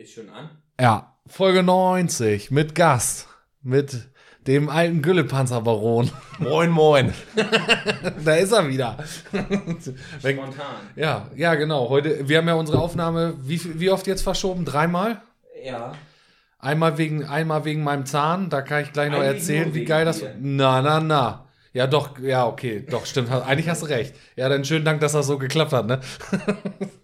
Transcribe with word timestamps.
Ist 0.00 0.14
schon 0.14 0.30
an? 0.30 0.48
Ja, 0.80 1.14
Folge 1.26 1.62
90 1.62 2.50
mit 2.50 2.74
Gast. 2.74 3.28
Mit 3.60 4.08
dem 4.46 4.70
alten 4.70 5.02
Güllepanzerbaron. 5.02 6.10
Moin, 6.38 6.70
moin. 6.70 7.12
da 8.24 8.34
ist 8.36 8.50
er 8.52 8.66
wieder. 8.66 8.96
Spontan. 10.18 10.76
ja, 10.96 11.28
ja, 11.36 11.54
genau. 11.54 11.90
Heute, 11.90 12.26
wir 12.26 12.38
haben 12.38 12.48
ja 12.48 12.54
unsere 12.54 12.78
Aufnahme, 12.78 13.34
wie, 13.42 13.58
viel- 13.58 13.78
wie 13.78 13.90
oft 13.90 14.06
jetzt 14.06 14.22
verschoben? 14.22 14.64
Dreimal? 14.64 15.20
Ja. 15.62 15.92
Einmal 16.58 16.96
wegen, 16.96 17.26
einmal 17.26 17.66
wegen 17.66 17.84
meinem 17.84 18.06
Zahn, 18.06 18.48
da 18.48 18.62
kann 18.62 18.82
ich 18.84 18.94
gleich 18.94 19.10
noch 19.10 19.18
Eigentlich 19.18 19.42
erzählen, 19.42 19.74
wie 19.74 19.84
geil 19.84 20.06
das 20.06 20.20
dir. 20.20 20.34
Na, 20.40 20.80
na, 20.80 21.00
na. 21.00 21.44
Ja, 21.74 21.86
doch, 21.86 22.18
ja, 22.20 22.46
okay, 22.46 22.86
doch, 22.88 23.04
stimmt. 23.04 23.30
Eigentlich 23.30 23.68
hast 23.68 23.82
du 23.82 23.86
recht. 23.86 24.14
Ja, 24.34 24.48
dann 24.48 24.64
schönen 24.64 24.86
Dank, 24.86 25.02
dass 25.02 25.12
das 25.12 25.26
so 25.26 25.36
geklappt 25.36 25.74
hat, 25.74 25.86
ne? 25.86 26.00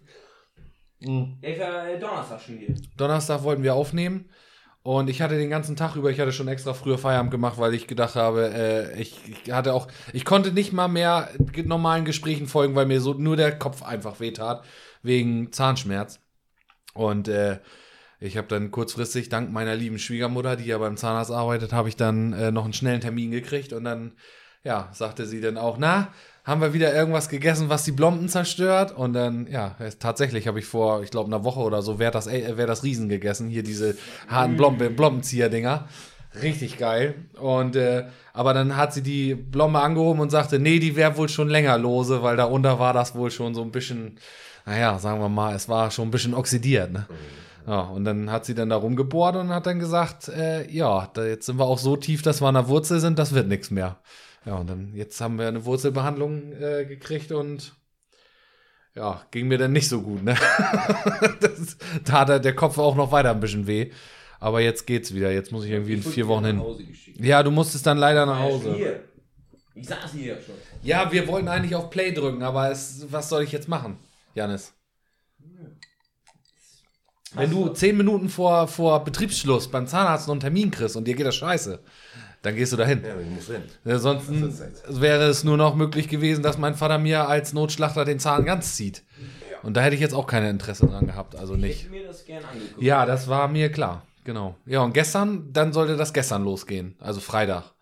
Ja, 0.99 1.27
ich 1.41 1.59
war 1.59 1.87
äh, 1.87 1.99
Donnerstag 1.99 2.41
schon 2.41 2.57
hier. 2.57 2.75
Donnerstag 2.95 3.43
wollten 3.43 3.63
wir 3.63 3.75
aufnehmen 3.75 4.29
und 4.83 5.09
ich 5.09 5.21
hatte 5.21 5.37
den 5.37 5.49
ganzen 5.49 5.75
Tag 5.75 5.95
über, 5.95 6.09
ich 6.09 6.19
hatte 6.19 6.31
schon 6.31 6.47
extra 6.47 6.73
früher 6.73 6.97
Feierabend 6.97 7.31
gemacht, 7.31 7.57
weil 7.57 7.73
ich 7.73 7.87
gedacht 7.87 8.15
habe, 8.15 8.51
äh, 8.53 8.99
ich, 8.99 9.19
ich 9.27 9.51
hatte 9.51 9.73
auch, 9.73 9.87
ich 10.13 10.25
konnte 10.25 10.51
nicht 10.51 10.73
mal 10.73 10.87
mehr 10.87 11.29
normalen 11.65 12.05
Gesprächen 12.05 12.47
folgen, 12.47 12.73
weil 12.73 12.85
mir 12.85 13.01
so 13.01 13.13
nur 13.13 13.35
der 13.35 13.57
Kopf 13.59 13.83
einfach 13.83 14.19
wehtat, 14.19 14.63
wegen 15.03 15.51
Zahnschmerz. 15.51 16.19
Und 16.93 17.27
äh, 17.27 17.59
ich 18.19 18.37
habe 18.37 18.47
dann 18.47 18.71
kurzfristig, 18.71 19.29
dank 19.29 19.51
meiner 19.51 19.75
lieben 19.75 19.99
Schwiegermutter, 19.99 20.55
die 20.55 20.65
ja 20.65 20.77
beim 20.79 20.97
Zahnarzt 20.97 21.31
arbeitet, 21.31 21.73
habe 21.73 21.89
ich 21.89 21.95
dann 21.95 22.33
äh, 22.33 22.51
noch 22.51 22.63
einen 22.63 22.73
schnellen 22.73 23.01
Termin 23.01 23.29
gekriegt 23.29 23.73
und 23.73 23.83
dann, 23.83 24.13
ja, 24.63 24.89
sagte 24.93 25.25
sie 25.25 25.41
dann 25.41 25.57
auch, 25.57 25.77
na, 25.77 26.13
haben 26.47 26.61
wir 26.61 26.73
wieder 26.73 26.95
irgendwas 26.95 27.27
gegessen, 27.27 27.67
was 27.67 27.83
die 27.83 27.91
Blomben 27.91 28.29
zerstört? 28.29 28.95
Und 28.95 29.11
dann, 29.11 29.47
ja, 29.51 29.75
tatsächlich 29.99 30.47
habe 30.47 30.59
ich 30.59 30.65
vor, 30.65 31.03
ich 31.03 31.11
glaube, 31.11 31.27
einer 31.27 31.43
Woche 31.43 31.59
oder 31.59 31.81
so, 31.81 31.99
wer 31.99 32.09
das, 32.09 32.25
äh, 32.25 32.53
wer 32.55 32.65
das 32.65 32.83
Riesen 32.83 33.09
gegessen, 33.09 33.49
hier 33.49 33.63
diese 33.63 33.97
harten 34.29 34.55
Blombe, 34.55 34.89
Blombenzieher-Dinger. 34.89 35.89
Richtig 36.41 36.77
geil. 36.77 37.15
Und, 37.37 37.75
äh, 37.75 38.05
aber 38.31 38.53
dann 38.53 38.77
hat 38.77 38.93
sie 38.93 39.03
die 39.03 39.35
Blombe 39.35 39.81
angehoben 39.81 40.21
und 40.21 40.29
sagte, 40.29 40.57
nee, 40.57 40.79
die 40.79 40.95
wäre 40.95 41.17
wohl 41.17 41.27
schon 41.27 41.49
länger 41.49 41.77
lose, 41.77 42.23
weil 42.23 42.37
darunter 42.37 42.79
war 42.79 42.93
das 42.93 43.13
wohl 43.13 43.29
schon 43.29 43.53
so 43.53 43.61
ein 43.61 43.71
bisschen, 43.71 44.17
naja, 44.65 44.99
sagen 44.99 45.19
wir 45.19 45.29
mal, 45.29 45.53
es 45.53 45.67
war 45.67 45.91
schon 45.91 46.07
ein 46.07 46.11
bisschen 46.11 46.33
oxidiert, 46.33 46.93
ne? 46.93 47.07
Ja, 47.67 47.81
und 47.81 48.05
dann 48.05 48.31
hat 48.31 48.45
sie 48.45 48.55
dann 48.55 48.69
da 48.69 48.77
rumgebohrt 48.77 49.35
und 49.35 49.49
hat 49.49 49.65
dann 49.65 49.79
gesagt, 49.79 50.29
äh, 50.29 50.71
ja, 50.71 51.09
da 51.13 51.25
jetzt 51.25 51.47
sind 51.47 51.59
wir 51.59 51.65
auch 51.65 51.79
so 51.79 51.97
tief, 51.97 52.21
dass 52.21 52.41
wir 52.41 52.47
an 52.47 52.53
der 52.53 52.69
Wurzel 52.69 53.01
sind, 53.01 53.19
das 53.19 53.33
wird 53.33 53.49
nichts 53.49 53.71
mehr. 53.71 53.97
Ja, 54.47 54.55
und 54.55 54.67
dann 54.69 54.93
jetzt 54.95 55.19
haben 55.21 55.37
wir 55.37 55.47
eine 55.47 55.65
Wurzelbehandlung 55.65 56.53
äh, 56.53 56.85
gekriegt 56.85 57.31
und 57.33 57.75
ja, 58.95 59.21
ging 59.29 59.47
mir 59.49 59.57
dann 59.57 59.73
nicht 59.73 59.89
so 59.89 60.01
gut, 60.01 60.23
ne? 60.23 60.35
das, 61.41 61.77
da 62.05 62.13
hat 62.21 62.29
der- 62.29 62.39
der 62.39 62.55
Kopf 62.55 62.77
auch 62.79 62.95
noch 62.95 63.11
weiter 63.11 63.31
ein 63.31 63.39
bisschen 63.39 63.67
weh. 63.67 63.91
Aber 64.39 64.61
jetzt 64.61 64.87
geht's 64.87 65.13
wieder. 65.13 65.31
Jetzt 65.31 65.51
muss 65.51 65.65
ich 65.65 65.71
irgendwie 65.71 65.93
in 65.93 65.99
Ich 65.99 66.05
wurde 66.05 66.13
vier 66.13 66.27
Wochen 66.27 66.45
hin. 66.45 66.61
Ja, 67.15 67.43
du 67.43 67.51
musstest 67.51 67.85
dann 67.85 67.97
leider 67.97 68.25
nach 68.25 68.37
Ja, 68.39 68.43
Hause. 68.45 68.73
Hier. 68.75 69.03
Ich 69.75 69.87
saß 69.87 70.13
hier 70.13 70.35
schon. 70.41 70.55
Ja, 70.81 71.11
wir 71.11 71.27
wollten 71.27 71.47
eigentlich 71.47 71.75
auf 71.75 71.89
Play 71.89 72.11
drücken, 72.11 72.41
aber 72.43 72.71
es, 72.71 73.05
was 73.11 73.29
soll 73.29 73.43
ich 73.43 73.51
jetzt 73.51 73.67
machen, 73.67 73.97
Janis? 74.33 74.73
Wenn 77.33 77.51
du 77.51 77.69
zehn 77.69 77.97
Minuten 77.97 78.29
vor, 78.29 78.67
vor 78.67 79.03
Betriebsschluss 79.03 79.67
beim 79.69 79.85
Zahnarzt 79.85 80.27
noch 80.27 80.33
einen 80.33 80.39
Termin 80.41 80.71
kriegst 80.71 80.95
und 80.95 81.05
dir 81.05 81.13
geht 81.15 81.25
das 81.25 81.35
scheiße, 81.35 81.79
dann 82.41 82.55
gehst 82.55 82.71
du 82.73 82.77
dahin. 82.77 83.03
Ja, 83.03 83.19
ich 83.19 83.29
muss 83.29 83.47
hin. 83.47 83.63
Ansonsten 83.85 84.53
wäre 84.89 85.23
es 85.25 85.43
nur 85.43 85.57
noch 85.57 85.75
möglich 85.75 86.07
gewesen, 86.07 86.43
dass 86.43 86.57
mein 86.57 86.75
Vater 86.75 86.97
mir 86.97 87.27
als 87.27 87.53
Notschlachter 87.53 88.05
den 88.05 88.19
Zahn 88.19 88.45
ganz 88.45 88.75
zieht. 88.75 89.03
Ja. 89.51 89.57
Und 89.63 89.75
da 89.75 89.81
hätte 89.81 89.95
ich 89.95 90.01
jetzt 90.01 90.13
auch 90.13 90.27
kein 90.27 90.43
Interesse 90.45 90.85
dran 90.87 91.07
gehabt, 91.07 91.35
also 91.35 91.55
Ich 91.55 91.61
nicht. 91.61 91.81
hätte 91.83 91.91
mir 91.91 92.07
das 92.07 92.25
gern 92.25 92.43
angeguckt. 92.45 92.81
Ja, 92.81 93.05
das 93.05 93.27
war 93.27 93.47
mir 93.47 93.71
klar, 93.71 94.03
genau. 94.23 94.55
Ja, 94.65 94.81
und 94.81 94.93
gestern, 94.93 95.51
dann 95.51 95.73
sollte 95.73 95.97
das 95.97 96.13
gestern 96.13 96.43
losgehen, 96.43 96.95
also 96.99 97.19
Freitag. 97.19 97.73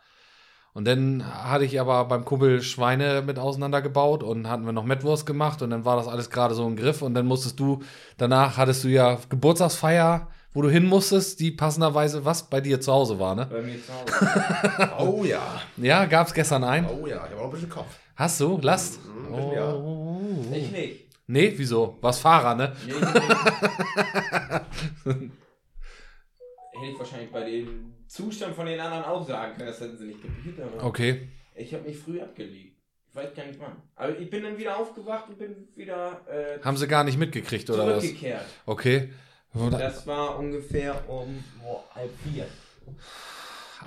Und 0.73 0.86
dann 0.86 1.23
hatte 1.26 1.64
ich 1.64 1.80
aber 1.80 2.04
beim 2.05 2.26
Kumpel 2.26 2.61
Schweine 2.61 3.21
mit 3.26 3.39
auseinandergebaut 3.39 4.23
und 4.23 4.49
hatten 4.49 4.65
wir 4.65 4.73
noch 4.73 4.83
Mettwurst 4.83 5.26
gemacht 5.26 5.61
und 5.61 5.70
dann 5.70 5.86
war 5.86 5.95
das 5.95 6.08
alles 6.10 6.30
gerade 6.30 6.54
so 6.54 6.67
im 6.67 6.76
Griff 6.76 7.02
und 7.02 7.14
dann 7.14 7.26
musstest 7.26 7.60
du, 7.61 7.82
danach 8.17 8.58
hattest 8.58 8.83
du 8.83 8.89
ja 8.89 9.17
Geburtstagsfeier, 9.30 10.27
wo 10.55 10.61
du 10.64 10.70
hin 10.70 10.86
musstest, 10.86 11.39
die 11.42 11.52
passenderweise 11.52 12.23
was 12.26 12.49
bei 12.49 12.61
dir 12.61 12.80
zu 12.82 12.92
Hause 12.92 13.20
war, 13.20 13.36
ne? 13.36 13.45
Bei 13.52 13.61
mir 13.61 13.77
zu 13.83 13.93
Hause. 13.93 14.95
Oh 14.99 15.23
ja. 15.23 15.61
Ja, 15.77 16.05
gab's 16.05 16.33
gestern 16.33 16.64
ein? 16.64 16.88
Oh 16.89 17.05
ja, 17.05 17.26
ich 17.26 17.32
habe 17.32 17.42
auch 17.42 17.45
ein 17.45 17.52
bisschen 17.52 17.70
Kopf. 17.70 17.93
Hast 18.16 18.39
du? 18.39 18.58
Last? 18.61 18.99
Mhm, 19.05 19.36
bisschen, 19.36 19.52
ja. 19.52 19.73
Oh. 19.73 20.44
ich 20.54 20.71
nicht. 20.71 21.05
Nee, 21.27 21.54
wieso? 21.58 21.98
Was 22.02 22.20
Fahrer, 22.20 22.55
ne? 22.55 22.73
Nee, 22.88 22.94
nicht. 22.94 23.05
Hätte 25.04 26.92
ich 26.92 26.99
wahrscheinlich 26.99 27.32
bei 27.32 27.44
dem 27.49 27.94
Zustand 28.08 28.55
von 28.55 28.65
den 28.65 28.80
anderen 28.80 29.04
auch 29.04 29.27
sagen 29.27 29.55
können, 29.55 29.67
das 29.67 29.80
hätten 29.82 29.98
sie 29.98 30.05
nicht 30.05 30.21
kapiert. 30.21 30.60
Aber 30.61 30.86
Okay. 30.86 31.27
Ich 31.55 31.73
habe 31.73 31.83
mich 31.83 31.98
früh 31.98 32.20
abgelegt. 32.21 32.77
Ich 33.10 33.15
weiß 33.15 33.33
gar 33.33 33.45
nicht 33.45 33.60
wann. 33.60 33.77
Aber 33.95 34.17
ich 34.17 34.30
bin 34.30 34.44
dann 34.44 34.58
wieder 34.58 34.77
aufgewacht 34.77 35.30
und 35.30 35.38
bin 35.39 35.67
wieder 35.76 36.21
äh, 36.30 36.60
Haben 36.64 36.76
sie 36.77 36.88
gar 36.88 37.04
nicht 37.05 37.17
mitgekriegt, 37.17 37.70
oder 37.70 37.88
was? 37.88 38.04
zurückgekehrt. 38.04 38.45
Okay. 38.65 39.10
Das 39.71 40.05
war 40.05 40.38
ungefähr 40.38 40.95
um 41.10 41.43
boah, 41.64 41.83
halb 41.95 42.11
vier. 42.23 42.45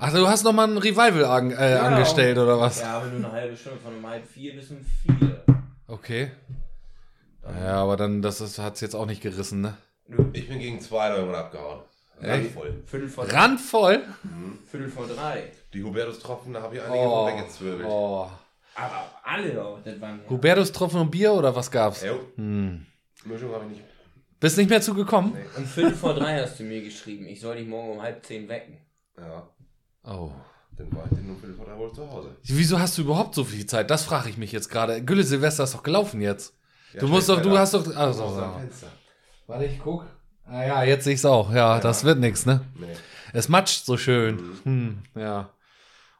Ach, 0.01 0.13
du 0.13 0.27
hast 0.29 0.45
noch 0.45 0.53
mal 0.53 0.67
ein 0.69 0.79
Revival 0.79 1.25
an, 1.25 1.51
äh, 1.51 1.73
Ja. 1.75 1.83
angestellt, 1.83 2.39
oder 2.39 2.59
was? 2.59 2.81
Ja, 2.81 2.99
aber 2.99 3.07
nur 3.07 3.17
eine 3.19 3.33
halbe 3.33 3.57
Stunde 3.57 3.79
von 3.81 3.97
um 3.97 4.07
halb 4.07 4.27
vier 4.27 4.55
bis 4.55 4.71
um 4.71 4.79
vier. 5.03 5.45
Okay. 5.87 6.31
Ja, 7.45 7.83
aber 7.83 7.97
dann, 7.97 8.23
das 8.23 8.41
ist, 8.41 8.59
hat's 8.59 8.81
jetzt 8.81 8.95
auch 8.95 9.07
nicht 9.07 9.23
gerissen, 9.23 9.61
ne? 9.61 9.77
Nö. 10.07 10.25
Ich 10.33 10.49
bin 10.49 10.59
gegen 10.59 10.81
zwei 10.81 11.09
Leute 11.11 11.37
abgehauen. 11.37 11.81
Echt? 12.21 12.53
voll. 12.53 12.83
Viertel 12.87 13.09
vor, 13.09 13.31
Randvoll? 13.33 14.03
Viertel 14.71 14.89
vor 14.91 15.07
drei. 15.07 15.45
Die 15.73 15.83
Hubertus-Tropfen, 15.85 16.53
da 16.53 16.63
habe 16.63 16.77
ich 16.77 16.83
einige 16.83 16.99
Oh. 16.99 17.27
weggezwirbelt. 17.27 17.87
oh. 17.89 18.29
Aber 18.75 19.11
alle 19.25 19.63
auch. 19.65 19.79
Das 19.85 20.01
waren 20.01 20.21
ja. 20.25 20.31
Hubertus 20.31 20.71
Tropfen 20.73 21.01
und 21.01 21.11
Bier 21.11 21.33
oder 21.33 21.55
was 21.55 21.71
gab's? 21.71 22.05
Jo, 22.05 22.21
Hm. 22.37 22.87
Mischung 23.25 23.53
habe 23.53 23.65
ich 23.67 23.71
nicht. 23.79 23.85
Bist 24.41 24.57
nicht 24.57 24.71
mehr 24.71 24.81
zugekommen? 24.81 25.33
Nee. 25.35 25.45
Um 25.57 25.67
Viertel 25.67 25.95
vor 25.95 26.15
drei 26.15 26.41
hast 26.41 26.59
du 26.61 26.65
mir 26.65 26.83
geschrieben, 26.83 27.27
ich 27.27 27.41
soll 27.41 27.57
dich 27.57 27.67
morgen 27.67 27.91
um 27.93 28.03
halb 28.03 28.25
zehn 28.25 28.49
wecken. 28.49 28.79
Ja, 29.19 29.49
Oh. 30.05 30.31
dann 30.77 30.93
war 30.95 31.05
ich 31.11 31.17
den 31.19 31.27
nur 31.27 31.37
Viertel 31.37 31.57
vor 31.57 31.67
drei 31.67 31.77
wohl 31.77 31.93
zu 31.93 32.09
Hause. 32.09 32.37
Wieso 32.45 32.79
hast 32.79 32.97
du 32.99 33.03
überhaupt 33.03 33.35
so 33.35 33.43
viel 33.45 33.67
Zeit? 33.67 33.91
Das 33.91 34.05
frage 34.05 34.31
ich 34.31 34.37
mich 34.39 34.53
jetzt 34.53 34.69
gerade. 34.71 35.03
Gülle 35.05 35.25
Silvester 35.25 35.65
ist 35.65 35.75
doch 35.75 35.83
gelaufen 35.83 36.21
jetzt. 36.21 36.55
Ja, 36.95 37.01
du 37.01 37.09
musst 37.09 37.29
doch, 37.29 37.43
du 37.43 37.59
hast 37.59 37.75
doch. 37.75 37.95
Also. 37.97 38.29
Fenster. 38.59 38.87
Warte, 39.47 39.65
ich 39.65 39.79
guck. 39.81 40.07
Ah 40.47 40.65
ja, 40.65 40.83
jetzt 40.85 41.05
sehe 41.05 41.15
ich's 41.15 41.25
auch. 41.27 41.51
Ja, 41.51 41.75
Ja. 41.77 41.81
das 41.81 42.05
wird 42.05 42.19
nix, 42.21 42.47
ne? 42.47 42.61
Nee. 42.79 42.87
Es 43.35 43.49
matscht 43.51 43.85
so 43.85 43.99
schön. 43.99 44.39
Hm, 44.65 45.03
ja. 45.15 45.51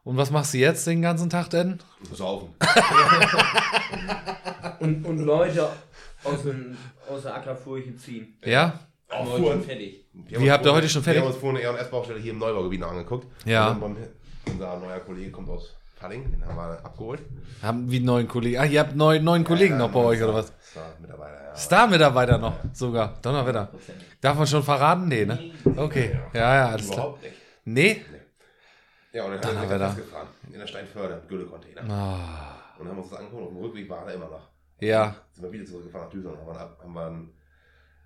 Und 0.03 0.17
was 0.17 0.29
machst 0.29 0.53
du 0.53 0.57
jetzt 0.59 0.85
den 0.85 1.01
ganzen 1.01 1.29
Tag 1.29 1.49
denn? 1.49 1.79
Saufen. 2.13 2.53
Und, 4.79 5.05
und 5.05 5.19
Leute 5.19 5.69
aus, 6.23 6.43
dem, 6.43 6.77
aus 7.09 7.23
der 7.23 7.35
Ackerfurche 7.35 7.95
ziehen. 7.95 8.37
Ja? 8.43 8.79
Auch 9.09 9.37
fuhren. 9.37 9.63
fertig. 9.63 10.05
Wir 10.13 10.39
Wie, 10.39 10.43
haben 10.43 10.51
habt 10.51 10.65
ihr 10.65 10.73
heute 10.73 10.89
schon 10.89 11.01
fertig? 11.03 11.21
Wir 11.21 11.27
haben 11.27 11.33
uns 11.33 11.41
vorhin 11.41 11.65
eine 11.65 11.77
E&S-Baustelle 11.77 12.19
hier 12.19 12.31
im 12.31 12.37
Neubaugebiet 12.39 12.79
noch 12.81 12.91
angeguckt. 12.91 13.27
Ja. 13.45 13.71
Und 13.71 13.79
beim, 13.79 13.97
unser 14.45 14.77
neuer 14.77 14.99
Kollege 14.99 15.31
kommt 15.31 15.49
aus 15.49 15.75
Palling, 15.99 16.31
den 16.31 16.45
haben 16.45 16.55
wir 16.55 16.85
abgeholt. 16.85 17.21
Haben 17.61 17.89
wie 17.91 17.97
einen 17.97 18.05
neuen 18.05 18.27
Kollegen. 18.27 18.57
Ah, 18.57 18.65
ihr 18.65 18.79
habt 18.79 18.95
neun, 18.95 19.23
neun 19.23 19.43
Kollegen 19.43 19.77
noch 19.77 19.91
bei 19.91 19.99
euch, 19.99 20.21
oder 20.23 20.33
was? 20.35 20.53
Star-Mitarbeiter, 20.63 21.43
ja. 21.43 21.55
Star-Mitarbeiter 21.55 22.37
noch, 22.37 22.53
sogar. 22.73 23.17
Donnerwetter. 23.21 23.69
Darf 24.21 24.37
man 24.37 24.47
schon 24.47 24.63
verraten? 24.63 25.07
Nee, 25.07 25.25
ne? 25.25 25.51
Okay. 25.75 26.17
Ja, 26.33 26.55
ja, 26.55 26.69
alles 26.69 26.85
klar. 26.87 26.97
Überhaupt 26.97 27.23
nicht. 27.23 27.33
Nee? 27.65 28.01
Ja, 29.11 29.25
und 29.25 29.43
dann 29.43 29.57
haben 29.57 29.69
wir 29.69 29.79
festgefahren. 29.79 30.27
In 30.53 30.59
der 30.59 30.67
Steinförde, 30.67 31.21
im 31.23 31.27
Gülle-Container. 31.27 31.81
Ah, 31.81 32.75
Und 32.77 32.85
dann 32.85 32.89
haben 32.89 32.97
wir 32.97 33.01
uns 33.01 33.09
das 33.09 33.19
angeguckt. 33.19 33.43
Auf 33.43 33.49
dem 33.49 33.57
Rückweg 33.57 33.89
war 33.89 34.07
er 34.07 34.13
immer 34.13 34.29
noch. 34.29 34.47
Ja. 34.79 35.15
Sind 35.33 35.43
wir 35.43 35.51
wieder 35.51 35.65
zurückgefahren 35.65 36.05
nach 36.07 36.11
Düsseldorf. 36.13 36.39
Haben 36.39 36.47
wir, 36.55 36.59
ab- 36.59 36.79
haben 36.83 36.93
wir 36.93 37.05
einen, 37.07 37.33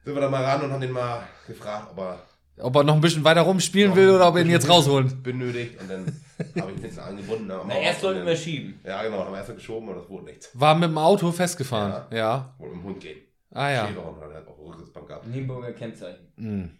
sind 0.03 0.13
wir 0.15 0.21
da 0.21 0.29
mal 0.29 0.43
ran 0.43 0.61
und 0.63 0.71
haben 0.71 0.81
den 0.81 0.91
mal 0.91 1.23
gefragt, 1.47 1.89
ob 1.91 1.97
er 1.99 2.19
Ob 2.59 2.75
er 2.75 2.83
noch 2.83 2.95
ein 2.95 3.01
bisschen 3.01 3.23
weiter 3.23 3.41
rumspielen 3.41 3.95
will 3.95 4.09
oder 4.11 4.27
ob 4.27 4.35
wir 4.35 4.41
ihn 4.43 4.49
jetzt 4.49 4.69
rausholen. 4.69 5.23
benötigt. 5.23 5.79
Und 5.81 5.89
dann 5.89 6.21
habe 6.61 6.71
ich 6.71 6.77
ihn 6.77 6.83
jetzt 6.83 6.99
angebunden. 6.99 7.47
Na, 7.47 7.73
erst 7.77 7.99
auch- 7.99 8.01
sollten 8.03 8.25
wir 8.25 8.35
schieben. 8.35 8.79
Ja, 8.83 9.01
genau. 9.03 9.17
Dann 9.17 9.25
haben 9.27 9.33
wir 9.33 9.39
erst 9.39 9.55
geschoben 9.55 9.89
und 9.89 9.95
das 9.95 10.09
wurde 10.09 10.25
nichts. 10.25 10.49
War 10.53 10.75
mit 10.75 10.89
dem 10.89 10.97
Auto 10.97 11.31
festgefahren. 11.31 12.05
Ja. 12.15 12.53
Wollte 12.57 12.75
mit 12.75 12.83
dem 12.83 12.87
Hund 12.89 12.99
gehen. 13.01 13.19
Ah, 13.51 13.69
ja. 13.69 13.87
Schäferhund 13.87 14.19
hat 14.21 14.31
er 14.31 14.47
auf 14.47 14.55
der 14.57 14.65
Rücksitzbank 14.65 15.07
gehabt. 15.07 15.27
Nienburger 15.27 15.71
Kennzeichen. 15.73 16.31
Hm. 16.37 16.77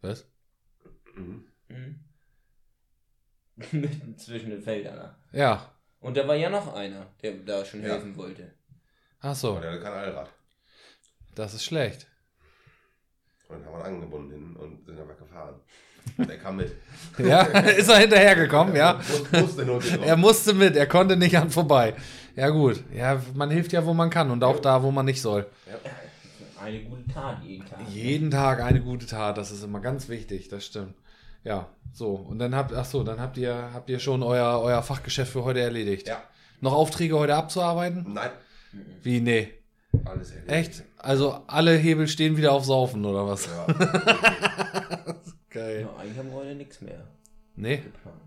Was? 0.00 0.24
Mhm. 1.16 1.44
Mhm. 1.68 2.00
Mitten 3.72 4.16
zwischen 4.16 4.50
den 4.50 4.62
Feldern. 4.62 4.96
ne? 4.96 5.14
Ja. 5.32 5.72
Und 6.00 6.16
da 6.16 6.26
war 6.28 6.36
ja 6.36 6.48
noch 6.48 6.72
einer, 6.74 7.06
der 7.22 7.32
da 7.38 7.64
schon 7.64 7.82
Ja. 7.82 7.88
helfen 7.94 8.16
wollte. 8.16 8.52
Ach 9.20 9.24
Aber 9.26 9.34
so. 9.34 9.58
der 9.60 9.70
hatte 9.72 9.82
kein 9.82 9.92
Allrad. 9.92 10.30
Das 11.34 11.54
ist 11.54 11.64
schlecht. 11.64 12.06
Und 13.48 13.60
dann 13.64 13.66
haben 13.72 13.80
wir 13.80 13.88
ihn 13.88 13.94
angebunden 13.94 14.56
und 14.56 14.84
sind 14.84 14.98
dann 14.98 15.08
weggefahren. 15.08 15.54
Und 16.16 16.30
er 16.30 16.38
kam 16.38 16.56
mit. 16.56 16.72
Ja, 17.18 17.42
ist 17.42 17.88
er 17.88 17.98
hinterhergekommen, 17.98 18.74
ja. 18.76 18.94
Muss- 18.94 19.32
Musste 19.42 19.64
nur 19.66 19.80
den 19.80 20.02
Er 20.02 20.16
musste 20.16 20.54
mit, 20.54 20.76
er 20.76 20.86
konnte 20.86 21.16
nicht 21.16 21.36
an 21.36 21.50
vorbei. 21.50 21.94
Ja, 22.36 22.48
gut. 22.50 22.82
Ja, 22.94 23.20
man 23.34 23.50
hilft 23.50 23.72
ja, 23.72 23.84
wo 23.84 23.92
man 23.94 24.10
kann 24.10 24.30
und 24.30 24.42
auch 24.44 24.60
da, 24.60 24.82
wo 24.82 24.90
man 24.90 25.04
nicht 25.06 25.20
soll. 25.20 25.46
Ja. 25.66 26.62
eine 26.62 26.80
gute 26.84 27.12
Tat 27.12 27.42
jeden 27.42 27.66
Tag. 27.68 27.78
Jeden 27.88 28.30
Tag 28.30 28.62
eine 28.62 28.80
gute 28.80 29.06
Tat, 29.06 29.36
das 29.38 29.50
ist 29.50 29.64
immer 29.64 29.80
ganz 29.80 30.08
wichtig, 30.08 30.48
das 30.48 30.64
stimmt. 30.66 30.94
Ja, 31.44 31.68
so. 31.92 32.14
Und 32.14 32.38
dann 32.38 32.54
habt, 32.54 32.72
ach 32.74 32.84
so, 32.84 33.02
dann 33.04 33.20
habt 33.20 33.36
ihr, 33.38 33.70
habt 33.72 33.88
ihr 33.90 33.98
schon 33.98 34.22
euer, 34.22 34.60
euer 34.62 34.82
Fachgeschäft 34.82 35.32
für 35.32 35.44
heute 35.44 35.60
erledigt. 35.60 36.08
Ja. 36.08 36.22
Noch 36.60 36.72
Aufträge 36.72 37.18
heute 37.18 37.34
abzuarbeiten? 37.34 38.12
Nein. 38.12 38.30
Wie, 39.02 39.20
nee. 39.20 39.52
Alles 40.04 40.30
erledigt. 40.32 40.50
Echt? 40.52 40.84
Also 40.98 41.32
alle 41.46 41.76
Hebel 41.76 42.06
stehen 42.08 42.36
wieder 42.36 42.52
auf 42.52 42.64
Saufen, 42.64 43.04
oder 43.04 43.26
was? 43.26 43.46
Ja. 43.46 43.66
Geil. 45.50 45.82
Ja, 45.82 45.96
eigentlich 45.96 46.18
haben 46.18 46.28
wir 46.30 46.36
heute 46.36 46.54
nichts 46.54 46.80
mehr 46.80 47.06
Nee, 47.56 47.78
geplant. 47.78 48.20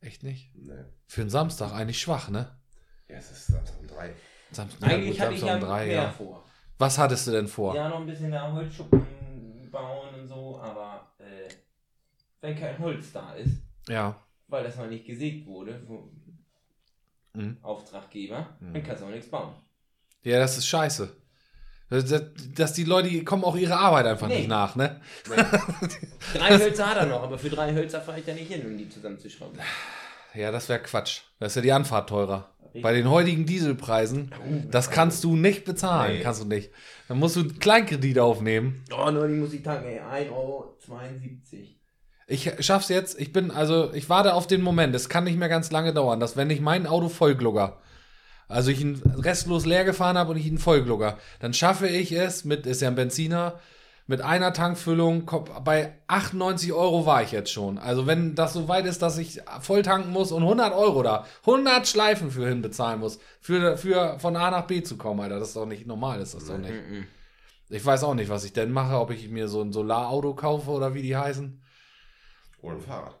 echt 0.00 0.22
nicht. 0.22 0.54
nee. 0.54 0.72
Für 1.06 1.22
einen 1.22 1.30
Samstag 1.30 1.72
eigentlich 1.72 2.00
schwach, 2.00 2.30
ne? 2.30 2.56
Ja, 3.08 3.16
es 3.16 3.30
ist 3.30 3.46
Samstag 3.48 3.78
um 3.80 3.86
drei. 3.88 4.14
Samstag, 4.52 4.80
ja, 4.90 4.96
Eigentlich 4.96 5.10
gut, 5.18 5.20
hatte 5.20 5.34
ich 5.34 5.40
Samstag 5.40 5.48
ja 5.48 5.54
um 5.66 5.70
drei, 5.72 5.86
mehr 5.86 5.94
ja. 5.94 6.10
vor. 6.10 6.44
Was 6.78 6.98
hattest 6.98 7.26
du 7.26 7.30
denn 7.32 7.48
vor? 7.48 7.74
Ja, 7.74 7.88
noch 7.88 8.00
ein 8.00 8.06
bisschen 8.06 8.30
da 8.30 8.50
Holzschuppen 8.52 9.02
bauen 9.70 10.14
und 10.20 10.28
so, 10.28 10.58
aber 10.60 11.12
äh, 11.18 11.48
wenn 12.40 12.56
kein 12.56 12.78
Holz 12.78 13.12
da 13.12 13.34
ist, 13.34 13.62
Ja. 13.88 14.16
weil 14.48 14.64
das 14.64 14.76
noch 14.76 14.86
nicht 14.88 15.06
gesägt 15.06 15.46
wurde 15.46 15.80
Mhm. 17.34 17.56
Auftraggeber, 17.62 18.48
dann 18.60 18.82
kannst 18.82 19.02
du 19.02 19.06
auch 19.06 19.10
nichts 19.10 19.28
bauen. 19.30 19.54
Ja, 20.22 20.38
das 20.38 20.58
ist 20.58 20.66
scheiße. 20.66 21.08
Das- 21.90 22.04
das- 22.06 22.22
Dass 22.54 22.72
die 22.74 22.84
Leute 22.84 23.08
die 23.08 23.24
kommen 23.24 23.44
auch 23.44 23.56
ihrer 23.56 23.78
Arbeit 23.78 24.06
einfach 24.06 24.28
Nee. 24.28 24.38
nicht 24.38 24.48
nach, 24.48 24.76
ne? 24.76 25.00
Drei 26.34 26.58
Hölzer 26.58 26.88
hat 26.88 26.96
er 26.98 27.06
noch, 27.06 27.22
aber 27.22 27.38
für 27.38 27.50
drei 27.50 27.72
Hölzer 27.74 28.00
fahre 28.00 28.18
ich 28.20 28.24
da 28.26 28.32
nicht 28.32 28.50
hin, 28.50 28.64
um 28.66 28.76
die 28.78 28.88
zusammenzuschrauben. 28.88 29.58
Ja, 30.34 30.50
das 30.50 30.68
wäre 30.68 30.80
Quatsch. 30.80 31.20
Das 31.38 31.52
ist 31.52 31.56
ja 31.56 31.62
die 31.62 31.72
Anfahrt 31.72 32.08
teurer. 32.08 32.48
Bei 32.80 32.94
den 32.94 33.10
heutigen 33.10 33.44
Dieselpreisen, 33.44 34.32
das 34.70 34.90
kannst 34.90 35.22
du 35.24 35.36
nicht 35.36 35.66
bezahlen, 35.66 36.16
Nee. 36.16 36.22
kannst 36.22 36.40
du 36.42 36.46
nicht. 36.46 36.70
Dann 37.08 37.18
musst 37.18 37.36
du 37.36 37.40
einen 37.40 37.58
Kleinkredit 37.58 38.18
aufnehmen. 38.18 38.82
Oh, 38.96 39.10
nur 39.10 39.28
die 39.28 39.34
muss 39.34 39.52
ich 39.52 39.62
tanken, 39.62 39.88
ey, 39.88 40.00
1,72 40.00 40.30
Euro. 40.32 40.78
Ich 42.26 42.50
schaff's 42.60 42.88
jetzt. 42.88 43.20
Ich 43.20 43.32
bin, 43.32 43.50
also, 43.50 43.92
ich 43.92 44.08
warte 44.08 44.34
auf 44.34 44.46
den 44.46 44.62
Moment. 44.62 44.94
Es 44.94 45.08
kann 45.08 45.24
nicht 45.24 45.38
mehr 45.38 45.48
ganz 45.48 45.70
lange 45.70 45.92
dauern, 45.92 46.20
dass 46.20 46.36
wenn 46.36 46.50
ich 46.50 46.60
mein 46.60 46.86
Auto 46.86 47.08
vollglugger, 47.08 47.78
also 48.48 48.70
ich 48.70 48.80
ihn 48.80 49.00
restlos 49.16 49.66
leer 49.66 49.84
gefahren 49.84 50.18
habe 50.18 50.32
und 50.32 50.36
ich 50.36 50.46
ihn 50.46 50.58
vollglugger, 50.58 51.18
dann 51.40 51.54
schaffe 51.54 51.88
ich 51.88 52.12
es 52.12 52.44
mit, 52.44 52.66
ist 52.66 52.82
ja 52.82 52.88
ein 52.88 52.94
Benziner, 52.94 53.60
mit 54.06 54.20
einer 54.20 54.52
Tankfüllung, 54.52 55.30
bei 55.64 55.94
98 56.08 56.72
Euro 56.72 57.06
war 57.06 57.22
ich 57.22 57.32
jetzt 57.32 57.52
schon. 57.52 57.78
Also 57.78 58.06
wenn 58.06 58.34
das 58.34 58.52
so 58.52 58.68
weit 58.68 58.84
ist, 58.84 59.00
dass 59.00 59.16
ich 59.16 59.40
voll 59.60 59.82
tanken 59.82 60.10
muss 60.10 60.32
und 60.32 60.42
100 60.42 60.74
Euro 60.74 61.02
da, 61.02 61.24
100 61.46 61.86
Schleifen 61.86 62.30
für 62.30 62.46
hin 62.48 62.62
bezahlen 62.62 63.00
muss, 63.00 63.20
für, 63.40 63.76
für 63.76 64.18
von 64.18 64.36
A 64.36 64.50
nach 64.50 64.66
B 64.66 64.82
zu 64.82 64.96
kommen, 64.96 65.20
Alter, 65.20 65.38
das 65.38 65.48
ist 65.48 65.56
doch 65.56 65.66
nicht 65.66 65.86
normal, 65.86 66.20
ist 66.20 66.34
das 66.34 66.46
doch 66.46 66.58
nicht. 66.58 66.72
Ich 67.70 67.86
weiß 67.86 68.04
auch 68.04 68.14
nicht, 68.14 68.28
was 68.28 68.44
ich 68.44 68.52
denn 68.52 68.72
mache, 68.72 68.98
ob 68.98 69.10
ich 69.12 69.28
mir 69.30 69.48
so 69.48 69.62
ein 69.62 69.72
Solarauto 69.72 70.34
kaufe 70.34 70.70
oder 70.70 70.94
wie 70.94 71.02
die 71.02 71.16
heißen. 71.16 71.61
Oder 72.62 72.76
ein 72.76 72.80
Fahrrad. 72.80 73.14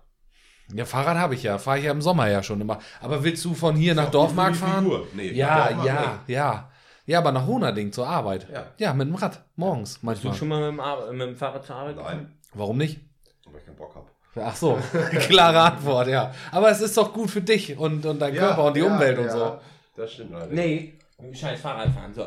Ja, 0.74 0.84
Fahrrad 0.86 1.18
habe 1.18 1.34
ich 1.34 1.42
ja. 1.42 1.58
Fahre 1.58 1.78
ich 1.78 1.84
ja 1.84 1.90
im 1.92 2.00
Sommer 2.00 2.28
ja 2.30 2.42
schon 2.42 2.60
immer. 2.60 2.78
Aber 3.00 3.22
willst 3.22 3.44
du 3.44 3.52
von 3.54 3.76
hier 3.76 3.94
nach 3.94 4.10
Dorfmark 4.10 4.56
fahren? 4.56 4.90
Nee, 5.12 5.32
Ja, 5.32 5.66
Dorfmark 5.68 5.86
ja, 5.86 6.20
ja. 6.26 6.68
Ja, 7.04 7.18
aber 7.18 7.32
nach 7.32 7.46
Honerding 7.46 7.90
zur 7.92 8.06
Arbeit. 8.06 8.46
Ja. 8.50 8.66
Ja, 8.78 8.94
mit 8.94 9.08
dem 9.08 9.14
Rad. 9.16 9.42
Morgens 9.56 9.94
Bist 9.94 10.02
du 10.02 10.06
manchmal. 10.06 10.34
schon 10.34 10.48
mal 10.48 10.60
mit 10.60 10.68
dem, 10.78 10.80
Ar 10.80 11.12
mit 11.12 11.20
dem 11.28 11.36
Fahrrad 11.36 11.66
zur 11.66 11.76
Arbeit 11.76 11.96
nicht. 11.96 12.04
Nein, 12.06 12.38
Warum 12.54 12.78
nicht? 12.78 13.00
weil 13.44 13.58
ich 13.60 13.66
keinen 13.66 13.76
Bock 13.76 13.94
habe. 13.96 14.06
Ach 14.36 14.54
so, 14.56 14.78
klare 15.28 15.60
Antwort, 15.60 16.08
ja. 16.08 16.32
Aber 16.52 16.70
es 16.70 16.80
ist 16.80 16.96
doch 16.96 17.12
gut 17.12 17.30
für 17.30 17.42
dich 17.42 17.76
und, 17.76 18.06
und 18.06 18.18
dein 18.20 18.32
Körper 18.34 18.64
und 18.66 18.76
die 18.76 18.82
Umwelt 18.82 19.18
und 19.18 19.30
so. 19.30 19.58
Das 19.94 20.12
stimmt 20.12 20.30
leider. 20.30 20.46
Nee, 20.46 20.94
scheiß 21.34 21.60
Fahrradfahren. 21.60 22.14
So, 22.14 22.26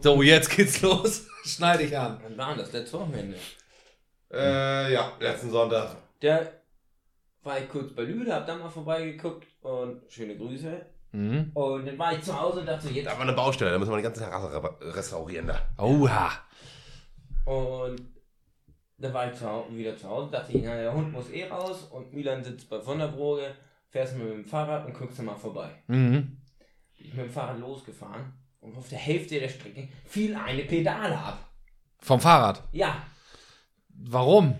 So, 0.00 0.22
jetzt 0.22 0.50
geht's 0.50 0.82
los. 0.82 1.26
Schneid 1.44 1.80
dich 1.80 1.96
an. 1.96 2.18
wann 2.22 2.36
war 2.36 2.56
das? 2.56 2.72
Letztes 2.72 2.92
Wochenende. 2.94 3.36
Äh, 4.32 4.92
ja, 4.92 5.12
letzten 5.20 5.50
Sonntag. 5.50 5.96
Der 6.22 6.52
war 7.42 7.58
ich 7.58 7.68
kurz 7.68 7.92
bei 7.94 8.02
Lüde, 8.02 8.34
hab 8.34 8.46
da 8.46 8.56
mal 8.56 8.68
vorbeigeguckt 8.70 9.46
und 9.62 10.02
schöne 10.08 10.36
Grüße. 10.36 10.84
Mhm. 11.12 11.50
Und 11.54 11.86
dann 11.86 11.98
war 11.98 12.12
ich 12.12 12.22
zu 12.22 12.38
Hause 12.38 12.60
und 12.60 12.66
dachte 12.66 12.88
jetzt. 12.88 13.06
Da 13.06 13.12
war 13.12 13.20
eine 13.22 13.32
Baustelle, 13.32 13.70
da 13.70 13.78
müssen 13.78 13.90
wir 13.92 13.96
die 13.98 14.02
ganze 14.02 14.20
Terrasse 14.20 14.62
re- 14.62 14.94
restaurieren. 14.94 15.46
Da. 15.46 15.68
Oha. 15.78 16.30
Und 17.44 18.00
dann 18.98 19.14
war 19.14 19.30
ich 19.30 19.38
zu 19.38 19.48
Hause, 19.48 19.76
wieder 19.76 19.96
zu 19.96 20.08
Hause, 20.08 20.30
dachte 20.32 20.52
ich, 20.52 20.62
na, 20.64 20.74
der 20.74 20.92
Hund 20.92 21.12
muss 21.12 21.30
eh 21.30 21.46
raus 21.48 21.84
und 21.90 22.12
Milan 22.12 22.42
sitzt 22.42 22.68
bei 22.68 22.84
Wunderbroge, 22.84 23.54
fährst 23.90 24.16
mit 24.16 24.28
dem 24.28 24.44
Fahrrad 24.44 24.86
und 24.86 24.94
guckst 24.94 25.18
dann 25.18 25.26
mal 25.26 25.36
vorbei. 25.36 25.70
Mhm. 25.86 26.38
Bin 26.98 27.06
ich 27.06 27.14
mit 27.14 27.26
dem 27.26 27.30
Fahrrad 27.30 27.60
losgefahren 27.60 28.32
und 28.60 28.76
auf 28.76 28.88
der 28.88 28.98
Hälfte 28.98 29.38
der 29.38 29.48
Strecke 29.48 29.88
fiel 30.06 30.34
eine 30.34 30.62
Pedale 30.64 31.16
ab. 31.16 31.38
Vom 32.00 32.20
Fahrrad. 32.20 32.62
Ja, 32.72 33.02
Warum? 33.98 34.54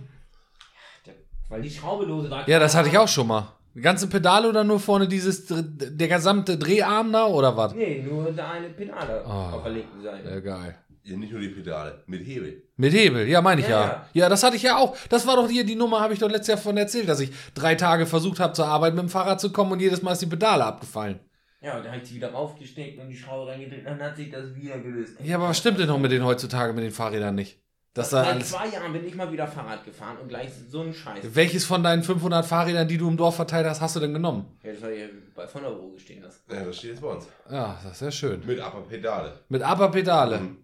Weil 1.49 1.63
die 1.63 1.71
Schraube 1.71 2.05
lose 2.05 2.31
war. 2.31 2.49
Ja, 2.49 2.59
das 2.59 2.75
hatte 2.75 2.89
ich 2.89 2.99
auch 2.99 3.09
schon 3.09 3.27
mal. 3.29 3.53
Die 3.75 3.83
ganze 3.83 4.07
Pedale 4.09 4.49
oder 4.49 4.65
nur 4.65 4.81
vorne 4.81 5.07
dieses, 5.07 5.47
der 5.49 6.09
gesamte 6.09 6.57
Dreharm 6.57 7.13
da 7.13 7.27
oder 7.27 7.57
was? 7.57 7.75
Nee, 7.75 8.03
nur 8.09 8.33
da 8.33 8.53
eine 8.53 8.69
Pedale 8.71 9.23
Ah. 9.27 9.53
auf 9.53 9.63
der 9.65 9.73
linken 9.73 10.03
Seite. 10.03 10.29
Ja, 10.29 10.41
geil. 10.41 10.79
Ja, 11.03 11.17
nicht 11.17 11.31
nur 11.31 11.41
die 11.41 11.51
Pedale, 11.51 12.03
mit 12.07 12.27
Hebel. 12.27 12.65
Mit 12.77 12.93
Hebel, 12.95 13.29
ja, 13.29 13.41
meine 13.41 13.61
ich 13.61 13.69
ja, 13.69 13.81
Ja, 13.81 13.87
ja. 13.87 14.07
ja. 14.15 14.29
das 14.29 14.43
hatte 14.43 14.57
ich 14.57 14.63
ja 14.63 14.77
auch. 14.79 14.97
Das 15.09 15.25
war 15.27 15.37
doch 15.37 15.49
hier, 15.49 15.65
die 15.65 15.77
Nummer 15.77 16.01
habe 16.01 16.13
ich 16.15 16.19
doch 16.19 16.29
letztes 16.29 16.49
Jahr 16.49 16.59
von 16.59 16.77
erzählt, 16.77 17.09
dass 17.09 17.21
ich 17.21 17.31
drei 17.55 17.75
Tage 17.77 18.07
versucht 18.07 18.41
habe, 18.41 18.55
zur 18.55 18.67
Arbeit 18.67 18.95
mit 18.95 19.03
dem 19.03 19.09
Fahrrad 19.09 19.41
zu 19.41 19.53
kommen 19.53 19.71
und 19.73 19.81
jedes 19.81 20.03
Mal 20.03 20.13
ist 20.13 20.23
die 20.23 20.27
Pedale 20.27 20.65
abgefallen. 20.65 21.21
Ja, 21.61 21.77
und 21.77 21.85
dann 21.85 21.93
habe 21.93 22.03
ich 22.03 22.09
die 22.09 22.17
wieder 22.17 22.33
raufgesteckt 22.33 22.99
und 22.99 23.09
die 23.09 23.17
Schraube 23.17 23.51
reingedreht, 23.51 23.87
dann 23.87 24.01
hat 24.01 24.17
sich 24.17 24.31
das 24.31 24.55
wieder 24.55 24.79
gelöst. 24.79 25.17
Ja, 25.23 25.37
aber 25.37 25.49
was 25.51 25.59
stimmt 25.59 25.79
denn 25.79 25.87
noch 25.89 25.99
mit 25.99 26.11
den 26.13 26.25
heutzutage 26.25 26.73
mit 26.73 26.83
den 26.83 26.91
Fahrrädern 26.93 27.35
nicht? 27.35 27.61
Dass 27.97 28.11
da 28.11 28.25
Seit 28.25 28.35
alles. 28.35 28.51
zwei 28.51 28.69
Jahren 28.69 28.93
bin 28.93 29.07
ich 29.07 29.15
mal 29.15 29.33
wieder 29.33 29.47
Fahrrad 29.47 29.83
gefahren 29.83 30.19
und 30.21 30.29
gleich 30.29 30.51
so 30.69 30.83
ein 30.83 30.93
Scheiß. 30.93 31.25
Welches 31.33 31.65
von 31.65 31.83
deinen 31.83 32.03
500 32.03 32.45
Fahrrädern, 32.45 32.87
die 32.87 32.99
du 32.99 33.09
im 33.09 33.17
Dorf 33.17 33.37
verteilt 33.37 33.67
hast, 33.67 33.81
hast 33.81 33.97
du 33.97 34.01
denn 34.01 34.13
genommen? 34.13 34.45
Ja, 34.63 34.73
das 34.73 34.83
war 34.83 34.91
ja 34.91 35.07
bei 35.35 35.47
von 35.47 35.63
der 35.63 35.71
Roge 35.71 35.99
stehen 35.99 36.21
das. 36.21 36.45
Ja, 36.51 36.63
das 36.63 36.77
steht 36.77 36.91
jetzt 36.91 37.01
bei 37.01 37.09
uns. 37.09 37.27
Ja, 37.51 37.81
das 37.83 37.93
ist 37.93 38.01
ja 38.03 38.11
schön. 38.11 38.45
Mit 38.47 38.59
Upper 38.61 38.83
Pedale. 38.83 39.41
Mit 39.49 39.63
aber 39.63 39.91
Pedale. 39.91 40.41
Mhm. 40.41 40.59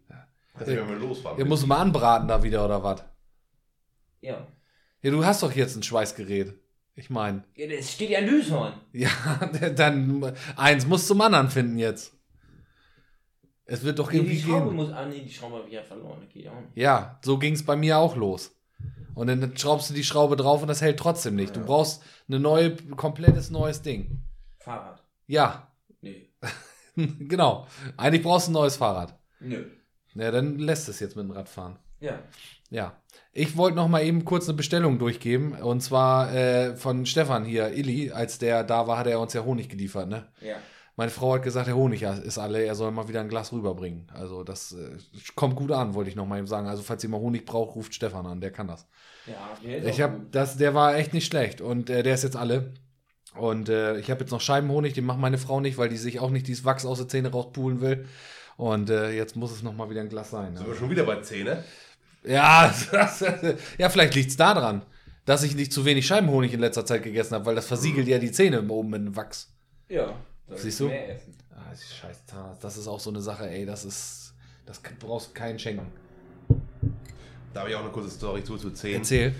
Du 0.59 0.71
ja 0.75 0.85
mal 0.85 0.99
losfahren. 0.99 1.39
Ihr 1.39 1.47
musst 1.47 1.67
mal 1.67 1.79
anbraten 1.79 2.29
da 2.29 2.43
wieder 2.43 2.63
oder 2.67 2.85
was? 2.85 3.03
Ja. 4.21 4.47
Ja, 5.01 5.11
du 5.11 5.25
hast 5.25 5.43
doch 5.43 5.53
jetzt 5.53 5.75
ein 5.75 5.83
Schweißgerät. 5.83 6.53
Ich 6.95 7.09
meine. 7.09 7.45
ja 7.57 7.67
das 7.67 7.91
steht 7.91 8.11
ja 8.11 8.19
in 8.19 8.27
Lüshorn. 8.27 8.75
Ja, 8.93 9.09
dann 9.77 10.35
eins 10.57 10.87
muss 10.87 11.07
zum 11.07 11.23
anderen 11.23 11.49
finden 11.49 11.79
jetzt. 11.79 12.13
Es 13.65 13.85
wird 13.85 13.99
doch 13.99 14.13
irgendwie 14.13 14.35
die 14.37 14.43
Schraube 14.43 14.67
gehen. 14.67 14.77
muss. 14.77 14.91
Ah, 14.93 15.07
nee, 15.07 15.21
die 15.21 15.31
Schraube 15.33 15.57
habe 15.57 15.69
ich 15.69 15.75
ja 15.75 15.83
verloren. 15.83 16.21
Auch 16.23 16.35
nicht. 16.35 16.49
Ja, 16.75 17.19
so 17.25 17.39
ging 17.39 17.55
es 17.55 17.65
bei 17.65 17.77
mir 17.77 17.99
auch 17.99 18.17
los. 18.17 18.57
Und 19.15 19.27
dann 19.27 19.57
schraubst 19.57 19.91
du 19.91 19.95
die 19.95 20.05
Schraube 20.05 20.37
drauf 20.37 20.63
und 20.63 20.69
das 20.69 20.81
hält 20.81 20.99
trotzdem 20.99 21.37
nicht. 21.37 21.55
Du 21.55 21.61
brauchst 21.61 22.03
eine 22.29 22.41
neue, 22.41 22.77
komplettes 22.97 23.51
neues 23.51 23.83
Ding. 23.83 24.23
Fahrrad. 24.59 25.03
Ja, 25.27 25.69
Nee. 26.01 26.33
genau. 26.97 27.67
Eigentlich 27.97 28.23
brauchst 28.23 28.49
du 28.49 28.51
ein 28.51 28.55
neues 28.55 28.77
Fahrrad. 28.77 29.19
Nö. 29.41 29.65
Ja, 30.15 30.31
dann 30.31 30.59
lässt 30.59 30.89
es 30.89 30.99
jetzt 31.01 31.15
mit 31.17 31.25
dem 31.25 31.31
Rad 31.31 31.49
fahren. 31.49 31.79
Ja. 32.01 32.19
Ja. 32.71 32.97
Ich 33.33 33.57
wollte 33.57 33.77
noch 33.77 33.89
mal 33.89 34.03
eben 34.03 34.25
kurz 34.25 34.49
eine 34.49 34.57
Bestellung 34.57 34.99
durchgeben. 34.99 35.53
Und 35.53 35.81
zwar 35.81 36.35
äh, 36.35 36.77
von 36.77 37.07
Stefan 37.07 37.45
hier, 37.45 37.73
Illy. 37.73 38.11
Als 38.11 38.39
der 38.39 38.65
da 38.65 38.87
war, 38.89 38.99
hat 38.99 39.07
er 39.07 39.21
uns 39.21 39.33
ja 39.33 39.45
Honig 39.45 39.69
geliefert, 39.69 40.09
ne? 40.09 40.27
Ja. 40.41 40.57
Meine 40.97 41.11
Frau 41.11 41.35
hat 41.35 41.43
gesagt, 41.43 41.69
der 41.69 41.77
Honig 41.77 42.03
ist 42.03 42.39
alle, 42.39 42.63
er 42.65 42.75
soll 42.75 42.91
mal 42.91 43.09
wieder 43.09 43.21
ein 43.21 43.29
Glas 43.29 43.51
rüberbringen. 43.53 44.09
Also 44.13 44.45
das 44.45 44.73
äh, 44.73 44.99
kommt 45.35 45.57
gut 45.57 45.73
an, 45.73 45.95
wollte 45.95 46.11
ich 46.11 46.17
noch 46.17 46.27
mal 46.27 46.39
eben 46.39 46.47
sagen. 46.47 46.67
Also 46.67 46.83
falls 46.83 47.03
ihr 47.03 47.09
mal 47.11 47.21
Honig 47.21 47.47
braucht, 47.47 47.75
ruft 47.77 47.95
Stefan 47.95 48.27
an, 48.27 48.41
der 48.43 48.51
kann 48.51 48.69
das. 48.69 48.87
Ja, 49.27 49.35
der 49.65 49.85
Ich 49.87 50.01
habe 50.03 50.21
das, 50.31 50.59
der 50.59 50.75
war 50.75 50.97
echt 50.97 51.15
nicht 51.15 51.27
schlecht 51.27 51.61
und 51.63 51.89
äh, 51.89 52.03
der 52.03 52.15
ist 52.15 52.25
jetzt 52.25 52.37
alle. 52.37 52.75
Und 53.35 53.71
äh, 53.71 53.97
ich 53.99 54.11
habe 54.11 54.21
jetzt 54.21 54.31
noch 54.31 54.43
Scheibenhonig, 54.43 54.93
den 54.93 55.07
macht 55.07 55.19
meine 55.19 55.39
Frau 55.39 55.61
nicht, 55.61 55.79
weil 55.79 55.89
die 55.89 55.97
sich 55.97 56.21
auch 56.21 56.29
nicht 56.31 56.47
dieses 56.47 56.67
Wachs 56.67 56.85
aus 56.85 56.99
der 56.99 57.09
Zähne 57.09 57.31
rauspulen 57.31 57.81
will. 57.81 58.07
Und 58.59 58.91
äh, 58.91 59.13
jetzt 59.13 59.35
muss 59.37 59.53
es 59.53 59.63
noch 59.63 59.73
mal 59.75 59.89
wieder 59.89 60.03
ein 60.03 60.11
Glas 60.11 60.31
sein. 60.31 60.55
Sind 60.55 60.67
Ne? 60.67 60.73
wir 60.73 60.79
schon 60.79 60.91
wieder 60.91 61.05
bei 61.05 61.21
10, 61.23 61.45
ne? 61.45 61.65
Ja, 62.25 62.73
das, 62.93 63.21
ja, 63.79 63.89
vielleicht 63.89 64.15
liegt 64.15 64.29
es 64.31 64.37
daran, 64.37 64.83
dass 65.25 65.43
ich 65.43 65.55
nicht 65.57 65.73
zu 65.73 65.87
wenig 65.87 66.07
Scheibenhonig 66.07 66.53
in 66.53 66.61
letzter 66.61 66.85
Zeit 66.85 67.03
gegessen 67.03 67.35
habe, 67.35 67.47
weil 67.47 67.55
das 67.55 67.67
versiegelt 67.67 68.07
ja 68.09 68.19
die 68.19 68.31
Zähne 68.33 68.63
oben 68.69 68.91
mit 68.91 69.17
Wachs. 69.17 69.51
Ja. 69.89 70.15
Soll 70.57 70.65
Siehst 70.71 70.81
ich 70.81 70.87
du? 70.87 70.93
Mehr 70.93 71.15
essen. 71.17 71.35
Ah, 71.51 71.71
das 71.71 71.81
ist 71.81 71.95
scheiß 71.97 72.27
Zahnarzt. 72.27 72.65
Das 72.65 72.77
ist 72.77 72.87
auch 72.89 73.01
so 73.01 73.11
eine 73.11 73.21
Sache, 73.21 73.49
ey, 73.49 73.65
das 73.67 73.85
ist. 73.85 74.35
Das 74.67 74.81
brauchst 75.01 75.31
du 75.31 75.33
keinen 75.35 75.59
schenken. 75.59 75.87
Da 77.53 77.61
habe 77.61 77.71
ich 77.71 77.77
auch 77.77 77.81
eine 77.83 77.91
kurze 77.91 78.11
Story 78.11 78.43
zu, 78.45 78.57
zu 78.57 78.71
10. 78.71 78.95
Erzähl. 78.97 79.35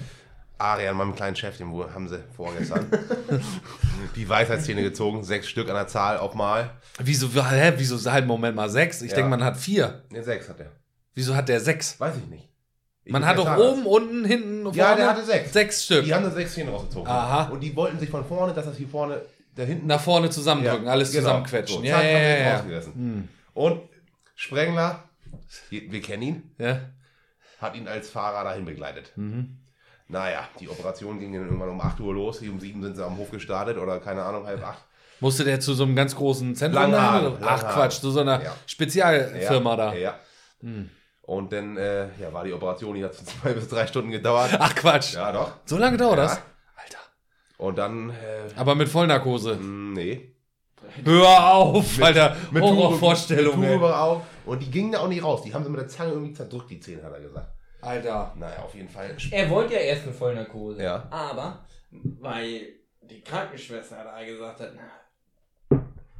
Arian, 0.59 0.97
meinem 0.97 1.15
kleinen 1.15 1.35
Chef, 1.35 1.57
den 1.57 1.73
wo- 1.73 1.89
haben 1.91 2.09
sie 2.09 2.21
vorgestern. 2.37 2.87
die 4.17 4.29
Weisheitszähne 4.29 4.83
gezogen, 4.83 5.25
sechs 5.25 5.49
Stück 5.49 5.69
an 5.69 5.75
der 5.75 5.87
Zahl 5.89 6.19
auf 6.19 6.35
Mal. 6.35 6.71
Wieso, 6.99 7.29
hä, 7.29 7.73
wieso 7.77 8.11
halt, 8.11 8.27
Moment 8.27 8.55
mal, 8.55 8.69
sechs? 8.71 9.03
Ich 9.03 9.11
Ja. 9.11 9.17
denke, 9.17 9.31
man 9.31 9.43
hat 9.43 9.57
vier. 9.57 10.03
Ne, 10.11 10.23
sechs 10.23 10.49
hat 10.49 10.61
er. 10.61 10.71
Wieso 11.15 11.35
hat 11.35 11.49
der 11.49 11.61
sechs? 11.61 11.99
Weiß 11.99 12.17
ich 12.17 12.27
nicht. 12.27 12.49
Ich 13.05 13.13
Man 13.13 13.27
hat 13.27 13.37
doch 13.39 13.45
Zahnarzt. 13.45 13.73
oben, 13.73 13.87
unten, 13.87 14.25
hinten, 14.25 14.63
vorne. 14.63 14.79
Ja, 14.79 14.95
der 14.95 15.09
hatte 15.09 15.25
sechs. 15.25 15.53
Sechs 15.53 15.85
Stück. 15.85 16.05
Die 16.05 16.15
haben 16.15 16.23
dann 16.23 16.33
sechs 16.35 16.55
Zähne 16.55 16.71
rausgezogen. 16.71 17.09
Aha. 17.09 17.45
Und 17.51 17.61
die 17.61 17.75
wollten 17.75 17.99
sich 17.99 18.09
von 18.11 18.25
vorne, 18.25 18.53
dass 18.55 18.65
das 18.67 18.77
hier 18.77 18.89
vorne, 18.89 19.21
da 19.55 19.63
hinten. 19.63 19.87
Nach 19.87 20.01
vorne 20.01 20.31
zusammendrücken, 20.31 20.89
alles 20.89 21.11
genau. 21.13 21.25
zusammenquetschen. 21.25 21.79
So, 21.79 21.85
ja, 21.85 21.97
zack, 21.97 22.05
ja, 22.05 22.19
ja, 22.19 22.37
ja. 22.39 22.57
rausgerissen. 22.57 23.29
Und 23.55 23.81
Sprengler, 24.35 25.05
Wir 25.71 26.01
kennen 26.03 26.23
ihn. 26.23 26.55
Ja. 26.59 26.81
Hat 27.61 27.77
ihn 27.77 27.87
als 27.87 28.11
Fahrer 28.11 28.45
dahin 28.45 28.65
begleitet. 28.65 29.13
Mhm. 29.17 29.59
Naja, 30.09 30.49
die 30.61 30.69
Operation 30.69 31.19
ging 31.19 31.33
dann 31.33 31.45
irgendwann 31.45 31.69
um 31.71 31.81
8 31.81 32.01
Uhr 32.01 32.13
los. 32.15 32.41
Um 32.43 32.59
7 32.61 32.83
sind 32.83 32.97
sie 32.97 33.05
am 33.05 33.17
Hof 33.17 33.31
gestartet 33.31 33.79
oder 33.79 34.01
keine 34.01 34.23
Ahnung, 34.25 34.47
halb 34.47 34.63
8. 34.63 34.79
Musste 35.21 35.45
der 35.45 35.61
zu 35.61 35.73
so 35.75 35.85
einem 35.85 35.95
ganz 35.95 36.17
großen 36.17 36.55
Zentrum 36.57 36.89
oder? 36.89 37.39
Ach. 37.43 37.75
Quatsch, 37.75 38.01
zu 38.01 38.11
so 38.11 38.21
einer 38.21 38.43
Ja. 38.43 38.57
Spezialfirma 38.67 39.77
da. 39.77 39.95
Ja. 39.95 40.19
Hm. 40.61 40.91
Und 41.23 41.53
dann 41.53 41.77
ja, 41.77 42.33
war 42.33 42.45
die 42.45 42.53
Operation, 42.53 42.97
die 42.97 43.05
hat 43.05 43.15
zwei 43.15 43.53
bis 43.53 43.69
drei 43.69 43.87
Stunden 43.87 44.11
gedauert. 44.11 44.51
Ach 44.59 44.75
Quatsch. 44.75 45.15
Ja, 45.15 45.31
doch. 45.31 45.53
So 45.65 45.79
lange 45.79 45.97
dauert 45.97 46.19
Ja. 46.19 46.25
das? 46.25 46.43
Und 47.63 47.79
dann, 47.79 48.11
äh, 48.11 48.15
Aber 48.57 48.75
mit 48.75 48.89
Vollnarkose. 48.89 49.55
mh, 49.55 49.95
nee. 49.95 50.35
Hör 51.05 51.55
auf, 51.55 52.03
Alter. 52.03 52.37
Mit 52.51 52.61
Horrorvorstellung. 52.61 53.63
Ey. 53.63 53.75
Tube 53.75 53.85
auf. 53.85 54.23
Und 54.45 54.61
die 54.65 54.69
gingen 54.71 54.91
da 54.91 54.99
auch 54.99 55.09
nicht 55.09 55.23
raus. 55.23 55.43
Die 55.43 55.55
haben 55.55 55.63
sie 55.63 55.71
mit 55.71 55.79
der 55.79 55.87
Zange 55.87 56.11
irgendwie 56.11 56.33
zerdrückt, 56.33 56.71
die 56.71 56.81
Zähne, 56.81 57.05
hat 57.05 57.13
er 57.13 57.21
gesagt. 57.21 57.53
Alter. 57.81 58.35
Naja, 58.37 58.65
auf 58.65 58.75
jeden 58.75 58.89
Fall. 58.89 59.17
Er 59.31 59.49
wollte 59.49 59.75
ja 59.75 59.79
erst 59.81 60.03
eine 60.03 60.13
Vollnarkose. 60.13 60.83
Ja. 60.83 61.07
Aber, 61.11 61.65
weil 62.21 62.63
die 63.01 63.21
Krankenschwester 63.23 64.03
da 64.03 64.25
gesagt 64.25 64.59
hat, 64.59 64.73
na, 64.75 64.83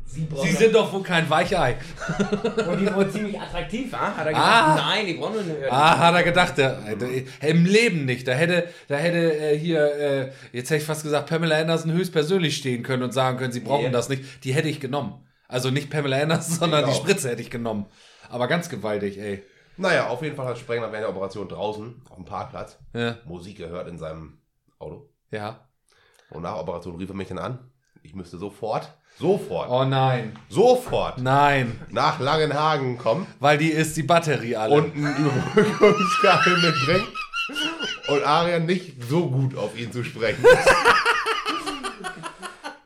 sie 0.07 0.27
Sie 0.43 0.51
sind 0.53 0.75
doch 0.75 0.93
wohl 0.93 1.03
kein 1.03 1.29
Weichei. 1.31 1.77
Und 2.69 2.81
die 2.81 2.95
wohl 2.95 3.11
ziemlich 3.11 3.41
attraktiv 3.41 3.91
war, 3.93 4.17
hat 4.17 4.27
er 4.27 4.33
gesagt, 4.33 4.47
Ah. 4.49 4.75
nein, 4.77 5.07
die 5.07 5.15
brauchen 5.15 5.35
nur 5.47 5.57
eine 5.57 5.71
Ah, 5.73 5.99
hat 5.99 6.15
er 6.15 6.23
gedacht, 6.23 6.59
der, 6.59 6.95
der, 6.97 7.09
im 7.49 7.65
Leben 7.65 8.05
nicht. 8.05 8.27
Da 8.29 8.33
hätte, 8.33 8.69
da 8.89 8.97
hätte 8.97 9.35
äh, 9.39 9.59
hier, 9.59 9.95
äh, 9.95 10.33
jetzt 10.53 10.71
hätte 10.71 10.81
ich 10.83 10.87
fast 10.87 11.03
gesagt, 11.03 11.29
Pamela 11.31 11.57
Anderson 11.59 11.93
höchstpersönlich 11.93 12.57
stehen 12.57 12.83
können 12.83 13.03
und 13.03 13.13
sagen 13.13 13.39
können, 13.39 13.53
sie 13.53 13.61
brauchen 13.61 13.87
Nee. 13.87 13.91
das 13.91 14.09
nicht. 14.09 14.45
Die 14.45 14.53
hätte 14.55 14.69
ich 14.69 14.81
genommen. 14.81 15.27
Also 15.49 15.71
nicht 15.71 15.91
Pamela 15.91 16.19
Anderson, 16.21 16.55
sondern 16.57 16.85
die 16.85 16.91
auch. 16.93 16.97
Spritze 16.97 17.31
hätte 17.31 17.43
ich 17.43 17.51
genommen. 17.51 17.87
Aber 18.31 18.49
ganz 18.49 18.69
gewaltig, 18.69 19.19
ey. 19.19 19.43
Naja, 19.79 20.09
auf 20.09 20.23
jeden 20.23 20.37
Fall 20.37 20.47
hat 20.47 20.59
Sprengler 20.59 20.93
während 20.93 21.05
der 21.07 21.11
Operation 21.11 21.49
draußen 21.49 22.03
auf 22.11 22.17
dem 22.17 22.25
Parkplatz 22.27 22.79
Ja. 22.95 23.17
Musik 23.25 23.57
gehört 23.57 23.89
in 23.89 23.99
seinem 23.99 24.39
Auto. 24.79 25.09
ja. 25.31 25.67
Und 26.31 26.43
nach 26.43 26.53
der 26.55 26.63
Operation 26.63 26.97
rief 26.97 27.11
er 27.11 27.15
mich 27.15 27.29
dann 27.29 27.39
an. 27.39 27.59
Ich 28.03 28.15
müsste 28.15 28.39
sofort, 28.39 28.95
sofort, 29.23 29.71
Oh 29.71 29.85
nein. 29.85 30.37
sofort 30.49 31.19
Nein. 31.19 31.81
nach 31.91 32.19
Langenhagen 32.21 32.99
kommen 32.99 33.27
Weil 33.41 33.57
die 33.57 33.71
ist 33.71 33.97
die 33.97 34.03
Batterie 34.03 34.57
alle. 34.57 34.75
und 34.75 34.95
ein 34.97 35.17
Überbrückungskabel 35.17 36.57
mitbringen. 36.59 37.07
Und 38.09 38.25
Arian 38.25 38.67
nicht 38.67 38.95
so 39.09 39.29
gut 39.31 39.57
auf 39.57 39.79
ihn 39.79 39.93
zu 39.93 40.03
sprechen. 40.05 40.45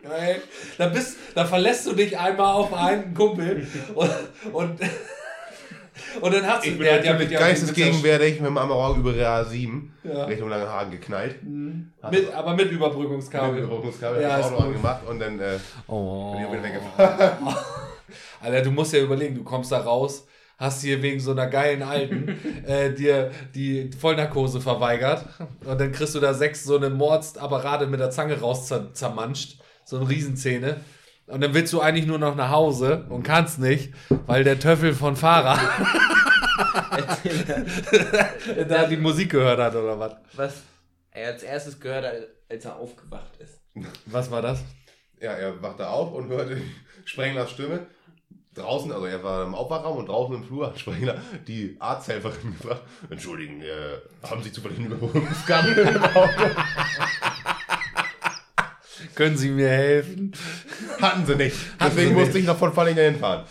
Geil. 0.03 0.43
Da, 0.79 0.89
bist, 0.89 1.17
da 1.35 1.45
verlässt 1.45 1.87
du 1.87 1.93
dich 1.95 2.19
einmal 2.19 2.53
auf 2.55 2.73
einen 2.75 3.15
Kumpel 3.15 3.67
und, 3.95 4.11
und, 4.53 4.81
und 6.21 6.35
dann 6.35 6.47
hast 6.47 6.65
du 6.65 6.71
Ich 6.71 6.75
bin 6.79 6.85
der 6.85 6.99
hat 6.99 7.05
natürlich 7.05 7.31
ja 7.31 7.39
geistesgegenwärtig 7.41 8.41
mit 8.41 8.47
dem 8.49 8.59
Amarok 8.59 8.99
über 8.99 9.11
RA7 9.11 9.83
Ja. 10.05 10.25
Richtung 10.25 10.49
Langenhagen 10.49 10.91
geknallt. 10.91 11.37
mit, 11.43 12.33
aber 12.35 12.55
mit 12.55 12.67
Mit 12.67 12.73
Überbrückungskabel. 12.75 13.59
Überbrückungskabel 13.59 14.23
Ja, 14.23 14.37
das 14.39 14.47
ist 14.47 14.53
Auto 14.53 14.63
angemacht 14.65 15.01
und 15.09 15.19
dann 15.21 15.39
äh, 15.41 15.59
Oh. 15.87 16.33
bin 16.33 16.41
ich 16.43 16.47
auch 16.49 16.53
wieder 16.53 16.63
weggefahren. 16.63 17.33
Alter, 18.41 18.63
du 18.63 18.71
musst 18.71 18.93
ja 18.93 19.01
überlegen, 19.01 19.35
du 19.35 19.43
kommst 19.43 19.73
da 19.73 19.79
raus, 19.79 20.27
hast 20.59 20.83
hier 20.83 21.03
wegen 21.03 21.19
so 21.21 21.33
einer 21.33 21.47
geilen 21.49 21.83
Alten 21.83 22.29
äh, 22.67 22.93
dir 22.93 23.31
die 23.55 23.91
Vollnarkose 23.99 24.61
verweigert 24.61 25.25
und 25.65 25.81
dann 25.81 25.93
kriegst 25.93 26.15
du 26.15 26.21
da 26.21 26.33
sechs 26.35 26.65
so 26.65 26.77
eine 26.77 26.89
Mordsapparate 26.91 27.87
mit 27.87 28.01
der 28.01 28.11
Zange 28.11 28.41
raus 28.41 28.67
zer 28.69 28.93
zermanscht, 28.95 29.59
so 29.85 29.97
eine 29.99 30.09
Riesenzähne. 30.09 30.81
Und 31.27 31.41
dann 31.41 31.55
willst 31.55 31.73
du 31.73 31.81
eigentlich 31.81 32.07
nur 32.07 32.19
noch 32.19 32.37
nach 32.37 32.51
Hause 32.51 33.07
und 33.09 33.25
kannst 33.25 33.59
nicht, 33.59 33.93
weil 34.27 34.45
der 34.45 34.61
Töffel 34.61 34.95
von 34.95 35.17
Fahrer 35.17 35.59
da 38.69 38.87
die 38.87 38.97
Musik 38.97 39.33
gehört 39.33 39.59
hat 39.59 39.75
oder 39.75 39.99
was. 39.99 40.13
Was 40.35 40.63
er 41.11 41.33
als 41.33 41.43
erstes 41.43 41.81
gehört 41.81 42.05
hat, 42.05 42.15
als 42.49 42.65
er 42.65 42.77
aufgewacht 42.77 43.37
ist. 43.39 43.61
Was 44.07 44.31
war 44.31 44.41
das? 44.41 44.63
Ja, 45.21 45.33
er 45.33 45.61
wachte 45.63 45.89
auf 45.89 46.13
und 46.13 46.29
hörte 46.29 46.61
Sprenglers 47.05 47.51
Stimme. 47.51 47.87
Draußen, 48.55 48.93
also 48.93 49.05
er 49.05 49.23
war 49.23 49.45
im 49.45 49.55
Aufwachraum 49.55 49.99
und 49.99 50.09
draußen 50.09 50.35
im 50.35 50.45
Flur 50.45 50.69
hat 50.69 50.79
Sprengler 50.79 51.21
die 51.47 51.77
Arzthelferin 51.79 52.57
gefragt, 52.57 52.81
Entschuldigen, 53.11 53.61
äh, 53.61 53.99
haben 54.27 54.43
Sie 54.43 54.51
zufällig 54.51 54.79
einen 54.79 54.93
im 54.93 55.03
Auto? 55.03 55.21
Können 59.15 59.37
Sie 59.37 59.51
mir 59.51 59.69
helfen? 59.69 60.33
Hatten 61.01 61.27
sie 61.27 61.37
nicht. 61.37 61.57
Hatten 61.79 61.95
Deswegen 61.95 62.09
sie 62.09 62.15
musste 62.15 62.35
nicht. 62.35 62.43
ich 62.43 62.47
nach 62.47 62.57
von 62.57 62.73
Falling 62.73 62.97
hinfahren. 62.97 63.45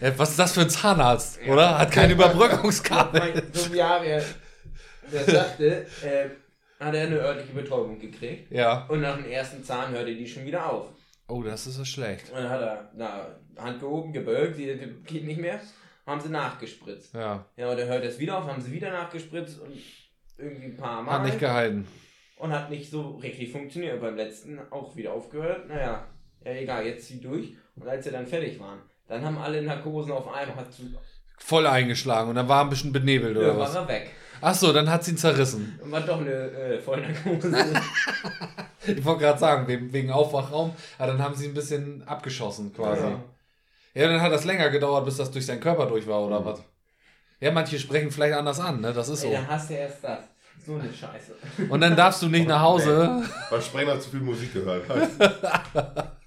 Ja, 0.00 0.16
was 0.18 0.30
ist 0.30 0.38
das 0.38 0.52
für 0.52 0.60
ein 0.60 0.70
Zahnarzt, 0.70 1.40
oder? 1.48 1.78
Hat 1.78 1.90
kein 1.90 2.10
Überbrückungskabel. 2.10 3.42
so 3.52 3.72
wie 3.72 3.82
Ariel, 3.82 4.22
der 5.12 5.24
sagte, 5.24 5.86
äh, 6.04 6.28
hat 6.78 6.94
er 6.94 7.06
eine 7.06 7.16
örtliche 7.16 7.52
Betäubung 7.52 7.98
gekriegt. 7.98 8.52
Ja. 8.52 8.86
Und 8.88 9.00
nach 9.00 9.16
dem 9.16 9.28
ersten 9.28 9.64
Zahn 9.64 9.92
hörte 9.92 10.14
die 10.14 10.26
schon 10.28 10.44
wieder 10.44 10.70
auf. 10.70 10.86
Oh, 11.28 11.42
das 11.42 11.66
ist 11.66 11.78
ja 11.78 11.84
schlecht. 11.84 12.28
Und 12.30 12.36
dann 12.36 12.48
hat 12.48 12.60
er 12.60 12.90
na, 12.96 13.26
Hand 13.58 13.80
gehoben, 13.80 14.12
gebeugt, 14.12 14.58
die, 14.58 14.66
die 14.78 15.02
geht 15.12 15.24
nicht 15.26 15.40
mehr. 15.40 15.60
Haben 16.06 16.20
sie 16.20 16.28
nachgespritzt. 16.28 17.14
Ja. 17.14 17.44
Ja, 17.56 17.70
und 17.70 17.78
dann 17.78 17.88
hört 17.88 18.02
er 18.02 18.10
es 18.10 18.18
wieder 18.18 18.38
auf, 18.38 18.46
haben 18.46 18.60
sie 18.62 18.72
wieder 18.72 18.90
nachgespritzt 18.90 19.60
und 19.60 19.72
irgendwie 20.38 20.66
ein 20.66 20.76
paar 20.76 21.02
Mal. 21.02 21.12
Hat 21.12 21.24
nicht 21.24 21.38
gehalten. 21.38 21.86
und 22.36 22.52
hat 22.52 22.70
nicht 22.70 22.90
so 22.90 23.16
richtig 23.16 23.52
funktioniert. 23.52 24.00
Beim 24.00 24.16
letzten 24.16 24.58
auch 24.70 24.96
wieder 24.96 25.12
aufgehört. 25.12 25.68
Naja, 25.68 26.06
ja 26.44 26.52
egal, 26.52 26.86
jetzt 26.86 27.06
zieh 27.06 27.20
durch. 27.20 27.54
Und 27.76 27.88
als 27.88 28.04
sie 28.04 28.10
dann 28.10 28.26
fertig 28.26 28.58
waren, 28.60 28.78
dann 29.08 29.24
haben 29.24 29.38
alle 29.38 29.62
Narkosen 29.62 30.12
auf 30.12 30.32
einmal 30.32 30.56
hat 30.56 30.72
zu, 30.72 30.82
Voll 31.38 31.66
eingeschlagen 31.66 32.28
und 32.28 32.36
dann 32.36 32.48
war 32.48 32.62
ein 32.62 32.70
bisschen 32.70 32.92
benebelt 32.92 33.36
oder 33.36 33.48
ja, 33.48 33.56
war 33.56 33.60
was? 33.60 33.74
er 33.74 33.88
weg. 33.88 34.10
Ach 34.42 34.54
so, 34.54 34.72
dann 34.72 34.90
hat 34.90 35.04
sie 35.04 35.12
ihn 35.12 35.16
zerrissen. 35.16 35.78
Und 35.82 35.90
war 35.90 36.00
doch 36.00 36.20
eine 36.20 36.30
äh, 36.30 36.78
Vollnarkose. 36.78 37.52
Ich 38.86 39.04
wollte 39.04 39.20
gerade 39.20 39.38
sagen, 39.38 39.68
wegen, 39.68 39.92
wegen 39.92 40.10
Aufwachraum, 40.10 40.74
aber 40.96 41.12
dann 41.12 41.22
haben 41.22 41.34
sie 41.34 41.46
ein 41.46 41.52
bisschen 41.52 42.02
abgeschossen 42.08 42.72
quasi. 42.74 43.02
Ja. 43.02 43.20
ja. 43.92 44.08
dann 44.08 44.22
hat 44.22 44.32
das 44.32 44.44
länger 44.46 44.70
gedauert, 44.70 45.04
bis 45.04 45.18
das 45.18 45.30
durch 45.30 45.44
seinen 45.44 45.60
Körper 45.60 45.84
durch 45.84 46.06
war 46.06 46.22
oder 46.22 46.42
was? 46.42 46.62
Ja, 47.40 47.50
manche 47.50 47.78
sprechen 47.78 48.10
vielleicht 48.10 48.34
anders 48.34 48.58
an, 48.58 48.80
ne? 48.80 48.94
Das 48.94 49.10
ist 49.10 49.22
Ey, 49.22 49.30
so. 49.30 49.36
dann 49.36 49.48
hast 49.48 49.68
du 49.68 49.74
erst 49.74 50.02
das. 50.02 50.20
So 50.64 50.76
eine 50.76 50.92
Scheiße. 50.92 51.34
Und 51.68 51.80
dann 51.82 51.94
darfst 51.94 52.22
du 52.22 52.28
nicht 52.28 52.48
nach 52.48 52.62
Hause. 52.62 53.22
Weil 53.50 53.60
Sprengler 53.62 54.00
zu 54.00 54.10
viel 54.10 54.20
Musik 54.20 54.54
gehört 54.54 54.88
hat. 54.88 56.12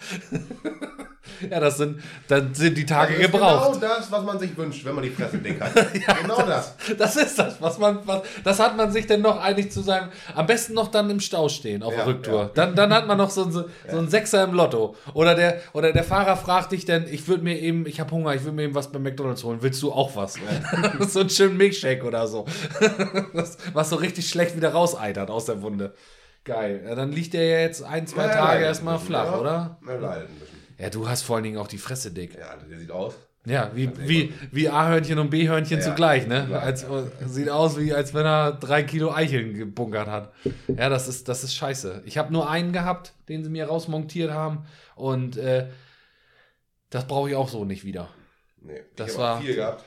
Ja, 1.48 1.58
das 1.60 1.78
sind, 1.78 2.02
dann 2.28 2.52
sind 2.54 2.76
die 2.76 2.84
Tage 2.84 3.14
Das 3.14 3.22
ist 3.24 3.32
gebraucht. 3.32 3.80
Genau 3.80 3.94
das, 3.94 4.10
was 4.12 4.24
man 4.24 4.38
sich 4.38 4.54
wünscht, 4.56 4.84
wenn 4.84 4.94
man 4.94 5.04
die 5.04 5.10
Fresse 5.10 5.38
dick 5.38 5.58
hat. 5.60 5.72
genau 6.22 6.42
das. 6.42 6.74
Das 6.98 7.16
ist 7.16 7.38
das, 7.38 7.60
was 7.62 7.78
man, 7.78 7.98
was, 8.04 8.22
das 8.44 8.58
hat 8.58 8.76
man 8.76 8.90
sich 8.92 9.06
denn 9.06 9.22
noch 9.22 9.40
eigentlich 9.40 9.70
zu 9.70 9.80
seinem, 9.80 10.08
am 10.34 10.46
besten 10.46 10.74
noch 10.74 10.88
dann 10.88 11.08
im 11.08 11.20
Stau 11.20 11.48
stehen 11.48 11.82
auf 11.82 11.90
der 11.94 12.00
Ja, 12.00 12.04
Rücktour. 12.08 12.40
ja. 12.42 12.50
Dann, 12.54 12.74
dann 12.74 12.92
hat 12.92 13.06
man 13.06 13.16
noch 13.16 13.30
so, 13.30 13.44
ein- 13.44 13.52
so, 13.52 13.64
so 13.90 13.98
einen 13.98 14.10
Sechser 14.10 14.44
im 14.44 14.52
Lotto. 14.52 14.96
Oder 15.14 15.34
der, 15.34 15.60
oder 15.72 15.92
der 15.92 16.04
Fahrer 16.04 16.36
fragt 16.36 16.72
dich 16.72 16.84
dann, 16.84 17.06
ich 17.08 17.26
würde 17.28 17.42
mir 17.44 17.58
eben, 17.58 17.86
ich 17.86 18.00
habe 18.00 18.10
Hunger, 18.10 18.34
ich 18.34 18.42
würde 18.42 18.56
mir 18.56 18.64
eben 18.64 18.74
was 18.74 18.92
bei 18.92 18.98
McDonalds 18.98 19.42
holen. 19.44 19.58
Willst 19.62 19.80
du 19.82 19.92
auch 19.92 20.16
was? 20.16 20.34
so 21.08 21.20
einen 21.20 21.30
schönen 21.30 21.56
Milkshake 21.56 22.02
oder 22.04 22.26
so. 22.26 22.44
das, 23.32 23.56
was 23.72 23.88
so 23.88 23.96
richtig 23.96 24.28
schlecht 24.28 24.56
wieder 24.56 24.72
rauseitert 24.72 25.30
aus 25.30 25.46
der 25.46 25.62
Wunde. 25.62 25.94
Geil. 26.44 26.82
Ja, 26.86 26.94
dann 26.94 27.12
liegt 27.12 27.34
der 27.34 27.44
ja 27.44 27.58
jetzt 27.60 27.82
ein, 27.82 28.06
zwei 28.06 28.26
Ja, 28.26 28.32
Tage 28.34 28.64
erstmal 28.64 28.98
flach, 28.98 29.26
ja. 29.26 29.38
oder? 29.38 29.78
Ein 29.82 29.86
bisschen. 30.00 30.50
Ja, 30.78 30.88
du 30.90 31.08
hast 31.08 31.22
vor 31.22 31.36
allen 31.36 31.44
Dingen 31.44 31.58
auch 31.58 31.68
die 31.68 31.78
Fresse 31.78 32.10
dick. 32.10 32.34
Ja, 32.38 32.56
der 32.56 32.78
sieht 32.78 32.90
aus. 32.90 33.14
Ja, 33.46 33.70
wie, 33.74 33.90
wie, 34.06 34.34
wie 34.50 34.68
A-Hörnchen 34.68 35.18
und 35.18 35.30
B-Hörnchen 35.30 35.78
Ja, 35.78 35.84
zugleich, 35.84 36.26
ne? 36.26 36.42
zugleich, 36.42 36.62
Als, 36.62 36.82
ja. 36.82 37.28
Sieht 37.28 37.48
aus, 37.48 37.78
wie 37.78 37.92
als 37.94 38.12
wenn 38.12 38.26
er 38.26 38.52
drei 38.52 38.82
Kilo 38.82 39.12
Eicheln 39.12 39.54
gebunkert 39.54 40.08
hat. 40.08 40.32
Ja, 40.68 40.88
das 40.90 41.08
ist, 41.08 41.26
das 41.28 41.42
ist 41.44 41.54
scheiße. 41.54 42.02
Ich 42.04 42.18
habe 42.18 42.32
nur 42.32 42.50
einen 42.50 42.72
gehabt, 42.72 43.14
den 43.30 43.42
sie 43.42 43.48
mir 43.50 43.66
rausmontiert 43.66 44.30
haben. 44.30 44.66
Und 44.94 45.38
äh, 45.38 45.68
das 46.90 47.06
brauche 47.06 47.30
ich 47.30 47.36
auch 47.36 47.48
so 47.48 47.64
nicht 47.64 47.84
wieder. 47.84 48.08
Nee, 48.60 48.82
Das 48.96 49.12
ich 49.12 49.18
war- 49.18 49.40
vier 49.40 49.54
gehabt. 49.54 49.84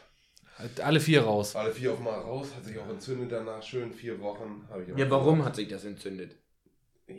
Alle 0.83 0.99
vier 0.99 1.23
raus. 1.23 1.55
Alle 1.55 1.71
vier 1.71 1.91
auf 1.93 1.99
mal 1.99 2.11
raus, 2.19 2.47
hat 2.55 2.63
sich 2.63 2.77
auch 2.79 2.87
entzündet 2.89 3.31
danach. 3.31 3.61
Schön 3.61 3.91
vier 3.91 4.19
Wochen. 4.21 4.65
Hab 4.69 4.81
ich 4.81 4.93
auch 4.93 4.97
Ja, 4.97 5.09
warum 5.09 5.43
hat 5.43 5.55
sich 5.55 5.67
das 5.67 5.83
entzündet? 5.83 6.35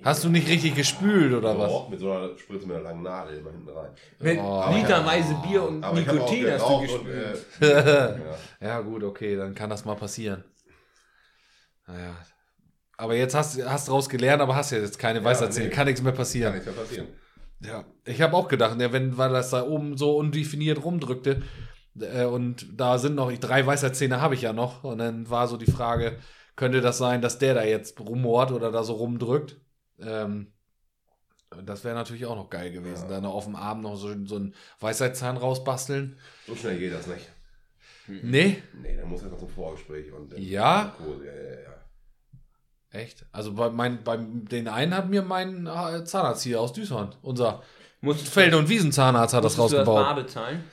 Hast 0.02 0.24
du 0.24 0.28
nicht 0.28 0.48
richtig 0.48 0.74
gespült 0.74 1.32
oder 1.34 1.58
was? 1.58 1.70
Doch, 1.70 1.88
mit 1.88 2.00
so 2.00 2.10
einer 2.12 2.36
Spritze 2.36 2.66
mit 2.66 2.76
einer 2.76 2.84
langen 2.84 3.02
Nadel 3.02 3.38
immer 3.38 3.50
hinten 3.52 3.68
rein. 3.68 3.90
Mit 4.20 4.38
Oh, 4.38 4.64
literweise 4.74 5.34
Bier 5.46 5.62
und 5.62 5.82
Aber 5.84 5.98
ich 5.98 6.06
Nikotin 6.06 6.50
hast 6.50 6.60
du 6.62 6.66
geraucht 6.68 6.90
und, 6.90 7.04
gespült. 7.06 7.46
äh, 7.62 8.18
ja. 8.18 8.18
Ja, 8.68 8.80
gut, 8.80 9.02
okay, 9.04 9.36
dann 9.36 9.54
kann 9.54 9.70
das 9.70 9.84
mal 9.84 9.94
passieren. 9.96 10.44
Naja. 11.86 12.16
Aber 12.96 13.14
jetzt 13.14 13.34
hast 13.34 13.58
du 13.58 13.68
hast 13.68 13.88
draus 13.88 14.08
gelernt, 14.08 14.40
aber 14.40 14.54
hast 14.54 14.70
ja 14.70 14.78
jetzt 14.78 14.98
keine 14.98 15.18
Ja, 15.18 15.24
Weisheitszähne. 15.24 15.68
nee. 15.68 15.74
Kann 15.74 15.86
nichts 15.86 16.02
mehr 16.02 16.12
Kann 16.12 16.18
passieren. 16.18 16.52
nichts 16.54 16.66
mehr 16.66 16.74
passieren. 16.76 17.08
Ja, 17.60 17.84
ich 18.04 18.20
habe 18.20 18.34
auch 18.36 18.48
gedacht, 18.48 18.80
ja, 18.80 18.92
wenn 18.92 19.16
weil 19.16 19.30
das 19.32 19.50
da 19.50 19.62
oben 19.66 19.96
so 19.96 20.16
undefiniert 20.16 20.84
rumdrückte 20.84 21.42
äh, 21.98 22.24
und 22.24 22.66
da 22.78 22.98
sind 22.98 23.14
noch 23.14 23.32
drei 23.32 23.64
Weisheitszähne 23.66 24.20
habe 24.20 24.34
ich 24.34 24.42
ja 24.42 24.52
noch 24.52 24.84
und 24.84 24.98
dann 24.98 25.30
war 25.30 25.48
so 25.48 25.56
die 25.56 25.70
Frage, 25.70 26.18
könnte 26.56 26.80
das 26.80 26.98
sein, 26.98 27.22
dass 27.22 27.38
der 27.38 27.54
da 27.54 27.64
jetzt 27.64 27.98
rumort 28.00 28.52
oder 28.52 28.70
da 28.70 28.84
so 28.84 28.94
rumdrückt? 28.94 29.60
Ähm, 30.00 30.52
das 31.64 31.84
wäre 31.84 31.94
natürlich 31.94 32.26
auch 32.26 32.34
noch 32.36 32.50
geil 32.50 32.72
gewesen, 32.72 33.04
Ja. 33.04 33.10
dann 33.10 33.24
auf 33.26 33.44
dem 33.44 33.54
Arm 33.56 33.80
noch 33.80 33.94
so, 33.96 34.08
so 34.26 34.36
einen 34.36 34.54
Weisheitszahn 34.80 35.36
rausbasteln. 35.36 36.18
So 36.46 36.56
schnell 36.56 36.78
geht 36.78 36.92
das 36.92 37.06
nicht. 37.06 37.30
Nee? 38.06 38.62
Nee, 38.82 38.96
dann 38.96 39.08
muss 39.08 39.22
er 39.22 39.28
noch 39.28 39.38
zum 39.38 39.48
Vorgespräch 39.48 40.12
und 40.12 40.32
dann 40.32 40.42
Ja? 40.42 40.84
Narkose, 40.98 41.26
ja, 41.26 41.32
ja, 41.32 41.60
ja. 41.62 41.74
Echt? 42.90 43.24
Also 43.32 43.54
bei, 43.54 43.70
mein, 43.70 44.04
bei 44.04 44.16
den 44.18 44.68
einen 44.68 44.94
hat 44.94 45.08
mir 45.08 45.22
mein 45.22 45.66
äh, 45.66 46.04
Zahnarzt 46.04 46.42
hier 46.42 46.60
aus 46.60 46.72
Düsseldorf, 46.72 47.16
unser 47.22 47.62
Musst 48.00 48.28
Feld- 48.28 48.54
und 48.54 48.68
Wiesenzahnarzt 48.68 49.32
hat 49.34 49.42
das 49.44 49.56
musstest 49.56 49.72
du 49.72 49.78
das 49.78 49.88
rausgebaut. 49.88 50.04
bar 50.16 50.22
bezahlen? 50.24 50.64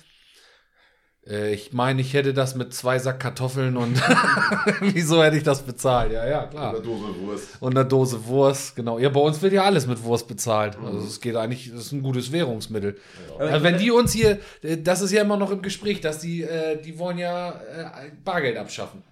Äh, 1.28 1.54
ich 1.54 1.72
meine, 1.74 2.02
ich 2.02 2.14
hätte 2.14 2.34
das 2.34 2.56
mit 2.56 2.74
zwei 2.74 2.98
Sack 3.00 3.20
Kartoffeln 3.20 3.78
und 3.78 4.02
wieso 4.82 5.24
hätte 5.24 5.38
ich 5.38 5.44
das 5.44 5.62
bezahlt? 5.62 6.12
Ja, 6.12 6.28
ja, 6.28 6.48
klar. 6.48 6.72
Eine 6.72 6.82
Dose 6.82 7.20
Wurst. 7.20 7.48
Und 7.62 7.78
eine 7.78 7.88
Dose 7.88 8.26
Wurst, 8.26 8.76
genau. 8.76 8.98
Ja, 8.98 9.10
bei 9.10 9.20
uns 9.20 9.42
wird 9.42 9.54
ja 9.54 9.64
alles 9.64 9.88
mit 9.88 10.04
Wurst 10.04 10.28
bezahlt. 10.28 10.78
Also 10.84 11.00
es 11.00 11.22
geht 11.22 11.36
eigentlich, 11.36 11.72
das 11.72 11.88
ist 11.88 11.92
ein 11.92 12.02
gutes 12.02 12.32
Währungsmittel. 12.32 12.98
Also 13.38 13.64
wenn 13.64 13.78
die 13.78 13.92
uns 13.92 14.14
hier, 14.14 14.40
äh, 14.64 14.78
das 14.78 15.02
ist 15.02 15.12
ja 15.12 15.22
immer 15.22 15.38
noch 15.38 15.52
im 15.52 15.62
Gespräch, 15.62 16.02
dass 16.02 16.20
die, 16.20 16.44
äh, 16.44 16.82
die 16.82 16.98
wollen 16.98 17.18
ja 17.18 17.52
äh, 17.52 18.12
Bargeld 18.24 18.58
abschaffen. 18.58 19.04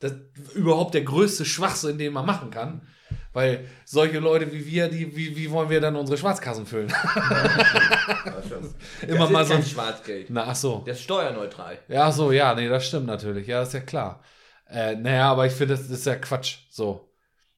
Das 0.00 0.12
ist 0.12 0.54
überhaupt 0.54 0.92
der 0.92 1.02
größte 1.02 1.46
Schwachsinn, 1.46 1.96
den 1.96 2.12
man 2.12 2.26
machen 2.26 2.50
kann. 2.50 2.82
Weil 3.32 3.66
solche 3.84 4.18
Leute 4.20 4.52
wie 4.52 4.64
wir, 4.66 4.88
die, 4.88 5.16
wie, 5.16 5.36
wie 5.36 5.50
wollen 5.50 5.68
wir 5.68 5.80
dann 5.80 5.96
unsere 5.96 6.16
Schwarzkassen 6.16 6.66
füllen? 6.66 6.92
Immer 9.06 9.18
das 9.18 9.30
mal 9.30 9.42
ist 9.42 9.48
so 9.48 9.54
ein. 9.54 9.62
Schwarzgeld. 9.62 10.30
Na, 10.30 10.44
ach 10.48 10.54
so. 10.56 10.82
Das 10.86 10.98
ist 10.98 11.04
steuerneutral. 11.04 11.78
Ja, 11.88 12.08
ach 12.08 12.12
so, 12.12 12.32
ja, 12.32 12.54
nee, 12.54 12.68
das 12.68 12.86
stimmt 12.86 13.06
natürlich. 13.06 13.46
Ja, 13.46 13.60
das 13.60 13.68
ist 13.68 13.74
ja 13.74 13.80
klar. 13.80 14.22
Äh, 14.68 14.96
naja, 14.96 15.30
aber 15.30 15.46
ich 15.46 15.52
finde, 15.52 15.76
das 15.76 15.88
ist 15.88 16.06
ja 16.06 16.16
Quatsch. 16.16 16.58
So. 16.70 17.10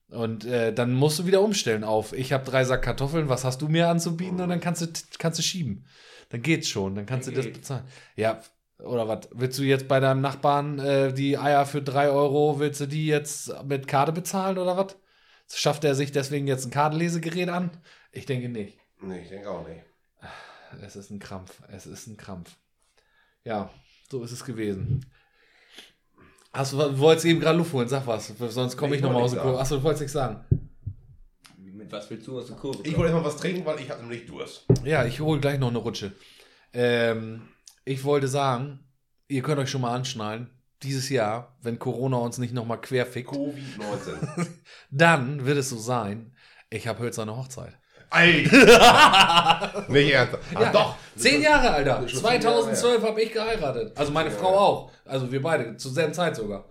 Und 0.08 0.44
äh, 0.44 0.72
dann 0.72 0.92
musst 0.92 1.18
du 1.18 1.26
wieder 1.26 1.40
umstellen 1.40 1.82
auf, 1.82 2.12
ich 2.12 2.32
habe 2.32 2.44
drei 2.44 2.64
Sack 2.64 2.82
Kartoffeln, 2.82 3.28
was 3.28 3.44
hast 3.44 3.62
du 3.62 3.68
mir 3.68 3.88
anzubieten? 3.88 4.40
Und 4.40 4.48
dann 4.48 4.60
kannst 4.60 4.82
du, 4.82 4.86
kannst 5.18 5.38
du 5.38 5.42
schieben. 5.42 5.86
Dann 6.30 6.42
geht's 6.42 6.68
schon, 6.68 6.94
dann 6.94 7.06
kannst 7.06 7.28
du 7.28 7.32
das 7.32 7.46
bezahlen. 7.46 7.84
Ja, 8.14 8.40
oder 8.78 9.08
was? 9.08 9.28
Willst 9.32 9.58
du 9.58 9.62
jetzt 9.62 9.88
bei 9.88 10.00
deinem 10.00 10.20
Nachbarn 10.20 10.78
äh, 10.78 11.12
die 11.12 11.38
Eier 11.38 11.66
für 11.66 11.82
drei 11.82 12.08
Euro, 12.08 12.60
willst 12.60 12.80
du 12.80 12.86
die 12.86 13.06
jetzt 13.06 13.52
mit 13.64 13.88
Karte 13.88 14.12
bezahlen 14.12 14.58
oder 14.58 14.76
was? 14.76 14.96
Schafft 15.52 15.84
er 15.84 15.94
sich 15.94 16.12
deswegen 16.12 16.46
jetzt 16.46 16.66
ein 16.66 16.72
Kartenlesegerät 16.72 17.48
an? 17.48 17.70
Ich 18.12 18.26
denke 18.26 18.48
nicht. 18.48 18.78
Nee, 19.00 19.20
ich 19.20 19.28
denke 19.28 19.50
auch 19.50 19.66
nicht. 19.66 19.82
Es 20.82 20.96
ist 20.96 21.10
ein 21.10 21.18
Krampf. 21.18 21.62
Es 21.68 21.86
ist 21.86 22.06
ein 22.06 22.16
Krampf. 22.16 22.56
Ja, 23.44 23.70
so 24.10 24.22
ist 24.22 24.32
es 24.32 24.44
gewesen. 24.44 25.06
Hast 26.52 26.72
du, 26.72 26.78
du 26.78 26.98
wolltest 26.98 27.26
eben 27.26 27.40
gerade 27.40 27.58
Luft 27.58 27.72
holen, 27.72 27.88
sag 27.88 28.06
was. 28.06 28.32
Sonst 28.38 28.76
komme 28.76 28.94
ich 28.94 29.00
ich 29.00 29.02
nochmal 29.02 29.22
aus 29.22 29.32
der 29.32 29.42
Kurve. 29.42 29.60
Achso, 29.60 29.76
du 29.76 29.82
wolltest 29.82 30.02
nichts 30.02 30.14
sagen. 30.14 30.44
Mit 31.58 31.92
was 31.92 32.08
willst 32.10 32.26
du 32.26 32.38
aus 32.38 32.46
der 32.46 32.56
Kurve? 32.56 32.80
Ich 32.82 32.96
wollte 32.96 33.12
erstmal 33.12 33.24
was 33.24 33.36
trinken, 33.36 33.64
weil 33.66 33.78
ich 33.80 33.90
hatte 33.90 34.00
nämlich 34.00 34.26
Durst. 34.26 34.64
Ja, 34.84 35.04
ich 35.04 35.20
hole 35.20 35.40
gleich 35.40 35.58
noch 35.58 35.68
eine 35.68 35.78
Rutsche. 35.78 36.12
Ähm, 36.72 37.48
ich 37.84 38.04
wollte 38.04 38.26
sagen, 38.28 38.80
ihr 39.28 39.42
könnt 39.42 39.58
euch 39.58 39.70
schon 39.70 39.82
mal 39.82 39.94
anschnallen. 39.94 40.50
Dieses 40.82 41.08
Jahr, 41.08 41.56
wenn 41.62 41.78
Corona 41.78 42.18
uns 42.18 42.38
nicht 42.38 42.52
nochmal 42.52 42.80
querfickt, 42.80 43.30
Covid-19. 43.30 44.46
dann 44.90 45.46
wird 45.46 45.58
es 45.58 45.70
so 45.70 45.78
sein, 45.78 46.34
ich 46.70 46.86
habe 46.86 46.98
hölzerne 46.98 47.36
Hochzeit. 47.36 47.78
Alter! 48.10 49.84
nicht 49.88 50.12
ernsthaft. 50.12 50.42
Ah, 50.54 50.72
doch. 50.72 50.96
Zehn 51.16 51.42
Jahre, 51.42 51.70
Alter. 51.70 51.94
Das 51.96 52.04
ist 52.04 52.10
schon 52.12 52.20
zehn 52.20 52.42
Jahre 52.42 52.62
2012 52.62 53.02
habe 53.02 53.22
ich 53.22 53.32
geheiratet. 53.32 53.92
Also 53.96 54.12
meine 54.12 54.30
Frau 54.30 54.56
auch. 54.56 54.90
Also 55.04 55.30
wir 55.30 55.42
beide, 55.42 55.76
zur 55.76 55.92
selben 55.92 56.14
Zeit 56.14 56.36
sogar. 56.36 56.64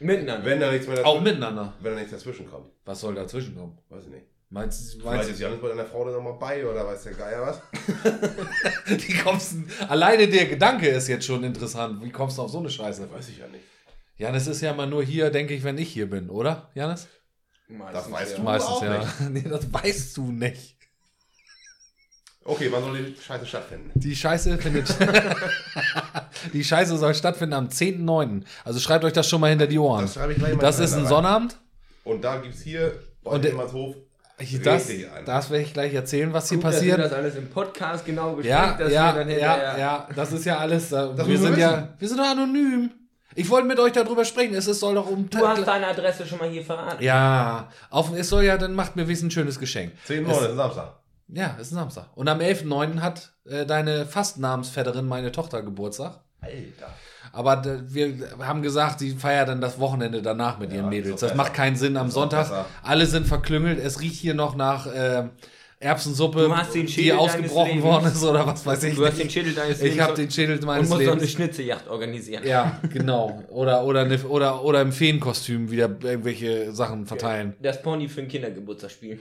Miteinander. 0.00 0.44
Wenn 0.46 0.60
da 0.60 0.70
nichts 0.70 0.86
mehr 0.86 0.98
Auch 0.98 1.14
dazwischen, 1.14 1.24
miteinander. 1.24 1.72
wenn 1.80 1.92
da 1.92 1.98
nichts 1.98 2.12
dazwischen 2.12 2.50
kommt. 2.50 2.66
Was 2.84 3.00
soll 3.00 3.14
dazwischen 3.14 3.54
kommen? 3.54 3.78
Weiß 3.90 4.04
ich 4.04 4.10
nicht. 4.10 4.26
Meinst 4.52 4.94
du, 4.94 4.98
Vielleicht 4.98 5.16
meinst 5.16 5.30
ist 5.30 5.40
Janis 5.40 5.60
bei 5.60 5.68
deiner 5.68 5.84
Frau 5.84 6.04
dann 6.04 6.14
nochmal 6.14 6.32
bei 6.32 6.66
oder 6.66 6.84
weiß 6.84 7.04
der 7.04 7.12
Geier 7.12 7.40
was? 7.42 7.60
du, 8.88 8.96
die 8.96 9.14
kommst, 9.18 9.54
alleine 9.88 10.26
der 10.26 10.46
Gedanke 10.46 10.88
ist 10.88 11.06
jetzt 11.06 11.24
schon 11.24 11.44
interessant. 11.44 12.02
Wie 12.02 12.10
kommst 12.10 12.36
du 12.36 12.42
auf 12.42 12.50
so 12.50 12.58
eine 12.58 12.68
Scheiße? 12.68 13.08
Weiß 13.12 13.28
ich 13.28 13.38
ja 13.38 13.46
nicht. 13.46 13.62
Janis 14.16 14.48
ist 14.48 14.60
ja 14.60 14.74
mal 14.74 14.88
nur 14.88 15.04
hier, 15.04 15.30
denke 15.30 15.54
ich, 15.54 15.62
wenn 15.62 15.78
ich 15.78 15.92
hier 15.92 16.10
bin, 16.10 16.30
oder? 16.30 16.68
Janis? 16.74 17.06
Das 17.92 18.10
weißt 18.10 18.32
ja. 18.32 18.36
du. 18.38 18.42
Meistens, 18.42 18.70
auch 18.70 18.82
ja. 18.82 18.98
nicht. 18.98 19.20
nee, 19.30 19.48
das 19.48 19.72
weißt 19.72 20.16
du 20.16 20.32
nicht. 20.32 20.76
Okay, 22.50 22.68
wann 22.70 22.82
soll 22.82 22.98
die 22.98 23.16
Scheiße 23.20 23.46
stattfinden? 23.46 23.90
Die 23.94 24.16
Scheiße 24.16 24.58
findet. 24.58 24.94
die 26.52 26.64
Scheiße 26.64 26.96
soll 26.98 27.14
stattfinden 27.14 27.54
am 27.54 27.68
10.9. 27.68 28.42
Also 28.64 28.80
schreibt 28.80 29.04
euch 29.04 29.12
das 29.12 29.28
schon 29.28 29.40
mal 29.40 29.50
hinter 29.50 29.66
die 29.66 29.78
Ohren. 29.78 30.02
Das 30.02 30.14
schreibe 30.14 30.32
ich 30.32 30.38
gleich 30.38 30.54
mal 30.54 30.60
Das 30.60 30.78
ist 30.78 30.92
ein 30.94 31.00
rein. 31.00 31.08
Sonnabend. 31.08 31.56
Und 32.04 32.22
da 32.24 32.36
gibt 32.38 32.54
es 32.54 32.62
hier 32.62 32.92
bei 33.22 33.30
Und 33.32 33.44
Ich, 34.38 34.60
das 34.62 34.88
das 35.26 35.50
werde 35.50 35.62
ich 35.64 35.72
gleich 35.72 35.94
erzählen, 35.94 36.32
was 36.32 36.48
hier 36.48 36.58
Gut, 36.58 36.64
dass 36.66 36.74
passiert. 36.76 36.96
wir 36.98 37.04
das 37.04 37.12
alles 37.12 37.36
im 37.36 37.48
Podcast 37.50 38.04
genau 38.06 38.32
besprechen, 38.32 38.58
Ja, 38.58 38.76
dass 38.78 38.92
ja, 38.92 39.14
wir 39.14 39.20
dann 39.20 39.28
ja, 39.30 39.34
hinterher... 39.54 39.78
ja, 39.78 40.08
das 40.16 40.32
ist 40.32 40.44
ja 40.46 40.58
alles. 40.58 40.90
äh, 40.90 40.96
Das 40.96 41.16
wir 41.18 41.24
müssen 41.26 41.28
wir 41.28 41.38
sind 41.50 41.58
ja, 41.58 41.88
wir 41.98 42.08
sind 42.08 42.18
doch 42.18 42.26
anonym. 42.26 42.90
Ich 43.36 43.48
wollte 43.48 43.68
mit 43.68 43.78
euch 43.78 43.92
darüber 43.92 44.24
sprechen. 44.24 44.54
Es 44.54 44.66
ist- 44.66 44.80
soll 44.80 44.94
doch 44.96 45.08
um. 45.08 45.30
Du 45.30 45.46
hast 45.46 45.64
deine 45.64 45.86
Adresse 45.86 46.26
schon 46.26 46.38
mal 46.38 46.48
hier 46.48 46.64
verraten. 46.64 47.02
ja, 47.04 47.68
auf, 47.90 48.12
es 48.16 48.28
soll 48.28 48.42
ja, 48.44 48.56
dann 48.58 48.74
macht 48.74 48.96
mir 48.96 49.06
wissen 49.06 49.28
ein 49.28 49.30
schönes 49.30 49.58
Geschenk. 49.60 49.92
10 50.06 50.26
Es- 50.28 50.36
Uhr, 50.36 50.48
ist 50.48 50.56
Samstag. 50.56 50.94
Ja, 51.32 51.56
ist 51.60 51.72
ein 51.72 51.76
Samstag. 51.76 52.06
Und 52.14 52.28
am 52.28 52.38
11.9. 52.40 53.00
hat 53.00 53.32
äh, 53.46 53.64
deine 53.66 54.06
Fastnamensvetterin 54.06 55.06
meine 55.06 55.32
Tochter 55.32 55.62
Geburtstag. 55.62 56.20
Alter. 56.40 56.94
Aber 57.32 57.56
d- 57.56 57.80
wir 57.88 58.14
haben 58.40 58.62
gesagt, 58.62 58.98
sie 58.98 59.12
feiert 59.12 59.48
dann 59.48 59.60
das 59.60 59.78
Wochenende 59.78 60.22
danach 60.22 60.58
mit 60.58 60.72
ihren 60.72 60.86
ist 60.86 60.90
Mädels. 60.90 61.20
doch 61.20 61.28
Das 61.28 61.36
macht 61.36 61.54
keinen 61.54 61.76
Sinn 61.76 61.96
am 61.96 62.08
doch 62.08 62.14
Sonntag. 62.14 62.48
besser. 62.48 62.66
Alle 62.82 63.06
sind 63.06 63.26
verklüngelt. 63.26 63.78
Es 63.78 64.00
riecht 64.00 64.16
hier 64.16 64.34
noch 64.34 64.56
nach 64.56 64.86
äh, 64.86 65.24
Erbsensuppe, 65.78 66.40
Du 66.44 66.56
hast 66.56 66.74
den 66.74 66.86
die 66.86 67.12
ausgebrochen 67.12 67.82
worden 67.82 68.04
Lebens. 68.04 68.18
ist 68.20 68.24
oder 68.28 68.46
was 68.46 68.66
weiß 68.66 68.82
ich. 68.84 68.96
Du 68.96 69.06
hast 69.06 69.18
den. 69.18 69.30
Schädel 69.30 69.54
deines 69.54 69.80
ich 69.80 69.98
habe 70.00 70.14
den 70.14 70.30
Schädel 70.30 70.56
und 70.58 70.64
meines 70.66 70.88
musst 70.88 71.00
noch 71.02 71.06
eine 71.12 71.20
Lebens. 71.20 71.30
Schnitzeljagd 71.32 71.88
organisieren. 71.88 72.46
Ja, 72.46 72.80
genau. 72.92 73.42
Oder, 73.50 73.84
oder, 73.84 74.00
eine, 74.00 74.18
oder, 74.24 74.64
oder 74.64 74.80
im 74.82 74.92
Feenkostüm 74.92 75.70
wieder 75.70 75.88
irgendwelche 76.02 76.72
Sachen 76.72 77.06
verteilen. 77.06 77.54
Das 77.62 77.80
Pony 77.82 78.08
für 78.08 78.22
ein 78.22 78.28
Kindergeburtstag 78.28 78.90
spielen. 78.90 79.20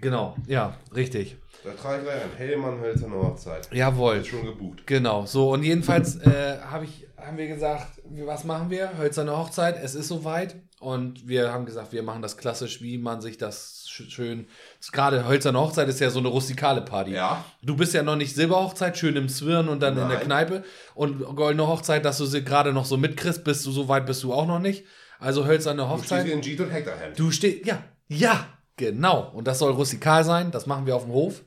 Genau, 0.00 0.36
ja, 0.46 0.74
richtig. 0.94 1.36
Da 1.64 1.70
trage 1.72 1.98
ich 1.98 2.04
gleich 2.04 2.22
ein 2.24 2.30
Hellmann 2.36 2.80
hölzerne 2.80 3.14
Hochzeit. 3.16 3.68
Jawohl. 3.72 4.16
Ist 4.16 4.28
schon 4.28 4.44
gebucht. 4.44 4.86
Genau, 4.86 5.26
so 5.26 5.52
und 5.52 5.62
jedenfalls 5.62 6.16
äh, 6.16 6.58
hab 6.58 6.82
ich, 6.82 7.06
haben 7.16 7.36
wir 7.36 7.46
gesagt, 7.46 8.00
was 8.26 8.44
machen 8.44 8.70
wir? 8.70 8.96
Hölzerne 8.98 9.36
Hochzeit, 9.36 9.78
es 9.82 9.94
ist 9.94 10.08
soweit 10.08 10.56
und 10.80 11.28
wir 11.28 11.52
haben 11.52 11.64
gesagt, 11.66 11.92
wir 11.92 12.02
machen 12.02 12.20
das 12.22 12.36
klassisch, 12.36 12.82
wie 12.82 12.98
man 12.98 13.20
sich 13.20 13.38
das 13.38 13.86
sch- 13.88 14.10
schön, 14.10 14.46
gerade 14.90 15.28
Hölzerne 15.28 15.60
Hochzeit 15.60 15.88
ist 15.88 16.00
ja 16.00 16.10
so 16.10 16.18
eine 16.18 16.28
rustikale 16.28 16.80
Party. 16.80 17.12
Ja. 17.12 17.44
Du 17.62 17.76
bist 17.76 17.94
ja 17.94 18.02
noch 18.02 18.16
nicht 18.16 18.34
Silberhochzeit, 18.34 18.98
schön 18.98 19.14
im 19.14 19.28
Zwirn 19.28 19.68
und 19.68 19.80
dann 19.80 19.92
in 19.92 20.08
der 20.08 20.18
Nein. 20.18 20.24
Kneipe 20.26 20.64
und 20.96 21.20
goldene 21.36 21.68
Hochzeit, 21.68 22.04
dass 22.04 22.18
du 22.18 22.24
sie 22.24 22.42
gerade 22.42 22.72
noch 22.72 22.86
so 22.86 22.96
mitkriegst, 22.96 23.44
bist 23.44 23.64
du 23.66 23.70
so 23.70 23.86
weit 23.88 24.06
bist 24.06 24.22
du 24.24 24.32
auch 24.32 24.46
noch 24.46 24.58
nicht. 24.58 24.84
Also 25.20 25.46
Hölzerne 25.46 25.82
Du 25.82 25.88
Hochzeit. 25.90 26.22
stehst 26.22 26.34
in 26.34 26.42
Jeet 26.42 26.60
und 26.60 26.70
Hektarhemd. 26.70 27.16
Du 27.16 27.30
stehst, 27.30 27.64
ja, 27.66 27.84
ja, 28.08 28.46
genau. 28.90 29.30
Und 29.32 29.46
das 29.46 29.58
soll 29.58 29.72
rustikal 29.72 30.24
sein, 30.24 30.50
das 30.50 30.66
machen 30.66 30.86
wir 30.86 30.96
auf 30.96 31.04
dem 31.04 31.12
Hof. 31.12 31.42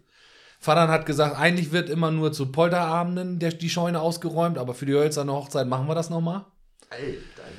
Vater 0.60 0.88
hat 0.88 1.06
gesagt, 1.06 1.38
eigentlich 1.38 1.72
wird 1.72 1.90
immer 1.90 2.12
nur 2.12 2.32
zu 2.32 2.52
Polterabenden 2.52 3.40
der, 3.40 3.52
die 3.52 3.70
Scheune 3.70 4.02
ausgeräumt, 4.02 4.58
aber 4.58 4.74
für 4.74 4.86
die 4.86 4.94
hölzerne 4.94 5.34
Hochzeit 5.34 5.68
machen 5.68 5.88
wir 5.88 5.96
das 5.96 6.10
nochmal. 6.10 6.46
Alter, 6.90 7.06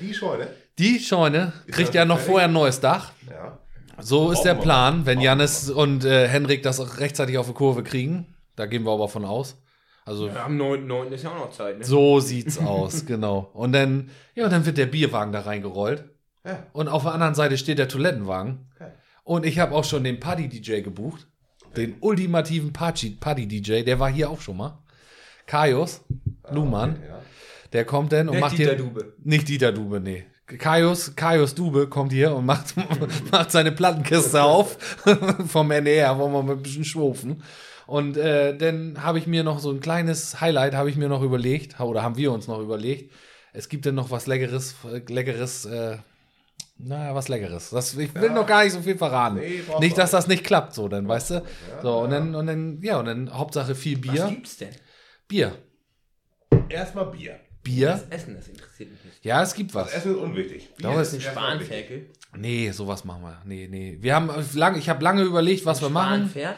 die 0.00 0.14
Scheune. 0.14 0.48
Die 0.78 0.98
Scheune 0.98 1.52
kriegt 1.70 1.94
ja 1.94 2.04
noch 2.04 2.16
fertig? 2.16 2.30
vorher 2.30 2.48
ein 2.48 2.54
neues 2.54 2.80
Dach. 2.80 3.12
Ja. 3.30 3.58
So 3.98 4.30
ist 4.30 4.42
der 4.42 4.54
Plan, 4.54 5.06
wenn 5.06 5.20
Jannis 5.20 5.70
und 5.70 6.04
äh, 6.04 6.28
Henrik 6.28 6.62
das 6.62 6.80
auch 6.80 6.98
rechtzeitig 6.98 7.38
auf 7.38 7.46
die 7.46 7.54
Kurve 7.54 7.82
kriegen. 7.82 8.34
Da 8.54 8.66
gehen 8.66 8.84
wir 8.84 8.92
aber 8.92 9.08
von 9.08 9.24
aus. 9.24 9.56
Also 10.04 10.28
Ja, 10.28 10.44
am 10.44 10.60
9.9. 10.60 11.10
ist 11.10 11.24
ja 11.24 11.30
auch 11.30 11.38
noch 11.38 11.50
Zeit, 11.50 11.78
ne? 11.78 11.84
so 11.84 12.20
sieht's 12.20 12.58
aus, 12.58 13.06
genau. 13.06 13.50
Und 13.54 13.72
dann, 13.72 14.10
ja, 14.34 14.48
dann 14.48 14.66
wird 14.66 14.78
der 14.78 14.86
Bierwagen 14.86 15.32
da 15.32 15.40
reingerollt. 15.40 16.04
Ja. 16.44 16.62
Und 16.72 16.88
auf 16.88 17.02
der 17.02 17.12
anderen 17.12 17.34
Seite 17.34 17.58
steht 17.58 17.78
der 17.78 17.88
Toilettenwagen. 17.88 18.70
Ja. 18.78 18.92
Und 19.26 19.44
ich 19.44 19.58
habe 19.58 19.74
auch 19.74 19.82
schon 19.84 20.04
den 20.04 20.20
Party-DJ 20.20 20.82
gebucht. 20.82 21.26
Den 21.76 21.96
ultimativen 22.00 22.72
Party- 22.72 23.10
Party-DJ, 23.18 23.82
der 23.82 23.98
war 23.98 24.08
hier 24.08 24.30
auch 24.30 24.40
schon 24.40 24.56
mal. 24.56 24.78
Kaius 25.46 26.00
Luhmann, 26.48 26.92
Okay, 26.92 27.08
ja. 27.08 27.22
der 27.72 27.84
kommt 27.84 28.12
dann 28.12 28.28
und 28.28 28.34
Nicht 28.36 28.40
macht 28.40 28.52
Dieter 28.58 28.70
hier. 28.76 28.78
Dube. 28.78 29.14
Nicht 29.24 29.48
Dieter 29.48 29.72
Dube, 29.72 29.98
nee. 30.00 30.24
Kaius, 30.46 31.16
Kaius 31.16 31.56
Dube 31.56 31.88
kommt 31.88 32.12
hier 32.12 32.34
und 32.36 32.46
macht, 32.46 32.74
macht 33.32 33.50
seine 33.50 33.72
Plattenkiste 33.72 34.42
auf 34.44 34.78
vom 35.48 35.72
NDR, 35.72 36.16
wo 36.20 36.28
wir 36.28 36.42
mal 36.44 36.52
ein 36.52 36.62
bisschen 36.62 36.84
schwufen. 36.84 37.42
Und 37.88 38.16
äh, 38.16 38.56
dann 38.56 39.02
habe 39.02 39.18
ich 39.18 39.26
mir 39.26 39.42
noch 39.42 39.58
so 39.58 39.70
ein 39.72 39.80
kleines 39.80 40.40
Highlight, 40.40 40.74
habe 40.74 40.88
ich 40.88 40.96
mir 40.96 41.08
noch 41.08 41.22
überlegt, 41.22 41.80
oder 41.80 42.02
haben 42.04 42.16
wir 42.16 42.30
uns 42.30 42.46
noch 42.46 42.60
überlegt. 42.60 43.12
Es 43.52 43.68
gibt 43.68 43.86
dann 43.86 43.96
noch 43.96 44.10
was 44.12 44.28
Leckeres, 44.28 44.76
äh, 44.84 45.00
Leckeres, 45.12 45.64
äh, 45.66 45.96
naja, 46.78 47.14
was 47.14 47.28
Leckeres. 47.28 47.70
Das, 47.70 47.94
ich 47.96 48.14
will 48.14 48.30
noch 48.30 48.46
gar 48.46 48.64
nicht 48.64 48.72
so 48.72 48.80
viel 48.82 48.96
verraten. 48.98 49.36
Nee, 49.36 49.62
nicht, 49.80 49.96
dass 49.96 50.10
das 50.10 50.26
nicht 50.26 50.44
klappt, 50.44 50.74
so, 50.74 50.88
dann, 50.88 51.08
weißt 51.08 51.30
du? 51.30 51.34
Ja, 51.34 51.42
So, 51.82 51.98
und 52.00 52.10
ja. 52.12 52.18
dann, 52.18 52.34
und 52.34 52.46
dann, 52.46 52.82
ja, 52.82 52.98
und 52.98 53.06
dann 53.06 53.32
Hauptsache 53.32 53.74
viel 53.74 53.96
Was 54.06 54.12
Bier. 54.14 54.26
gibt's 54.28 54.56
denn? 54.58 54.70
Bier. 55.28 55.56
Erstmal 56.68 57.06
Bier. 57.06 57.40
Bier? 57.62 57.88
Das 58.08 58.20
Essen, 58.20 58.34
das 58.36 58.48
interessiert 58.48 58.92
mich 58.92 59.04
nicht. 59.04 59.24
Ja, 59.24 59.42
es 59.42 59.54
gibt 59.54 59.74
was. 59.74 59.86
Das 59.86 59.96
Essen 59.96 60.12
ist 60.12 60.20
unwichtig. 60.20 60.74
Bier 60.76 60.90
Doch, 60.90 61.00
ist 61.00 61.14
Ein. 61.14 61.20
Spanferkel. 61.20 62.10
Nee, 62.36 62.70
sowas 62.70 63.04
machen 63.04 63.22
wir. 63.22 63.42
Nee, 63.44 63.66
nee. 63.68 63.96
Wir 64.00 64.14
haben 64.14 64.30
lange, 64.54 64.78
ich 64.78 64.88
habe 64.88 65.02
lange 65.02 65.22
überlegt, 65.22 65.64
was 65.66 65.80
wir 65.82 65.88
machen. 65.88 66.28
Spanpferd? 66.30 66.56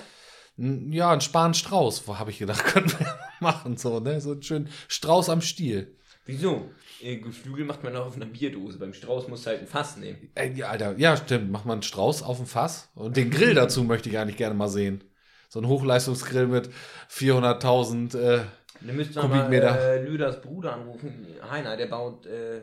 N- 0.58 0.92
Ja, 0.92 1.12
ein 1.12 1.20
Spanstrauß, 1.20 2.02
habe 2.08 2.30
ich 2.30 2.38
gedacht, 2.38 2.64
können 2.66 2.90
wir 2.98 3.18
machen. 3.40 3.76
So, 3.76 4.00
ne? 4.00 4.20
So 4.20 4.32
ein 4.32 4.42
schön 4.42 4.68
Strauß 4.88 5.30
am 5.30 5.40
Stiel. 5.40 5.96
Wieso? 6.26 6.68
Äh, 7.00 7.16
Geflügel 7.16 7.64
macht 7.64 7.84
man 7.84 7.94
auch 7.96 8.06
auf 8.06 8.16
einer 8.16 8.26
Bierdose. 8.26 8.78
Beim 8.78 8.92
Strauß 8.92 9.28
musst 9.28 9.46
du 9.46 9.50
halt 9.50 9.60
ein 9.60 9.66
Fass 9.66 9.96
nehmen. 9.96 10.30
Ey, 10.34 10.52
ja, 10.54 10.68
Alter, 10.68 10.96
ja, 10.98 11.16
stimmt. 11.16 11.50
Macht 11.50 11.64
man 11.64 11.74
einen 11.74 11.82
Strauß 11.82 12.22
auf 12.22 12.38
dem 12.38 12.46
Fass. 12.46 12.90
Und 12.94 13.16
den 13.16 13.30
Grill 13.30 13.54
dazu 13.54 13.84
möchte 13.84 14.08
ich 14.08 14.18
eigentlich 14.18 14.36
gerne 14.36 14.54
mal 14.54 14.68
sehen. 14.68 15.04
So 15.48 15.60
ein 15.60 15.66
Hochleistungsgrill 15.68 16.46
mit 16.46 16.70
400.000. 17.10 18.18
Äh, 18.18 18.40
Dann 18.80 18.96
müsst 18.96 19.16
ihr 19.16 19.20
Kubikmeter. 19.22 19.70
mal 19.72 19.78
äh, 19.78 20.02
Lüders 20.02 20.40
Bruder 20.40 20.74
anrufen. 20.74 21.26
Heiner, 21.50 21.76
der 21.76 21.86
baut, 21.86 22.26
äh, 22.26 22.62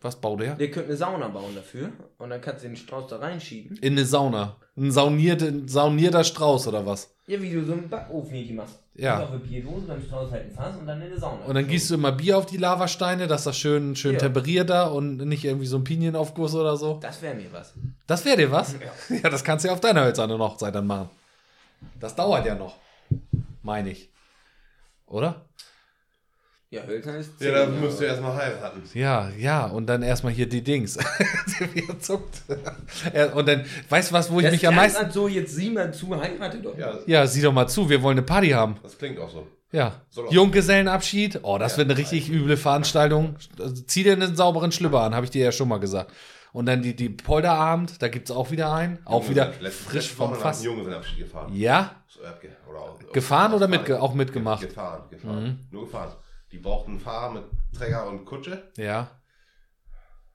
was 0.00 0.20
baut 0.20 0.40
der? 0.40 0.54
der 0.56 0.70
könnte 0.70 0.88
eine 0.88 0.96
Sauna 0.96 1.28
bauen 1.28 1.54
dafür. 1.54 1.92
Und 2.18 2.30
dann 2.30 2.40
kannst 2.40 2.64
du 2.64 2.68
den 2.68 2.76
Strauß 2.76 3.08
da 3.08 3.16
reinschieben. 3.18 3.76
In 3.78 3.92
eine 3.94 4.04
Sauna. 4.04 4.56
Ein, 4.76 4.90
saunierte, 4.90 5.46
ein 5.46 5.68
saunierter 5.68 6.24
Strauß 6.24 6.66
oder 6.68 6.84
was? 6.84 7.10
Ja, 7.26 7.40
wie 7.40 7.50
du 7.52 7.64
so 7.64 7.72
einen 7.72 7.88
Backofen 7.88 8.34
hier 8.34 8.54
machst. 8.54 8.78
Ja. 8.96 9.22
Auf 9.22 9.30
eine 9.30 9.38
Bierdose, 9.40 9.86
beim 9.86 10.02
Strauß 10.02 10.30
halt 10.30 10.44
ein 10.46 10.50
Fass 10.50 10.76
und 10.76 10.86
dann 10.86 11.00
in 11.00 11.06
eine 11.08 11.18
Sauna. 11.18 11.44
Und 11.46 11.54
dann 11.54 11.66
gießt 11.66 11.90
du 11.90 11.94
immer 11.94 12.12
Bier 12.12 12.38
auf 12.38 12.46
die 12.46 12.56
Lavasteine, 12.58 13.26
dass 13.26 13.44
das 13.44 13.56
schön, 13.56 13.96
schön 13.96 14.14
Ja. 14.14 14.18
temperiert 14.18 14.70
da 14.70 14.86
und 14.86 15.16
nicht 15.18 15.44
irgendwie 15.44 15.66
so 15.66 15.76
ein 15.78 15.84
Pinienaufguss 15.84 16.54
oder 16.54 16.76
so. 16.76 16.98
Das 17.00 17.22
wäre 17.22 17.34
mir 17.34 17.52
was. 17.52 17.72
Das 18.06 18.24
wäre 18.24 18.36
dir 18.36 18.50
was? 18.52 18.74
Ja. 19.22 19.30
das 19.30 19.42
kannst 19.44 19.64
du 19.64 19.68
ja 19.68 19.74
auf 19.74 19.80
deiner 19.80 20.04
hölzernen 20.04 20.38
Hochzeit 20.38 20.74
dann 20.74 20.86
machen. 20.86 21.08
Das 22.00 22.14
dauert 22.14 22.44
ja 22.46 22.54
noch. 22.54 22.76
Meine 23.62 23.90
ich. 23.90 24.10
Oder? 25.06 25.42
Ja, 26.74 26.82
Hölzern 26.86 27.14
ist 27.16 27.40
Ja, 27.40 27.52
da 27.52 27.66
müsst 27.66 28.00
ihr 28.00 28.08
erstmal 28.08 28.34
heiraten. 28.36 28.82
Ja, 28.94 29.30
ja, 29.38 29.66
und 29.66 29.86
dann 29.86 30.02
erstmal 30.02 30.32
hier 30.32 30.48
die 30.48 30.62
Dings. 30.62 30.98
Wie 31.72 31.84
er 31.88 31.98
zuckt. 32.00 32.42
Und 33.34 33.48
dann, 33.48 33.64
weißt 33.88 34.10
du 34.10 34.14
was, 34.14 34.30
wo 34.30 34.38
ich 34.38 34.44
Das 34.44 34.52
mich 34.52 34.66
am 34.66 34.74
meisten. 34.74 35.10
so, 35.10 35.28
jetzt 35.28 35.54
sieh 35.54 35.70
mal 35.70 35.92
zu, 35.92 36.14
heirate 36.20 36.58
doch. 36.58 36.76
Ja, 36.76 36.98
Ja, 37.06 37.26
sieh 37.26 37.42
doch 37.42 37.52
mal 37.52 37.66
zu, 37.68 37.88
wir 37.88 38.02
wollen 38.02 38.18
eine 38.18 38.26
Party 38.26 38.50
haben. 38.50 38.76
das 38.82 38.98
klingt 38.98 39.18
auch 39.18 39.30
so. 39.30 39.46
Ja. 39.72 39.92
Soll 40.10 40.28
auch- 40.28 40.32
Junggesellenabschied. 40.32 41.40
Oh, 41.42 41.58
das 41.58 41.72
Ja, 41.72 41.78
wird 41.78 41.90
eine 41.90 41.98
richtig 41.98 42.30
üble 42.30 42.56
Veranstaltung. 42.56 43.36
Also, 43.58 43.82
zieh 43.82 44.02
dir 44.04 44.12
einen 44.12 44.36
sauberen 44.36 44.70
Schlüpper 44.72 45.00
an, 45.00 45.14
habe 45.14 45.24
ich 45.24 45.30
dir 45.30 45.44
ja 45.44 45.52
schon 45.52 45.68
mal 45.68 45.78
gesagt. 45.78 46.12
Und 46.52 46.66
dann 46.66 46.82
die, 46.82 46.94
die 46.94 47.08
Polterabend, 47.08 48.00
da 48.00 48.06
gibt's 48.08 48.30
auch 48.30 48.52
wieder 48.52 48.72
einen. 48.72 48.98
Auch 49.04 49.28
wieder 49.28 49.46
Letzte- 49.60 49.70
frisch 49.70 49.94
letzte 50.04 50.14
vom 50.16 50.34
Fass. 50.36 50.62
Junggesellenabschied 50.62 51.18
gefahren. 51.18 51.52
Ja? 51.52 51.96
So, 52.06 52.20
Erbge- 52.20 52.50
oder 52.70 52.78
auch- 52.78 53.12
Gefahren 53.12 53.52
oder 53.54 53.68
Fahren. 53.68 53.80
mitge- 53.84 53.98
auch 54.00 54.14
mitgemacht? 54.14 54.62
Mhm. 54.62 54.68
Gefahren, 54.68 55.02
gefahren. 55.10 55.66
Nur 55.72 55.84
gefahren. 55.86 56.12
Die 56.54 56.60
brauchten 56.60 56.92
einen 56.92 57.00
Fahrer 57.00 57.32
mit 57.32 57.42
Träger 57.76 58.08
und 58.08 58.24
Kutsche. 58.24 58.70
Ja. 58.76 59.10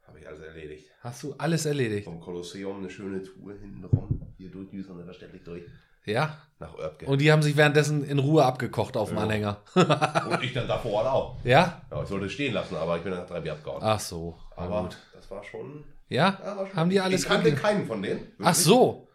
Habe 0.05 0.19
ich 0.19 0.27
alles 0.27 0.41
erledigt. 0.41 0.91
Hast 0.99 1.23
du 1.23 1.33
alles 1.37 1.65
erledigt? 1.65 2.03
Vom 2.03 2.19
Kolosseum 2.19 2.79
eine 2.79 2.89
schöne 2.89 3.23
Tour 3.23 3.53
hinten 3.53 3.85
rum. 3.85 4.21
Hier 4.37 4.51
durch 4.51 4.69
Düsseldorf 4.69 4.99
und 4.99 5.05
dann 5.05 5.13
ständig 5.15 5.45
durch. 5.45 5.63
Ja. 6.03 6.37
Nach 6.59 6.73
Oerbke. 6.77 7.05
Und 7.05 7.21
die 7.21 7.31
haben 7.31 7.41
sich 7.41 7.55
währenddessen 7.55 8.03
in 8.03 8.19
Ruhe 8.19 8.43
abgekocht 8.43 8.97
auf 8.97 9.07
dem 9.09 9.17
Ja. 9.17 9.23
Anhänger. 9.23 9.61
Und 10.29 10.43
ich 10.43 10.51
dann 10.51 10.67
da 10.67 10.77
vor 10.77 10.91
Ort 10.91 11.07
auch. 11.07 11.37
Ja? 11.45 11.83
Ja, 11.89 12.03
ich 12.03 12.09
sollte 12.09 12.25
es 12.25 12.33
stehen 12.33 12.53
lassen, 12.53 12.75
aber 12.75 12.97
ich 12.97 13.03
bin 13.03 13.13
nach 13.13 13.25
drei 13.25 13.39
Bier 13.39 13.53
abgehauen. 13.53 13.81
Ach 13.81 13.99
so. 14.01 14.37
Aber 14.57 14.81
gut. 14.83 14.97
das 15.13 15.31
war 15.31 15.41
schon, 15.45 15.85
Ja? 16.09 16.37
ja, 16.43 16.57
war 16.57 16.67
schon. 16.67 16.75
Haben 16.75 16.89
die 16.89 16.99
alles 16.99 17.21
Ich 17.21 17.27
kannte 17.29 17.55
keinen 17.55 17.87
von 17.87 18.01
denen. 18.01 18.33
Ach 18.39 18.47
Wirklich. 18.47 18.57
so. 18.57 19.07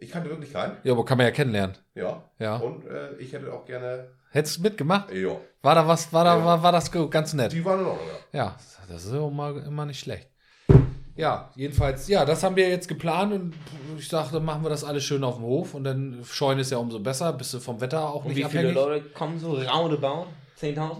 Ich 0.00 0.10
kannte 0.10 0.30
wirklich 0.30 0.52
keinen. 0.52 0.76
Ja, 0.84 0.92
aber 0.92 1.04
kann 1.04 1.18
man 1.18 1.26
ja 1.26 1.30
kennenlernen. 1.32 1.76
Ja. 1.94 2.22
Ja. 2.38 2.56
Und 2.56 2.86
äh, 2.86 3.14
ich 3.18 3.32
hätte 3.32 3.52
auch 3.52 3.64
gerne. 3.64 4.08
Hättest 4.30 4.58
du 4.58 4.62
mitgemacht? 4.62 5.10
Ja. 5.12 5.36
War 5.62 5.74
da 5.74 5.86
was, 5.88 6.12
war 6.12 6.24
da, 6.24 6.36
Ja. 6.38 6.44
war, 6.44 6.62
war 6.62 6.72
das 6.72 6.90
ganz 7.10 7.32
nett? 7.34 7.52
Die 7.52 7.64
waren 7.64 7.80
in 7.80 7.86
Ordnung, 7.86 8.06
ja. 8.32 8.38
Ja, 8.44 8.56
das 8.88 9.04
ist 9.06 9.14
auch 9.14 9.30
mal, 9.30 9.56
immer 9.58 9.86
nicht 9.86 10.00
schlecht. 10.00 10.28
Ja, 11.16 11.50
jedenfalls, 11.56 12.06
ja, 12.06 12.24
das 12.24 12.44
haben 12.44 12.54
wir 12.54 12.68
jetzt 12.68 12.86
geplant 12.86 13.32
und 13.32 13.54
ich 13.98 14.08
dachte, 14.08 14.34
dann 14.34 14.44
machen 14.44 14.62
wir 14.62 14.68
das 14.70 14.84
alles 14.84 15.02
schön 15.02 15.24
auf 15.24 15.34
dem 15.34 15.44
Hof 15.44 15.74
und 15.74 15.82
dann 15.82 16.20
scheuen 16.24 16.60
ist 16.60 16.70
ja 16.70 16.78
umso 16.78 17.00
besser, 17.00 17.32
bist 17.32 17.52
du 17.54 17.58
vom 17.58 17.80
Wetter 17.80 18.08
auch 18.08 18.24
Und 18.24 18.28
nicht 18.28 18.36
wie 18.36 18.44
viele 18.44 18.68
abhängig. 18.68 18.74
Leute 18.76 19.08
kommen 19.10 19.36
so 19.40 19.54
roundabout? 19.54 20.26
10.000? 20.60 20.96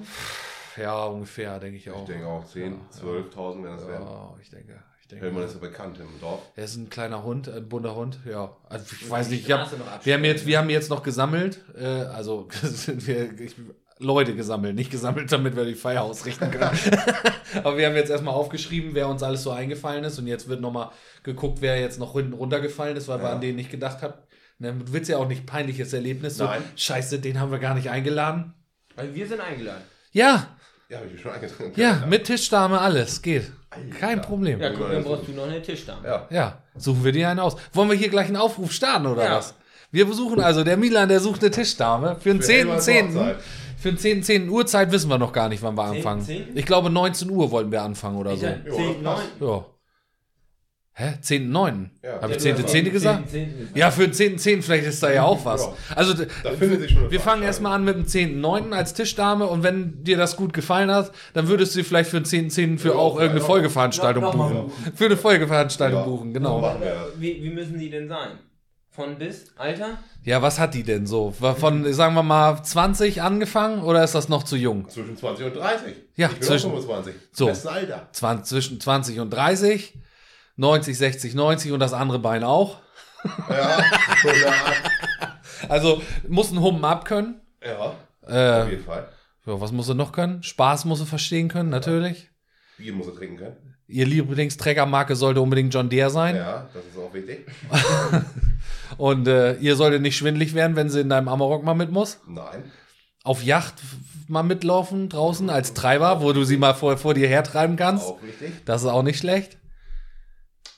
Ja, 0.76 1.04
ungefähr, 1.04 1.61
denke 1.61 1.76
ich 1.76 1.87
Ich 1.87 1.92
auch. 1.92 2.04
denke 2.04 2.26
auch 2.26 2.44
10, 2.44 2.80
12.000 3.00 3.62
werden 3.62 3.76
das 3.76 3.87
werden. 3.87 4.06
Ja, 4.06 4.34
ich 4.42 4.50
denke, 4.50 4.72
ich 4.72 4.88
denke. 5.11 5.25
Hellmann 5.27 5.44
ist 5.44 5.55
ja 5.55 5.61
bekannt 5.61 5.99
im 5.99 6.21
Dorf. 6.21 6.40
Er 6.57 6.64
ist 6.64 6.77
ein 6.77 6.88
kleiner 6.90 7.23
Hund, 7.25 7.49
ein 7.49 7.68
bunter 7.68 7.94
Hund, 7.94 8.18
ja. 8.29 8.57
Also 8.68 8.85
ich 8.92 9.03
Muss 9.03 9.11
weiß 9.11 9.29
nicht, 9.31 9.47
ich 9.47 9.53
hab, 9.53 9.71
wir 10.05 10.14
haben 10.14 10.25
jetzt, 10.25 10.47
wir 10.47 10.59
haben 10.59 10.71
jetzt 10.71 10.90
noch 10.90 11.03
gesammelt, 11.03 11.64
äh, 11.79 11.85
also 11.87 12.49
sind 12.62 13.07
wir 13.07 13.38
ich, 13.40 13.55
Leute 14.01 14.35
gesammelt, 14.37 14.77
nicht 14.77 14.90
gesammelt, 14.92 15.33
damit 15.33 15.57
wir 15.57 15.64
die 15.64 15.75
Feier 15.75 16.03
ausrichten 16.03 16.51
können. 16.51 16.71
Aber 17.64 17.77
wir 17.77 17.87
haben 17.87 17.97
jetzt 17.97 18.11
erstmal 18.11 18.35
aufgeschrieben, 18.35 18.90
wer 18.94 19.09
uns 19.09 19.23
alles 19.25 19.42
so 19.42 19.51
eingefallen 19.51 20.05
ist 20.05 20.18
und 20.18 20.27
jetzt 20.29 20.49
wird 20.49 20.61
nochmal 20.61 20.90
geguckt, 21.25 21.59
wer 21.62 21.81
jetzt 21.81 21.99
noch 21.99 22.12
hinten 22.12 22.33
runtergefallen 22.35 22.97
ist, 22.97 23.09
weil 23.09 23.18
wir 23.21 23.29
Ja. 23.29 23.35
an 23.35 23.40
den 23.40 23.57
nicht 23.57 23.71
gedacht 23.71 24.03
haben. 24.03 24.14
Ne, 24.61 24.73
Du 24.73 24.92
willst 24.92 25.09
ja 25.11 25.18
auch 25.18 25.27
nicht 25.29 25.47
peinliches 25.47 25.92
Erlebnis. 25.92 26.37
So, 26.37 26.44
Nein. 26.44 26.62
Scheiße, 26.77 27.18
den 27.18 27.40
haben 27.40 27.51
wir 27.51 27.59
gar 27.59 27.75
nicht 27.75 27.90
eingeladen. 27.90 28.55
Weil 28.94 29.14
wir 29.14 29.27
sind 29.27 29.40
eingeladen. 29.40 29.83
Ja, 30.12 30.57
Ja, 30.90 30.96
habe 30.98 31.07
ich 31.09 31.12
mir 31.14 31.18
schon 31.18 31.33
eingetragen. 31.33 31.72
ja, 31.77 32.05
mit 32.09 32.24
Tischdame, 32.24 32.81
alles, 32.81 33.20
geht. 33.20 33.53
Alter. 33.70 33.98
Kein 33.98 34.22
Problem. 34.22 34.59
Ja, 34.61 34.70
Ja. 34.70 34.74
guck, 34.77 34.90
dann 34.90 35.05
brauchst 35.05 35.29
du 35.29 35.33
noch 35.33 35.46
eine 35.46 35.61
Tischdame. 35.61 36.27
Ja. 36.31 36.62
suchen 36.77 37.05
wir 37.05 37.12
dir 37.12 37.29
einen 37.29 37.40
aus. 37.40 37.57
Wollen 37.74 37.90
wir 37.90 37.96
hier 37.96 38.09
gleich 38.09 38.27
einen 38.29 38.37
Aufruf 38.37 38.72
starten 38.72 39.07
oder 39.07 39.24
Ja. 39.24 39.37
was? 39.37 39.55
Wir 39.90 40.07
besuchen 40.07 40.40
also, 40.40 40.64
der 40.64 40.77
Milan, 40.79 41.09
der 41.09 41.20
sucht 41.20 41.42
eine 41.42 41.51
Tischdame. 41.51 42.16
Für 42.20 42.31
den 42.31 42.40
Für 42.42 42.53
Hellmanns 42.53 42.87
10.10. 42.87 43.14
Hochzeit. 43.18 43.37
Für 43.79 43.88
den 43.92 43.98
10. 43.98 44.22
10. 44.22 44.48
Uhrzeit 44.48 44.90
wissen 44.90 45.09
wir 45.11 45.18
noch 45.18 45.33
gar 45.33 45.48
nicht, 45.51 45.62
wann 45.62 45.74
wir 45.77 45.88
10., 45.88 45.96
anfangen. 45.98 46.22
10.? 46.22 46.57
Ich 46.57 46.64
glaube, 46.66 46.88
19 46.90 47.31
Uhr 47.31 47.51
wollten 47.51 47.70
wir 47.70 47.83
anfangen 47.83 48.16
oder 48.16 48.33
Ich 48.33 48.40
so. 48.40 48.46
sag 48.46 48.66
Ja, 48.66 48.72
10, 48.72 49.03
9. 49.03 49.05
passt. 49.05 49.24
Ja. 49.40 49.66
Hä? 51.00 51.14
10.9. 51.22 51.90
Ja. 52.02 52.20
Habe 52.22 52.34
ich 52.34 52.42
Ja, 52.42 52.54
10.10. 52.54 52.56
10. 52.56 52.66
10. 52.66 52.92
gesagt? 52.92 53.30
10. 53.30 53.68
Ja, 53.76 53.90
für 53.92 54.08
den 54.08 54.12
10.10. 54.12 54.38
10. 54.38 54.62
vielleicht 54.62 54.84
ist 54.87 55.00
da 55.00 55.12
ja 55.12 55.22
auch 55.22 55.44
was. 55.44 55.62
Ja. 55.62 55.72
Also, 55.94 56.14
wir 57.08 57.20
fangen 57.20 57.44
erstmal 57.44 57.74
an 57.76 57.84
mit 57.84 57.94
dem 57.94 58.04
10.9. 58.06 58.72
als 58.72 58.94
Tischdame 58.94 59.46
und 59.46 59.62
wenn 59.62 60.02
dir 60.02 60.16
das 60.16 60.34
gut 60.34 60.52
gefallen 60.52 60.90
hat, 60.90 61.12
dann 61.34 61.46
würdest 61.46 61.76
du 61.76 61.84
vielleicht 61.84 62.11
für 62.11 62.20
den 62.20 62.24
10.10. 62.50 62.78
für 62.78 62.88
Ja, 62.88 62.94
auch 62.96 63.14
ja, 63.14 63.20
irgendeine 63.22 63.40
ja. 63.42 63.46
Folgeveranstaltung 63.46 64.24
Noch- 64.24 64.34
noch 64.34 64.50
buchen. 64.50 64.72
Für 64.96 65.04
eine 65.04 65.16
Folgeveranstaltung 65.16 66.00
Ja. 66.00 66.04
buchen, 66.04 66.34
genau. 66.34 66.76
Wie, 67.16 67.44
wie 67.44 67.50
müssen 67.50 67.78
die 67.78 67.90
denn 67.90 68.08
sein? 68.08 68.30
Von 68.90 69.16
bis? 69.18 69.52
Alter? 69.56 69.98
Ja, 70.24 70.42
was 70.42 70.58
hat 70.58 70.74
die 70.74 70.82
denn 70.82 71.06
so? 71.06 71.30
Von, 71.30 71.92
sagen 71.92 72.16
wir 72.16 72.24
mal, 72.24 72.61
20 72.61 73.22
angefangen 73.22 73.82
oder 73.84 74.02
ist 74.02 74.16
das 74.16 74.28
noch 74.28 74.42
zu 74.42 74.56
jung? 74.56 74.88
Zwischen 74.88 75.16
20 75.16 75.46
und 75.46 75.54
30. 75.56 75.94
Ja, 76.16 76.26
ich 76.26 76.32
bin 76.34 76.42
zwischen- 76.42 76.70
auch 76.72 76.80
25. 76.80 77.14
So. 77.30 77.46
Beste 77.46 77.70
Alter. 77.70 78.08
20, 78.11 78.48
zwischen 78.48 78.80
20 78.80 79.20
und 79.20 79.30
30, 79.30 79.94
90, 80.59 80.97
60, 80.99 81.35
90 81.35 81.73
und 81.73 81.81
das 81.81 81.92
andere 81.92 82.18
Bein 82.18 82.44
auch. 82.44 82.79
Ja. 83.49 83.79
ja. 83.79 84.53
Also 85.68 86.01
muss 86.29 86.53
ein 86.53 86.61
Humpen 86.61 86.85
abkönnen. 86.85 87.40
ja. 87.64 87.77
Auf 87.79 87.94
Äh, 88.31 88.71
jeden 88.71 88.85
Fall. 88.85 89.09
ja, 89.44 89.61
was 89.61 89.73
muss 89.73 89.88
er 89.88 89.94
noch 89.97 90.12
können? 90.12 90.42
Spaß 90.42 90.85
muss 90.85 91.01
er 91.01 91.07
verstehen 91.07 91.49
können, 91.49 91.68
natürlich. 91.68 92.31
Bier 92.79 92.92
muss 92.92 93.09
er 93.09 93.14
trinken 93.16 93.37
können. 93.38 93.57
Ihr 93.88 94.07
Lieblingsträgermarke 94.07 95.16
sollte 95.16 95.40
unbedingt 95.40 95.75
John 95.75 95.88
Deere 95.88 96.11
sein. 96.11 96.37
Ja, 96.37 96.68
das 96.73 96.85
ist 96.85 96.97
auch 96.99 97.12
wichtig. 97.12 97.47
Und 98.99 99.27
äh, 99.29 99.55
ihr 99.55 99.77
solltet 99.77 100.03
nicht 100.03 100.16
schwindlig 100.16 100.55
werden, 100.55 100.77
wenn 100.77 100.90
sie 100.90 101.01
in 101.01 101.09
deinem 101.09 101.29
Amarok 101.29 101.64
mal 101.64 101.75
mit 101.75 101.90
muss. 101.90 102.21
Nein. 102.27 102.71
Auf 103.25 103.42
Yacht 103.42 103.75
mal 104.29 104.42
mitlaufen 104.44 105.09
draußen 105.09 105.51
als 105.51 105.75
Treiber, 105.75 106.23
wo 106.23 106.33
du 106.33 106.44
sie 106.44 106.57
mal 106.57 106.75
vor, 106.75 106.97
vor 106.99 107.14
dir 107.14 107.29
hertreiben 107.29 107.77
kannst. 107.77 108.07
Auch 108.07 108.23
wichtig. 108.23 108.53
Das 108.64 108.83
ist 108.83 108.88
auch 108.88 109.03
nicht 109.03 109.18
schlecht. 109.18 109.58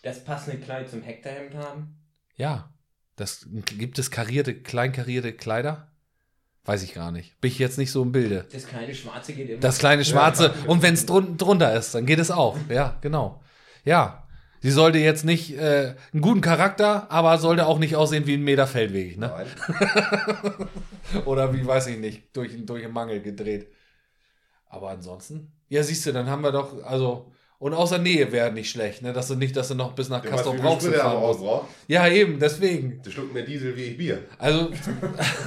Das 0.03 0.25
passende 0.25 0.59
Kleid 0.59 0.89
zum 0.89 1.03
Hektarhemd 1.03 1.55
haben? 1.55 1.99
Ja. 2.37 2.73
Das, 3.17 3.47
gibt 3.51 3.99
es 3.99 4.11
karierte, 4.11 4.55
kleinkarierte 4.55 5.35
Kleider? 5.35 5.89
Weiß 6.65 6.83
ich 6.83 6.95
gar 6.95 7.11
nicht. 7.11 7.41
Bin 7.41 7.51
ich 7.51 7.59
jetzt 7.59 7.79
nicht 7.79 7.91
so 7.91 8.03
im 8.03 8.13
Bilde. 8.13 8.47
Das 8.53 8.67
kleine 8.67 8.95
Schwarze 8.95 9.33
geht 9.33 9.51
immer. 9.51 9.61
Das 9.61 9.79
kleine 9.79 10.05
Schwarze. 10.05 10.55
Und 10.67 10.83
wenn 10.83 10.95
es 10.95 11.07
drun 11.07 11.37
drunter 11.37 11.75
ist, 11.75 11.95
dann 11.95 12.07
geht 12.07 12.19
es 12.19 12.31
auch. 12.31 12.57
Ja, 12.69 12.99
genau. 13.01 13.43
Ja. 13.85 14.27
Sie 14.63 14.71
sollte 14.71 14.99
jetzt 14.99 15.25
nicht 15.25 15.57
äh, 15.57 15.95
einen 16.13 16.21
guten 16.21 16.43
Charakter, 16.43 17.11
aber 17.11 17.39
sollte 17.39 17.67
auch 17.67 17.79
nicht 17.79 17.97
aussehen 17.97 18.27
wie 18.27 18.35
ein 18.35 18.43
Meter 18.43 18.67
Feldweg, 18.67 19.17
ne? 19.17 19.47
Oder 21.25 21.55
wie 21.55 21.67
weiß 21.67 21.87
ich 21.87 21.99
nicht, 21.99 22.37
durch, 22.37 22.53
durch 22.67 22.85
einen 22.85 22.93
Mangel 22.93 23.23
gedreht. 23.23 23.73
Aber 24.67 24.91
ansonsten, 24.91 25.51
ja, 25.71 25.83
siehst 25.83 26.05
du, 26.05 26.13
dann 26.13 26.29
haben 26.29 26.43
wir 26.43 26.53
doch, 26.53 26.85
also, 26.85 27.33
und 27.61 27.75
außer 27.75 27.99
Nähe 27.99 28.33
wäre 28.33 28.51
nicht 28.53 28.71
schlecht, 28.71 29.03
ne? 29.03 29.13
Dass 29.13 29.29
du 29.29 29.37
nicht, 29.37 29.55
dass 29.55 29.69
du 29.69 29.75
noch 29.77 29.93
bis 29.93 30.09
nach 30.09 30.23
Du 30.23 30.33
weißt, 30.33 30.45
Castor 30.45 30.57
er 30.93 31.01
fahren 31.01 31.21
musst. 31.21 31.43
Ja, 31.87 32.09
eben, 32.09 32.39
deswegen. 32.41 33.01
Der 33.03 33.11
schluckt 33.11 33.33
mehr 33.33 33.45
Diesel 33.45 33.77
wie 33.77 33.85
ich 33.85 33.97
Bier. 33.97 34.25
Also, 34.39 34.71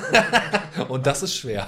und 0.88 1.06
das 1.06 1.23
ist 1.23 1.36
schwer. 1.36 1.67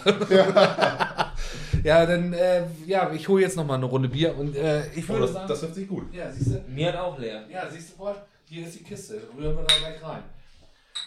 ja, 1.83 2.05
dann, 2.05 2.31
äh, 2.33 2.63
ja, 2.85 3.11
ich 3.11 3.27
hole 3.27 3.41
jetzt 3.41 3.57
noch 3.57 3.65
mal 3.65 3.75
eine 3.75 3.85
Runde 3.85 4.07
Bier 4.07 4.35
und 4.37 4.55
äh, 4.55 4.87
ich 4.95 5.07
würde 5.09 5.21
das, 5.23 5.33
sagen, 5.33 5.47
das 5.47 5.61
hört 5.61 5.75
sich 5.75 5.87
gut. 5.87 6.13
ja, 6.13 6.31
siehst 6.31 6.51
du, 6.55 6.63
Mir 6.67 6.87
hat 6.93 6.99
auch 6.99 7.17
leer. 7.19 7.43
ja, 7.49 7.69
siehst 7.69 7.91
du, 7.91 7.97
Paul, 7.97 8.15
hier 8.45 8.65
ist 8.67 8.79
die 8.79 8.83
Kiste, 8.83 9.21
rühren 9.37 9.55
wir 9.55 9.63
da 9.63 9.75
gleich 9.79 10.03
rein. 10.03 10.23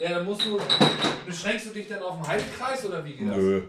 Ja, 0.00 0.10
dann 0.10 0.24
musst 0.26 0.44
du, 0.44 0.58
beschränkst 1.26 1.66
du 1.66 1.70
dich 1.70 1.88
dann 1.88 2.02
auf 2.02 2.16
den 2.16 2.26
Halbkreis 2.28 2.84
oder 2.86 3.04
wie 3.04 3.12
geht 3.12 3.28
das? 3.28 3.36
Nö. 3.36 3.62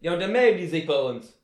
Ja, 0.00 0.14
und 0.14 0.20
dann 0.20 0.32
melden 0.32 0.58
die 0.58 0.66
sich 0.66 0.86
bei 0.86 0.98
uns. 0.98 1.34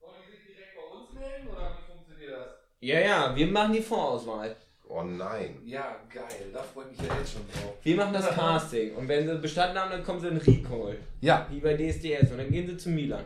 Wollen 0.00 0.16
die 0.26 0.36
sich 0.36 0.46
direkt 0.46 0.74
bei 0.76 0.82
uns 0.98 1.12
melden 1.12 1.48
oder 1.48 1.76
wie 1.78 1.92
funktioniert 1.92 2.32
das? 2.32 2.48
Ja, 2.84 3.00
ja, 3.00 3.34
wir 3.34 3.46
machen 3.46 3.72
die 3.72 3.80
Vorauswahl. 3.80 4.54
Oh, 4.86 5.02
nein. 5.02 5.56
Ja, 5.64 5.96
geil. 6.12 6.50
Da 6.52 6.62
freue 6.62 6.84
ich 6.92 7.00
mich 7.00 7.08
ja 7.08 7.16
jetzt 7.18 7.32
schon 7.32 7.40
drauf. 7.50 7.74
Wir 7.82 7.96
machen 7.96 8.12
das 8.12 8.28
Casting 8.28 8.94
und 8.94 9.08
wenn 9.08 9.26
sie 9.26 9.38
bestanden 9.38 9.78
haben, 9.78 9.90
dann 9.90 10.04
kommen 10.04 10.20
sie 10.20 10.28
in 10.28 10.36
Recall. 10.36 10.98
Ja, 11.22 11.46
Wie 11.50 11.60
bei 11.60 11.74
DSDS 11.76 12.30
und 12.30 12.36
dann 12.36 12.50
gehen 12.50 12.66
sie 12.66 12.76
zu 12.76 12.90
Milan. 12.90 13.24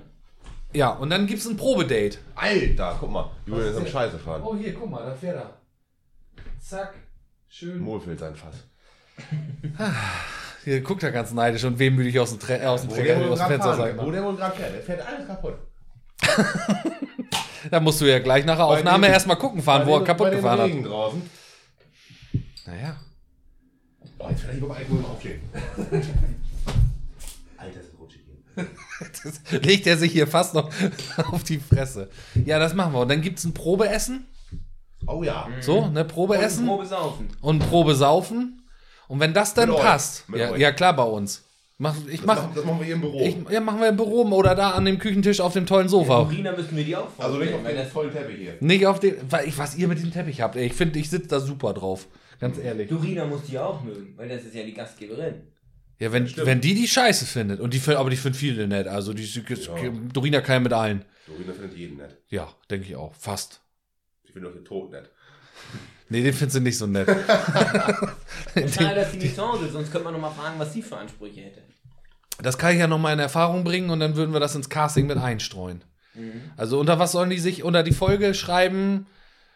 ja. 0.73 0.91
Und 0.91 1.11
dann 1.11 1.27
gibt's 1.27 1.47
ein 1.47 1.57
Probedate. 1.57 2.19
Alter, 2.37 2.97
guck 3.01 3.11
mal. 3.11 3.31
Julian 3.47 3.71
ist 3.71 3.77
am 3.79 3.87
Scheiße 3.89 4.19
fahren. 4.21 4.43
Oh, 4.45 4.55
hier, 4.55 4.73
guck 4.75 4.89
mal, 4.91 5.05
da 5.05 5.13
fährt 5.13 5.37
er. 5.37 5.51
Zack. 6.61 6.95
Schön. 7.49 7.81
Mohlfeld 7.81 8.21
sein 8.21 8.37
Fass. 8.37 8.65
Hier 10.63 10.81
guckt 10.83 11.03
er 11.03 11.11
ganz 11.11 11.33
neidisch 11.33 11.65
und 11.65 11.81
wehmütig 11.81 12.21
aus 12.21 12.31
dem, 12.31 12.39
Tre 12.39 12.59
äh, 12.63 12.67
aus 12.67 12.83
dem, 12.83 12.91
Wo 12.91 12.95
Träger, 12.95 13.17
aus 13.29 13.39
dem 13.41 13.49
Fenster, 13.49 13.97
wo 13.99 14.11
der 14.13 14.23
wohl 14.23 14.37
gerade 14.37 14.55
fährt. 14.57 14.75
Der 14.75 14.83
fährt 14.83 15.05
alles 15.05 15.27
kaputt. 15.27 15.55
Da 17.71 17.81
musst 17.81 18.01
du 18.01 18.05
ja 18.07 18.19
gleich 18.19 18.45
nach 18.45 18.57
der 18.57 18.65
Bei 18.67 18.79
Aufnahme 18.79 19.07
dem- 19.07 19.13
erstmal 19.13 19.37
gucken 19.39 19.63
fahren, 19.63 19.87
wo 19.87 19.93
Bei 19.93 19.99
er 20.01 20.05
kaputt 20.05 20.31
gefahren 20.31 20.59
hat. 20.61 20.67
Regen 20.69 20.85
draußen. 20.85 21.23
Naja. 22.67 22.97
Oh, 24.19 24.27
jetzt 24.31 24.43
hier 24.51 24.53
über 24.55 24.77
Alkohol 24.77 25.05
aufstehen. 25.05 25.41
Alter, 27.57 27.81
ist 27.81 27.89
das 27.93 28.01
rutschig 28.01 28.21
hier. 28.55 28.67
Das 29.53 29.63
legt 29.63 29.87
er 29.87 29.97
sich 29.97 30.13
hier 30.13 30.27
fast 30.27 30.55
noch 30.55 30.71
auf 31.33 31.43
die 31.45 31.59
Fresse. 31.59 32.11
Ja, 32.45 32.59
das 32.59 32.75
machen 32.75 32.93
wir. 32.93 33.01
Und 33.01 33.09
dann 33.11 33.23
gibt's 33.23 33.45
ein 33.45 33.55
Probeessen. 33.55 34.27
Oh 35.07 35.23
ja. 35.23 35.49
So, 35.61 35.87
ne, 35.89 36.01
Und 36.03 36.09
Probeessen. 36.09 36.67
Probe 36.67 36.87
saufen. 36.87 37.29
und 37.41 37.59
Probe 37.61 37.95
saufen. 37.95 38.63
Und 39.07 39.21
wenn 39.21 39.33
das 39.33 39.55
dann 39.55 39.71
Mit 39.71 39.79
passt, 39.79 40.29
Mit 40.29 40.41
ja, 40.41 40.55
ja 40.57 40.73
klar 40.73 40.95
bei 40.95 41.05
uns. 41.05 41.45
Mach, 41.81 41.95
ich 42.09 42.17
Das, 42.19 42.27
mach, 42.27 42.37
machen, 42.37 42.53
das 42.57 42.65
machen 42.65 42.79
wir 42.81 42.87
hier 42.87 42.95
im 42.97 43.01
Büro. 43.01 43.21
ich, 43.21 43.37
ja, 43.51 43.61
machen 43.61 43.81
wir 43.81 43.89
im 43.89 43.97
Büro 43.97 44.23
oder 44.23 44.57
da 44.57 44.73
an 44.73 44.85
dem 44.85 44.99
Küchentisch 44.99 45.41
auf 45.41 45.53
dem 45.53 45.65
tollen 45.65 45.89
Sofa. 45.89 46.23
Urina 46.23 46.51
müssen 46.51 46.77
wir 46.77 46.83
die 46.85 46.97
auch 46.97 47.09
also 47.19 47.39
nicht 47.39 47.55
auf 47.55 47.63
den 47.63 47.77
das 47.77 47.89
vollen 47.91 48.11
Teppich 48.11 48.37
hier. 48.37 48.57
Nicht 48.59 48.85
auf 48.87 48.99
dem, 48.99 49.15
weil 49.31 49.47
ich, 49.47 49.57
was 49.57 49.77
ihr 49.77 49.87
mit 49.87 50.03
dem 50.03 50.13
Teppich 50.13 50.41
habt. 50.41 50.57
Ey, 50.57 50.67
ich 50.67 50.75
finde, 50.75 50.99
ich 50.99 51.09
sitze 51.09 51.29
da 51.29 51.39
super 51.39 51.73
drauf. 51.75 52.09
Ganz 52.41 52.59
ehrlich. 52.59 52.89
Dorina 52.89 53.27
muss 53.27 53.43
die 53.45 53.59
auch 53.61 53.83
mögen, 53.85 54.15
weil 54.17 54.29
das 54.29 54.45
ist 54.45 54.57
ja 54.57 54.65
die 54.65 54.75
Gastgeberin. 54.75 55.43
Ja, 56.01 56.13
wenn, 56.13 56.27
Stimmt. 56.29 56.47
wenn 56.47 56.61
die 56.61 56.75
die 56.75 56.89
Scheiße 56.89 57.27
findet. 57.27 57.61
Und 57.61 57.75
die 57.75 57.81
aber 57.95 58.11
die 58.11 58.17
finden 58.17 58.39
viele 58.39 58.67
nett. 58.67 58.89
Also 58.89 59.13
die, 59.13 59.25
die 59.25 60.13
Dorina 60.13 60.41
kann 60.41 60.55
ja 60.57 60.61
mit 60.61 60.73
allen. 60.73 61.05
Dorina 61.27 61.53
findet 61.53 61.77
jeden 61.77 61.97
nett. 61.99 62.17
Ja, 62.29 62.49
denke 62.71 62.89
ich 62.89 62.97
auch. 62.97 63.15
Fast. 63.15 63.61
Ich 64.25 64.33
finde 64.33 64.49
auch 64.49 64.53
den 64.53 64.65
Tod 64.65 64.91
nett. 64.91 65.11
Nee, 66.11 66.23
den 66.23 66.33
findest 66.33 66.57
du 66.57 66.61
nicht 66.61 66.79
so 66.79 66.87
nett. 66.87 67.07
Schade, 68.75 68.95
dass 68.95 69.13
sie 69.13 69.19
nicht 69.19 69.35
zu 69.37 69.47
Hause 69.47 69.67
ist, 69.67 69.73
sonst 69.73 69.91
könnte 69.93 70.05
man 70.05 70.15
noch 70.15 70.21
mal 70.21 70.31
fragen, 70.31 70.59
was 70.59 70.73
sie 70.73 70.83
für 70.83 70.97
Ansprüche 70.97 71.43
hätte. 71.43 71.63
Das 72.43 72.57
kann 72.57 72.73
ich 72.73 72.79
ja 72.79 72.87
noch 72.87 72.99
mal 72.99 73.13
in 73.13 73.19
Erfahrung 73.19 73.65
bringen 73.65 73.91
und 73.91 74.01
dann 74.01 74.17
würden 74.17 74.33
wir 74.33 74.41
das 74.41 74.55
ins 74.55 74.69
Casting 74.69 75.07
mit 75.07 75.19
einstreuen. 75.19 75.83
Also 76.57 76.81
unter 76.81 76.99
was 76.99 77.13
sollen 77.13 77.31
die 77.31 77.39
sich 77.39 77.63
unter 77.63 77.83
die 77.85 77.93
Folge 77.93 78.35
schreiben 78.35 79.07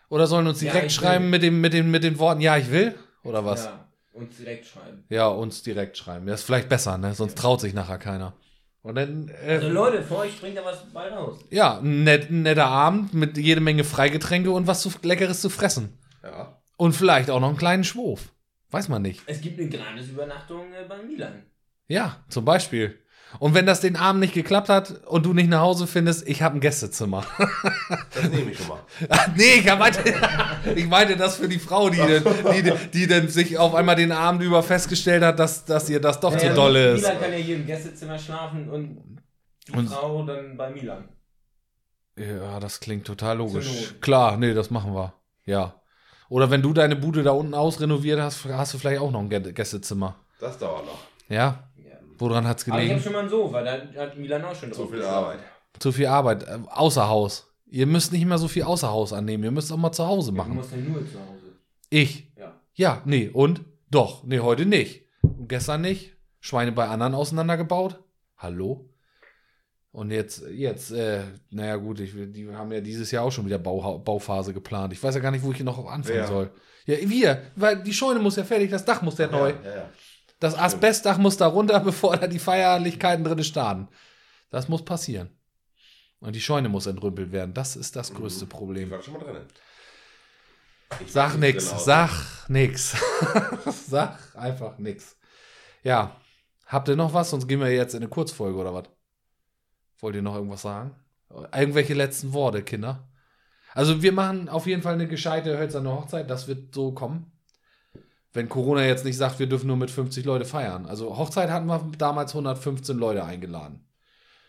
oder 0.08 0.26
sollen 0.28 0.46
uns 0.46 0.60
Ja, 0.60 0.70
direkt 0.72 0.92
ich 0.92 0.94
schreiben 0.94 1.24
will. 1.24 1.30
mit 1.30 1.42
dem 1.42 1.60
mit 1.60 1.72
den 1.72 1.90
mit 1.90 2.04
den 2.04 2.18
Worten 2.20 2.40
ja 2.40 2.56
ich 2.56 2.70
will 2.70 2.94
oder 3.24 3.44
was? 3.44 3.64
Ja, 3.64 3.72
Ja, 4.14 4.20
uns 4.20 4.36
direkt 4.36 4.66
schreiben. 4.66 5.38
uns 5.40 5.62
direkt 5.62 5.96
schreiben. 5.96 6.26
Das 6.26 6.40
ist 6.40 6.46
vielleicht 6.46 6.68
besser, 6.68 6.98
ne? 6.98 7.14
Sonst 7.14 7.36
traut 7.38 7.60
sich 7.60 7.74
nachher 7.74 7.98
keiner. 7.98 8.34
Und 8.82 8.94
dann 8.96 9.28
äh, 9.44 9.54
Also 9.56 9.68
Leute, 9.70 10.02
für 10.02 10.18
euch 10.18 10.32
springt 10.36 10.56
da 10.56 10.64
was 10.64 10.84
bald 10.92 11.12
raus. 11.12 11.38
ja 11.50 11.78
ein, 11.78 12.04
net, 12.04 12.30
netter 12.30 12.66
Abend 12.66 13.14
mit 13.14 13.36
jede 13.38 13.60
Menge 13.60 13.82
Freigetränke 13.84 14.50
und 14.52 14.66
was 14.68 14.82
zu, 14.82 14.92
leckeres 15.02 15.40
zu 15.40 15.50
fressen 15.50 15.96
Ja. 16.22 16.60
und 16.76 16.92
vielleicht 16.94 17.30
auch 17.30 17.40
noch 17.40 17.48
einen 17.48 17.56
kleinen 17.56 17.84
Schwurf. 17.84 18.32
Weiß 18.70 18.88
man 18.88 19.02
nicht. 19.02 19.22
Es 19.26 19.40
gibt 19.40 19.58
eine 19.60 19.68
Gratis-Übernachtung 19.68 20.72
äh, 20.72 20.84
bei 20.88 21.02
Milan. 21.02 21.42
Ja, 21.88 22.24
zum 22.28 22.44
Beispiel. 22.44 22.98
Und 23.38 23.54
wenn 23.54 23.64
das 23.66 23.80
den 23.80 23.96
Abend 23.96 24.20
nicht 24.20 24.34
geklappt 24.34 24.68
hat 24.68 25.06
und 25.06 25.24
du 25.24 25.32
nicht 25.32 25.48
nach 25.48 25.60
Hause 25.60 25.86
findest, 25.86 26.28
ich 26.28 26.42
habe 26.42 26.56
ein 26.56 26.60
Gästezimmer. 26.60 27.24
Das 28.14 28.28
nehme 28.30 28.50
ich 28.50 28.58
schon 28.58 28.68
mal. 28.68 28.80
Nee, 29.36 29.54
ich 29.54 29.64
meinte, 29.66 30.14
ich 30.76 30.86
meinte 30.86 31.16
das 31.16 31.36
für 31.36 31.48
die 31.48 31.58
Frau, 31.58 31.88
die, 31.90 31.96
dann, 31.98 32.24
die, 32.52 32.72
die 32.92 33.06
dann 33.06 33.28
sich 33.28 33.58
auf 33.58 33.74
einmal 33.74 33.96
den 33.96 34.12
Abend 34.12 34.42
über 34.42 34.62
festgestellt 34.62 35.22
hat, 35.22 35.38
dass, 35.38 35.64
dass 35.64 35.88
ihr 35.90 36.00
das 36.00 36.20
doch 36.20 36.32
zu 36.36 36.44
Naja, 36.44 36.54
doll 36.54 36.76
ist. 36.76 37.02
Milan 37.02 37.20
kann 37.20 37.32
ja 37.32 37.38
hier 37.38 37.56
im 37.56 37.66
Gästezimmer 37.66 38.18
schlafen 38.18 38.68
und 38.70 39.20
die 39.68 39.72
Und- 39.72 39.88
Frau 39.88 40.24
dann 40.24 40.56
bei 40.56 40.70
Milan. 40.70 41.08
Ja, 42.16 42.60
das 42.60 42.80
klingt 42.80 43.06
total 43.06 43.38
logisch. 43.38 43.94
Klar, 44.02 44.36
nee, 44.36 44.52
das 44.52 44.70
machen 44.70 44.94
wir. 44.94 45.14
Ja. 45.46 45.74
Oder 46.32 46.50
wenn 46.50 46.62
du 46.62 46.72
deine 46.72 46.96
Bude 46.96 47.22
da 47.22 47.32
unten 47.32 47.52
ausrenoviert 47.52 48.18
hast, 48.18 48.46
hast 48.46 48.72
du 48.72 48.78
vielleicht 48.78 49.02
auch 49.02 49.10
noch 49.10 49.20
ein 49.20 49.28
Gä- 49.30 49.52
Gästezimmer. 49.52 50.16
Das 50.40 50.56
dauert 50.56 50.86
noch. 50.86 50.98
Ja? 51.28 51.68
Ja. 51.76 51.92
Woran 52.16 52.46
hat's 52.48 52.62
Aber 52.66 52.78
ich 52.82 52.88
habe 52.90 53.00
gelegen? 53.00 53.02
schon 53.02 53.12
mal 53.12 53.22
ein 53.24 53.28
Sofa, 53.28 53.62
da 53.62 53.72
hat 54.02 54.16
Milan 54.16 54.42
auch 54.44 54.54
schon 54.54 54.70
drauf 54.70 54.78
Zu 54.78 54.88
viel 54.88 54.96
geschlafen. 55.00 55.24
Arbeit. 55.26 55.38
Zu 55.78 55.92
viel 55.92 56.06
Arbeit. 56.06 56.42
Äh, 56.44 56.58
außer 56.70 57.06
Haus. 57.06 57.48
Ihr 57.66 57.86
müsst 57.86 58.12
nicht 58.12 58.24
mehr 58.24 58.38
so 58.38 58.48
viel 58.48 58.62
außer 58.62 58.88
Haus 58.90 59.12
annehmen. 59.12 59.44
Ihr 59.44 59.50
müsst 59.50 59.70
auch 59.72 59.76
mal 59.76 59.92
zu 59.92 60.06
Hause 60.06 60.30
Du 60.30 60.36
machen. 60.38 60.54
musst 60.54 60.70
ja 60.72 60.78
nur 60.78 61.00
zu 61.06 61.18
Hause. 61.18 61.52
Ich. 61.90 62.26
Ja. 62.38 62.54
Ja, 62.74 63.02
nee, 63.04 63.28
und? 63.28 63.60
Doch, 63.90 64.24
nee, 64.24 64.40
heute 64.40 64.64
nicht. 64.64 65.02
Und 65.22 65.50
gestern 65.50 65.82
nicht. 65.82 66.12
Schweine 66.40 66.72
bei 66.72 66.88
anderen 66.88 67.14
auseinandergebaut. 67.14 68.00
Hallo? 68.38 68.88
Und 69.92 70.10
jetzt, 70.10 70.42
jetzt, 70.50 70.90
äh, 70.90 71.20
naja 71.50 71.76
gut, 71.76 72.00
ich, 72.00 72.12
die 72.14 72.48
haben 72.50 72.72
ja 72.72 72.80
dieses 72.80 73.10
Jahr 73.10 73.24
auch 73.24 73.30
schon 73.30 73.44
wieder 73.44 73.58
Bau, 73.58 73.98
Bauphase 73.98 74.54
geplant. 74.54 74.92
Ich 74.94 75.02
weiß 75.02 75.14
ja 75.14 75.20
gar 75.20 75.30
nicht, 75.30 75.44
wo 75.44 75.52
ich 75.52 75.60
noch 75.60 75.78
anfangen 75.86 76.16
Wer? 76.16 76.26
soll. 76.26 76.50
Ja, 76.86 76.96
wir, 76.98 77.42
weil 77.56 77.82
die 77.82 77.92
Scheune 77.92 78.18
muss 78.18 78.36
ja 78.36 78.44
fertig, 78.44 78.70
das 78.70 78.86
Dach 78.86 79.02
muss 79.02 79.18
ja 79.18 79.26
neu. 79.26 79.50
Ja, 79.62 79.76
ja. 79.76 79.90
Das 80.40 80.58
Asbestdach 80.58 81.18
muss 81.18 81.36
da 81.36 81.46
runter, 81.46 81.78
bevor 81.84 82.16
da 82.16 82.26
die 82.26 82.38
Feierlichkeiten 82.38 83.22
drin 83.22 83.44
starten. 83.44 83.88
Das 84.50 84.68
muss 84.68 84.82
passieren. 84.84 85.30
Und 86.20 86.34
die 86.34 86.40
Scheune 86.40 86.68
muss 86.68 86.86
entrümpelt 86.86 87.30
werden. 87.30 87.52
Das 87.52 87.76
ist 87.76 87.94
das 87.94 88.14
größte 88.14 88.44
Ich 88.44 88.50
Problem. 88.50 88.90
war 88.90 89.02
schon 89.02 89.14
mal 89.14 89.20
drin. 89.20 89.42
Ich 91.04 91.12
Sag 91.12 91.32
weiß 91.32 91.38
nix, 91.38 91.68
genau. 91.68 91.80
sag 91.80 92.10
nix. 92.48 92.96
sag 93.88 94.18
einfach 94.36 94.78
nix. 94.78 95.16
Ja, 95.82 96.16
habt 96.66 96.88
ihr 96.88 96.96
noch 96.96 97.12
was? 97.12 97.30
Sonst 97.30 97.46
gehen 97.46 97.60
wir 97.60 97.70
jetzt 97.70 97.94
in 97.94 98.00
eine 98.02 98.08
Kurzfolge 98.08 98.58
oder 98.58 98.72
was? 98.74 98.84
Wollt 100.02 100.16
ihr 100.16 100.22
noch 100.22 100.34
irgendwas 100.34 100.62
sagen? 100.62 100.90
Irgendwelche 101.56 101.94
letzten 101.94 102.34
Worte, 102.34 102.62
Kinder? 102.62 103.08
Also 103.72 104.02
wir 104.02 104.12
machen 104.12 104.50
auf 104.50 104.66
jeden 104.66 104.82
Fall 104.82 104.94
eine 104.94 105.08
gescheite 105.08 105.56
hölzerne 105.56 105.90
Hochzeit. 105.90 106.28
Das 106.28 106.46
wird 106.48 106.74
so 106.74 106.92
kommen. 106.92 107.32
Wenn 108.34 108.48
Corona 108.48 108.84
jetzt 108.84 109.04
nicht 109.04 109.16
sagt, 109.16 109.38
wir 109.38 109.46
dürfen 109.46 109.68
nur 109.68 109.76
mit 109.76 109.90
50 109.90 110.24
Leute 110.24 110.44
feiern. 110.44 110.86
Also 110.86 111.16
Hochzeit 111.16 111.50
hatten 111.50 111.66
wir 111.66 111.90
damals 111.96 112.32
115 112.32 112.98
Leute 112.98 113.24
eingeladen. 113.24 113.86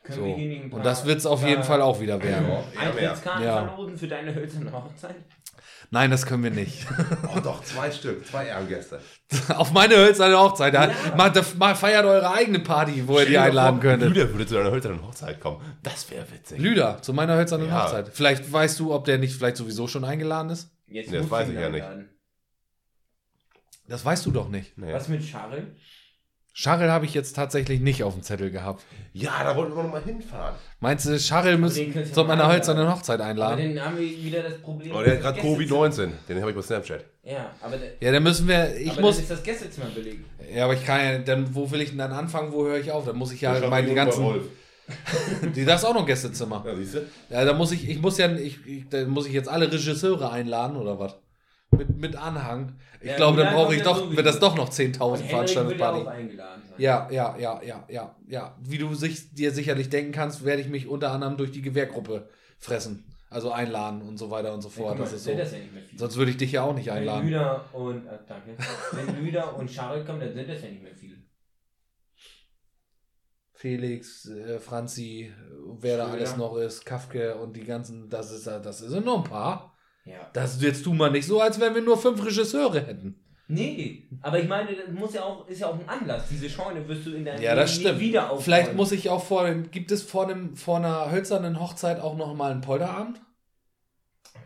So. 0.09 0.23
Und 0.23 0.83
das 0.83 1.05
wird 1.05 1.19
es 1.19 1.25
auf 1.25 1.45
jeden 1.47 1.63
Fall 1.63 1.81
auch 1.81 2.01
wieder 2.01 2.21
werden. 2.21 2.47
Ja. 2.49 2.81
Eintrittskarten 2.81 3.45
Ja. 3.45 3.67
verlosen 3.67 3.97
für 3.97 4.07
deine 4.07 4.35
hölzerne 4.35 4.71
Hochzeit? 4.73 5.15
Nein, 5.93 6.09
das 6.09 6.25
können 6.25 6.43
wir 6.43 6.49
nicht. 6.49 6.87
Oh 7.35 7.39
doch, 7.39 7.63
zwei 7.63 7.91
Stück, 7.91 8.25
zwei 8.25 8.47
Ehrengäste. 8.47 8.99
Auf 9.55 9.71
meine 9.71 9.95
hölzerne 9.95 10.37
Hochzeit. 10.39 10.73
Da, 10.73 10.89
macht, 11.15 11.57
mal 11.59 11.75
feiert 11.75 12.03
eure 12.05 12.31
eigene 12.31 12.59
Party, 12.59 13.07
wo 13.07 13.19
ihr 13.19 13.27
die 13.27 13.37
einladen 13.37 13.79
könntet. 13.79 14.09
Lüder 14.09 14.29
würde 14.31 14.47
zu 14.47 14.57
einer 14.57 14.71
hölzernen 14.71 15.05
Hochzeit 15.05 15.39
kommen. 15.39 15.61
Das 15.83 16.09
wäre 16.09 16.25
witzig. 16.31 16.59
Lüder, 16.59 16.99
zu 17.03 17.13
meiner 17.13 17.35
hölzernen 17.35 17.67
Ja. 17.67 17.83
Hochzeit. 17.85 18.09
Vielleicht 18.11 18.51
weißt 18.51 18.79
du, 18.79 18.91
ob 18.91 19.05
der 19.05 19.19
nicht 19.19 19.35
vielleicht 19.35 19.57
sowieso 19.57 19.87
schon 19.87 20.03
eingeladen 20.03 20.49
ist? 20.49 20.71
Jetzt 20.87 21.11
Nee, 21.11 21.17
das 21.19 21.29
weiß 21.29 21.49
ich 21.49 21.55
ja 21.55 21.69
nicht. 21.69 21.83
einladen. 21.83 22.09
Das 23.87 24.03
weißt 24.03 24.25
du 24.25 24.31
doch 24.31 24.49
nicht. 24.49 24.75
Nee. 24.77 24.93
Was 24.93 25.07
mit 25.09 25.23
Charles? 25.23 25.63
Charles 26.53 26.91
habe 26.91 27.05
ich 27.05 27.15
jetzt 27.15 27.35
tatsächlich 27.35 27.79
nicht 27.81 28.03
auf 28.03 28.13
dem 28.13 28.21
Zettel 28.21 28.51
gehabt. 28.51 28.83
Ja, 29.11 29.43
da 29.43 29.55
wollten 29.55 29.75
wir 29.75 29.81
noch 29.83 29.91
mal 29.91 30.03
hinfahren. 30.03 30.53
Meinst 30.79 31.05
du, 31.05 31.09
den 31.11 31.19
könnt 31.19 32.07
ihr 32.07 32.13
zu 32.13 32.21
meiner 32.21 32.33
einladen. 32.43 32.51
hölzernen 32.51 32.91
Hochzeit 32.91 33.19
Aber 33.21 33.29
einladen? 33.29 33.75
dann 33.75 33.85
haben 33.85 33.97
wir 33.97 34.07
wieder 34.07 34.43
das 34.43 34.59
Problem. 34.59 34.95
Oh, 34.95 35.01
der 35.01 35.15
hat 35.15 35.21
gerade 35.21 35.41
Gästezimmer. 35.41 35.79
Covid-19. 35.87 36.09
Den 36.29 36.41
habe 36.41 36.51
ich 36.51 36.55
bei 36.55 36.61
Snapchat. 36.61 37.05
Ja, 37.23 37.49
aber, 37.59 37.77
der, 37.77 37.93
Ja, 37.99 38.11
dann 38.11 38.21
müssen 38.21 38.47
wir, 38.47 38.75
ich 38.75 38.91
aber 38.91 39.01
muss, 39.01 39.15
dann 39.15 39.23
ist 39.23 39.31
das 39.31 39.43
Gästezimmer 39.43 39.87
belegt. 39.87 40.25
ja, 40.53 40.65
aber 40.65 40.73
ich 40.75 40.85
kann 40.85 40.99
ja, 41.03 41.17
dann, 41.19 41.55
wo 41.55 41.71
will 41.71 41.81
ich 41.81 41.89
denn 41.89 41.97
dann 41.97 42.11
anfangen, 42.11 42.51
wo 42.51 42.65
höre 42.65 42.77
ich 42.77 42.91
auf? 42.91 43.05
Dann 43.05 43.15
muss 43.15 43.31
ich 43.31 43.41
ja 43.41 43.57
Ich 43.57 43.67
meine 43.67 43.87
die 43.87 43.95
ganzen, 43.95 44.23
die, 45.55 45.65
das 45.65 45.81
ist 45.81 45.85
auch 45.85 45.93
noch 45.93 46.01
ein 46.01 46.05
Gästezimmer. 46.07 46.63
Ja, 46.67 46.75
siehst 46.75 46.95
du? 46.95 46.99
Ja, 47.29 47.45
da 47.45 47.53
muss 47.53 47.71
ich, 47.71 47.89
ich 47.89 47.99
muss 48.01 48.17
ja, 48.19 48.31
ich, 48.31 48.63
ich, 48.67 48.89
da 48.89 49.05
muss 49.05 49.25
ich 49.25 49.33
jetzt 49.33 49.49
alle 49.49 49.71
Regisseure 49.71 50.31
einladen 50.31 50.75
oder 50.77 50.99
was? 50.99 51.15
Mit, 51.77 51.97
mit 51.97 52.15
Anhang. 52.15 52.75
Ich 53.01 53.09
Ja, 53.09 53.15
glaube, 53.17 53.43
dann 53.43 53.53
brauche 53.53 53.73
ich 53.73 53.79
ja 53.79 53.85
doch, 53.85 53.97
sowieso. 53.97 54.15
wird 54.17 54.25
das 54.27 54.39
doch 54.39 54.55
noch 54.55 54.65
Und 54.65 54.73
10.000 54.73 54.79
Henrik 54.99 54.99
wird 54.99 55.79
ja 55.79 55.91
auch 55.91 56.03
Veranstaltungsparty. 56.03 56.37
Ja, 56.77 57.07
ja, 57.11 57.37
ja, 57.37 57.61
ja, 57.63 57.85
ja, 57.89 58.15
ja. 58.27 58.57
Wie 58.61 58.77
du 58.77 58.93
sich, 58.95 59.33
dir 59.33 59.51
sicherlich 59.51 59.89
denken 59.89 60.11
kannst, 60.11 60.45
werde 60.45 60.61
ich 60.61 60.69
mich 60.69 60.87
unter 60.87 61.11
anderem 61.11 61.37
durch 61.37 61.51
die 61.51 61.61
Gewehrgruppe 61.61 62.29
fressen. 62.59 63.05
Also 63.29 63.51
einladen 63.51 64.01
und 64.03 64.17
so 64.17 64.29
weiter 64.29 64.53
und 64.53 64.61
so 64.61 64.69
Ja, 64.69 64.75
fort. 64.75 64.97
guck 64.97 65.05
mal, 65.07 65.11
Das 65.11 65.23
so. 65.23 65.33
das 65.35 65.51
ja. 65.53 65.57
Sonst 65.97 66.17
würde 66.17 66.31
ich 66.31 66.37
dich 66.37 66.51
ja 66.51 66.61
auch 66.63 66.75
nicht 66.75 66.85
Wenn 66.87 66.93
einladen. 66.97 67.25
Lüder 67.25 67.65
und, 67.73 68.05
äh, 68.05 68.19
danke. 68.27 68.55
Wenn 68.91 69.23
Lüder 69.25 69.55
und 69.57 69.69
Charles 69.69 70.05
kommen, 70.05 70.19
dann 70.19 70.33
sind 70.33 70.47
das 70.47 70.61
ja 70.61 70.69
nicht 70.69 70.83
mehr 70.83 70.93
viel. 70.95 71.17
Felix, 73.53 74.27
äh, 74.29 74.59
Franzi, 74.59 75.31
wer 75.79 75.97
da 75.97 76.03
Schröder. 76.05 76.17
alles 76.17 76.37
noch 76.37 76.57
ist, 76.57 76.85
Kafke 76.85 77.35
und 77.37 77.55
die 77.55 77.63
ganzen, 77.63 78.09
das 78.09 78.31
ist 78.31 78.45
das 78.45 78.79
sind 78.79 79.05
nur 79.05 79.17
ein 79.19 79.23
paar. 79.23 79.72
Ja. 80.05 80.29
Das 80.33 80.61
jetzt 80.61 80.83
tu 80.83 80.93
mal 80.93 81.11
nicht 81.11 81.25
so, 81.27 81.39
als 81.41 81.59
wenn 81.59 81.73
wir 81.75 81.81
nur 81.81 81.97
fünf 81.97 82.23
Regisseure 82.25 82.81
hätten. 82.85 83.19
Nee, 83.47 84.07
aber 84.21 84.39
ich 84.39 84.47
meine, 84.47 84.69
das 84.73 84.93
muss 84.93 85.13
ja 85.13 85.23
auch, 85.23 85.47
ist 85.47 85.59
ja 85.59 85.67
auch 85.67 85.75
ein 85.77 85.87
Anlass. 85.87 86.23
Diese 86.29 86.49
Scheune 86.49 86.87
wirst 86.87 87.05
du 87.05 87.11
in 87.11 87.25
deinem 87.25 87.41
Ja, 87.41 87.55
das 87.55 87.75
stimmt. 87.75 87.99
wieder 87.99 88.23
aufbauen. 88.25 88.41
Vielleicht 88.43 88.73
muss 88.73 88.91
ich 88.91 89.09
auch 89.09 89.23
vor 89.23 89.45
dem, 89.45 89.69
gibt 89.69 89.91
es 89.91 90.01
vor 90.01 90.27
dem, 90.27 90.55
vor 90.55 90.77
einer 90.77 91.11
hölzernen 91.11 91.59
Hochzeit 91.59 91.99
auch 91.99 92.15
noch 92.17 92.33
mal 92.35 92.51
einen 92.51 92.61
Polterabend? 92.61 93.21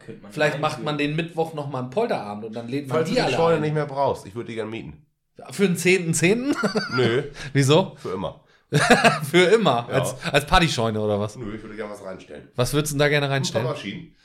Könnte 0.04 0.22
man 0.24 0.32
Vielleicht 0.32 0.60
macht 0.60 0.84
man 0.84 0.98
den 0.98 1.16
Mittwoch 1.16 1.54
nochmal 1.54 1.84
einen 1.84 1.92
Polterabend 1.92 2.46
und 2.46 2.56
dann 2.56 2.68
lädt 2.68 2.88
man 2.88 2.98
Falls 2.98 3.10
du 3.10 3.16
die 3.16 3.20
die 3.22 3.26
alle 3.26 3.36
Scheune 3.36 3.56
ein. 3.58 3.62
nicht 3.62 3.74
mehr 3.74 3.86
brauchst, 3.86 4.26
ich 4.26 4.36
würde 4.36 4.50
die 4.50 4.56
gerne 4.56 4.72
mieten. 4.72 5.06
Für 5.52 5.68
den 5.68 5.78
10.10.? 5.78 6.56
Nö, 6.96 7.24
Wieso? 7.54 7.96
für 7.98 8.14
immer. 8.14 8.42
Für 9.32 9.44
immer. 9.46 9.88
Ja. 9.90 10.00
Als, 10.00 10.16
als 10.30 10.46
Partyscheune 10.46 11.00
oder 11.00 11.18
was? 11.22 11.38
Nö, 11.38 11.56
ich 11.56 11.62
würde 11.64 11.78
gerne 11.78 11.94
was 11.94 12.04
reinstellen. 12.04 12.50
Was 12.56 12.74
würdest 12.74 12.92
du 12.92 12.96
denn 12.96 13.00
da 13.00 13.08
gerne 13.08 13.28
Ein 13.28 13.30
paar 13.30 13.36
reinstellen? 13.38 13.66
Maschinen. 13.68 14.16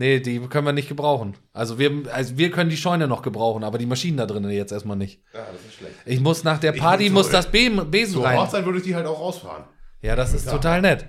Nee, 0.00 0.20
die 0.20 0.38
können 0.46 0.64
wir 0.64 0.72
nicht 0.72 0.88
gebrauchen. 0.88 1.34
Also 1.52 1.80
wir, 1.80 1.90
also 2.12 2.38
wir 2.38 2.52
können 2.52 2.70
die 2.70 2.76
Scheune 2.76 3.08
noch 3.08 3.20
gebrauchen, 3.22 3.64
aber 3.64 3.78
die 3.78 3.86
Maschinen 3.86 4.16
da 4.16 4.26
drinnen 4.26 4.48
jetzt 4.52 4.70
erstmal 4.70 4.96
nicht. 4.96 5.20
Ja, 5.34 5.40
das 5.52 5.60
ist 5.66 5.74
schlecht. 5.74 5.94
Ich 6.06 6.20
muss 6.20 6.44
nach 6.44 6.58
der 6.60 6.72
Ich 6.72 6.80
Party, 6.80 7.04
bin 7.06 7.14
muss 7.14 7.26
so- 7.26 7.32
das 7.32 7.50
Be 7.50 7.68
Besen 7.84 8.14
Zur 8.14 8.24
rein. 8.24 8.38
Hochzeit 8.38 8.64
würde 8.64 8.78
ich 8.78 8.84
die 8.84 8.94
halt 8.94 9.06
auch 9.06 9.18
rausfahren. 9.18 9.64
Ja, 10.00 10.14
das 10.14 10.34
ist 10.34 10.46
Ja. 10.46 10.52
total 10.52 10.82
nett. 10.82 11.06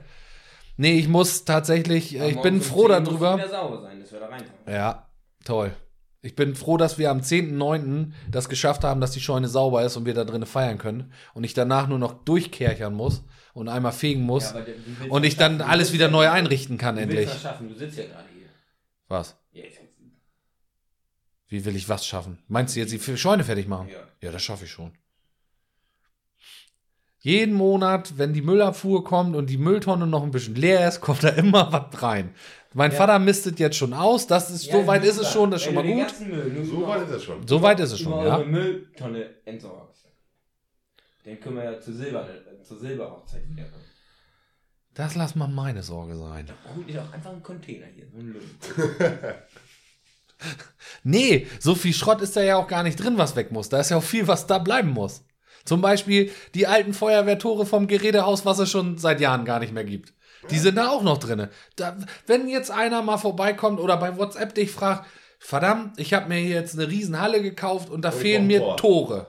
Nee, 0.78 0.98
ich 0.98 1.08
muss 1.08 1.46
tatsächlich, 1.46 2.20
Aber 2.20 2.30
ich 2.32 2.42
bin 2.42 2.62
froh 2.62 2.88
10 2.88 3.00
muss 3.04 3.10
darüber. 3.10 3.38
wieder 3.38 3.50
sauber 3.50 3.82
sein, 3.82 4.00
dass 4.00 4.12
wir 4.12 4.20
da 4.22 4.26
reinkommen. 4.26 4.54
Ja, 4.68 5.08
toll. 5.46 5.72
Ich 6.24 6.36
bin 6.36 6.56
froh, 6.56 6.78
dass 6.78 6.98
wir 6.98 7.12
am 7.12 7.22
10.9. 7.22 8.14
das 8.32 8.50
geschafft 8.50 8.84
haben, 8.84 9.02
dass 9.02 9.12
die 9.12 9.22
Scheune 9.22 9.48
sauber 9.50 9.84
ist 9.84 9.98
und 9.98 10.06
wir 10.06 10.16
da 10.16 10.24
drinnen 10.26 10.48
feiern 10.48 10.80
können. 10.80 11.14
Und 11.36 11.44
ich 11.44 11.54
danach 11.54 11.88
nur 11.88 12.00
noch 12.00 12.14
durchkerchern 12.26 12.94
muss 12.96 13.24
und 13.54 13.68
einmal 13.70 13.92
fegen 13.92 14.22
muss. 14.24 14.54
Ja, 14.54 14.62
und 15.10 15.26
ich 15.26 15.38
dann 15.38 15.62
alles 15.62 15.94
wieder 15.94 16.06
ja- 16.08 16.12
neu 16.12 16.30
einrichten 16.30 16.78
kann, 16.80 16.96
Du 16.96 17.08
willst 17.08 17.46
endlich. 17.46 17.70
du 17.70 17.76
sitzt 17.78 17.98
ja 18.00 18.06
gerade. 18.06 18.24
Was? 19.10 19.36
Ja, 19.52 19.66
ich. 19.66 19.80
Wie 21.48 21.66
will 21.66 21.76
ich 21.76 21.90
was 21.90 22.06
schaffen? 22.06 22.38
Meinst 22.48 22.76
du 22.76 22.80
jetzt 22.80 22.94
die 22.94 23.18
Scheune 23.18 23.44
fertig 23.44 23.68
machen? 23.68 23.90
Ja. 23.90 24.08
Ja, 24.22 24.32
das 24.32 24.44
schaffe 24.44 24.66
ich 24.66 24.72
schon. 24.72 24.94
Jeden 27.22 27.54
Monat, 27.56 28.18
wenn 28.18 28.34
die 28.34 28.42
Müllabfuhr 28.42 29.04
kommt 29.04 29.36
und 29.36 29.50
die 29.50 29.58
Mülltonne 29.58 30.08
noch 30.08 30.24
ein 30.24 30.32
bisschen 30.32 30.56
leer 30.56 30.88
ist, 30.88 31.02
kommt 31.02 31.24
da 31.24 31.30
immer 31.30 31.72
was 31.74 32.02
rein. 32.02 32.34
Mein 32.74 32.92
Ja. 32.92 32.98
Vater 32.98 33.20
mistet 33.20 33.60
jetzt 33.60 33.76
schon 33.76 33.94
aus. 33.94 34.28
Das 34.28 34.50
ist, 34.52 34.72
so 34.72 34.88
weit 34.88 35.04
ist 35.04 35.18
es 35.18 35.32
schon, 35.32 35.52
das 35.52 35.62
ist 35.62 35.66
schon 35.66 35.76
mal 35.76 35.84
gut. 35.84 36.14
Müll 36.22 36.64
So 36.66 36.88
weit 36.88 37.02
ist 37.10 37.12
es 37.16 37.24
schon. 37.24 37.48
So 37.48 37.62
weit 37.62 37.80
ist 37.80 37.92
es 37.92 38.00
schon, 38.00 38.26
ja. 38.26 38.38
Mülltonne 38.38 39.36
entsorgst. 39.44 40.06
Den 41.26 41.40
können 41.40 41.58
wir 41.58 41.64
ja 41.66 41.80
zur, 41.82 41.94
Silber, 41.96 42.30
äh, 42.30 42.64
zur 42.64 42.78
Silberhochzeit 42.78 43.50
wieder 43.50 43.64
machen. 43.64 43.84
Das 45.00 45.16
lass 45.16 45.34
mal 45.34 45.48
meine 45.48 45.82
Sorge 45.82 46.18
sein. 46.18 46.46
Da 46.46 46.76
holt 46.76 46.90
ihr 46.90 46.96
doch 46.96 47.14
einfach 47.14 47.32
einen 47.32 47.42
Container 47.42 47.86
hier, 47.96 48.06
so 48.12 48.20
einen 48.20 48.34
Müll. 48.34 48.42
Nee, 51.04 51.48
so 51.60 51.76
viel 51.76 51.94
Schrott 51.94 52.22
ist 52.22 52.36
da 52.36 52.42
ja 52.42 52.58
auch 52.58 52.68
gar 52.68 52.84
nicht 52.84 52.98
drin, 52.98 53.18
was 53.18 53.36
weg 53.36 53.52
muss. 53.52 53.70
Da 53.70 53.80
ist 53.80 53.92
ja 53.92 53.98
auch 53.98 54.04
viel, 54.04 54.28
was 54.28 54.48
da 54.48 54.58
bleiben 54.58 54.90
muss. 54.90 55.24
Zum 55.64 55.82
Beispiel 55.82 56.32
die 56.54 56.68
alten 56.68 56.94
Feuerwehrtore 56.94 57.66
vom 57.66 57.88
Gerätehaus, 57.88 58.46
was 58.46 58.60
es 58.60 58.70
schon 58.70 58.98
seit 58.98 59.22
Jahren 59.22 59.46
gar 59.46 59.60
nicht 59.60 59.74
mehr 59.74 59.84
gibt. 59.86 60.14
Die 60.50 60.60
sind 60.60 60.76
da 60.76 60.90
auch 60.90 61.04
noch 61.04 61.18
drin. 61.18 61.48
Da, 61.76 61.98
wenn 62.28 62.50
jetzt 62.50 62.72
einer 62.72 63.02
mal 63.02 63.18
vorbeikommt 63.18 63.80
oder 63.80 63.98
bei 63.98 64.18
WhatsApp 64.18 64.56
dich 64.56 64.72
fragt, 64.72 65.08
verdammt, 65.40 65.98
ich 66.00 66.14
habe 66.14 66.28
mir 66.28 66.40
hier 66.40 66.56
jetzt 66.56 66.78
eine 66.78 66.90
Riesenhalle 66.90 67.42
gekauft 67.42 67.90
und 67.90 68.04
da 68.04 68.10
ich 68.10 68.16
fehlen 68.16 68.48
mir 68.48 68.60
Tor. 68.60 68.78
Tore. 68.78 69.28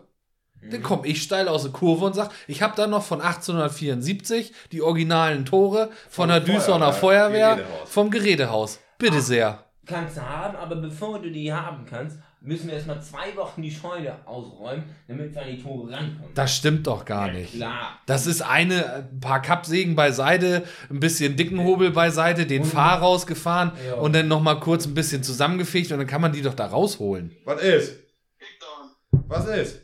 Dann 0.62 0.82
komme 0.82 1.06
ich 1.06 1.22
steil 1.22 1.48
aus 1.48 1.62
der 1.62 1.72
Kurve 1.72 2.04
und 2.04 2.14
sag, 2.14 2.30
ich 2.46 2.60
habe 2.62 2.74
da 2.76 2.86
noch 2.86 3.02
von 3.02 3.20
1874 3.20 4.52
die 4.72 4.82
originalen 4.82 5.44
Tore 5.46 5.90
von 6.08 6.28
der 6.28 6.42
Vom 6.42 6.54
Düsseldorfer 6.54 6.92
Feuerwehr- 7.00 7.56
Gerätehaus. 7.56 7.88
vom 7.90 8.10
Gerätehaus. 8.10 8.80
Bitte 8.98 9.20
sehr. 9.20 9.64
Kannst 9.86 10.16
du 10.18 10.20
haben, 10.22 10.56
aber 10.56 10.76
bevor 10.76 11.20
du 11.20 11.30
die 11.30 11.52
haben 11.52 11.84
kannst, 11.86 12.18
müssen 12.42 12.68
wir 12.68 12.74
erstmal 12.74 13.02
zwei 13.02 13.34
Wochen 13.36 13.60
die 13.62 13.70
Scheune 13.70 14.14
ausräumen, 14.26 14.84
damit 15.08 15.34
wir 15.34 15.42
an 15.42 15.48
die 15.48 15.62
Tore 15.62 15.90
rankommen. 15.92 16.30
Das 16.34 16.54
stimmt 16.56 16.86
doch 16.86 17.04
gar 17.04 17.30
nicht. 17.30 17.54
Klar. 17.54 17.98
Das 18.06 18.26
ist 18.26 18.40
eine, 18.42 18.94
ein 19.10 19.20
paar 19.20 19.42
Kappsägen 19.42 19.96
beiseite, 19.96 20.64
ein 20.90 21.00
bisschen 21.00 21.36
dicken 21.36 21.62
Hobel 21.64 21.90
beiseite, 21.90 22.46
den 22.46 22.62
Und- 22.62 22.68
Fahr 22.68 23.00
rausgefahren 23.00 23.72
Ja. 23.86 23.94
und 23.94 24.14
dann 24.14 24.28
nochmal 24.28 24.60
kurz 24.60 24.86
ein 24.86 24.94
bisschen 24.94 25.22
zusammengefegt 25.22 25.90
und 25.92 25.98
dann 25.98 26.06
kann 26.06 26.20
man 26.20 26.32
die 26.32 26.42
doch 26.42 26.54
da 26.54 26.66
rausholen. 26.66 27.34
Was 27.44 27.60
ist? 27.62 27.98
Victor, 28.38 28.90
Was 29.26 29.46
ist? 29.48 29.80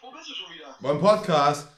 wo 0.00 0.10
bist 0.12 0.28
du 0.30 0.34
schon 0.34 0.54
wieder? 0.54 0.67
Beim 0.80 1.00
Podcast. 1.00 1.68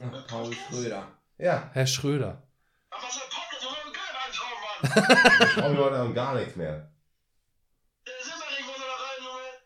Ach, 0.00 0.26
Paul 0.26 0.52
Schröder. 0.52 1.06
Ja. 1.38 1.70
Herr 1.72 1.86
Schröder. 1.86 2.42
Was 2.90 3.16
für 3.16 3.24
ein 3.24 3.30
Podcast, 3.30 3.64
wo 3.64 3.70
wir 3.74 3.92
Köln 3.92 4.16
anschauen, 4.26 5.64
Mann. 5.64 5.76
Wir 5.76 5.90
brauchen 5.90 6.14
gar 6.14 6.34
nichts 6.34 6.56
mehr. 6.56 6.90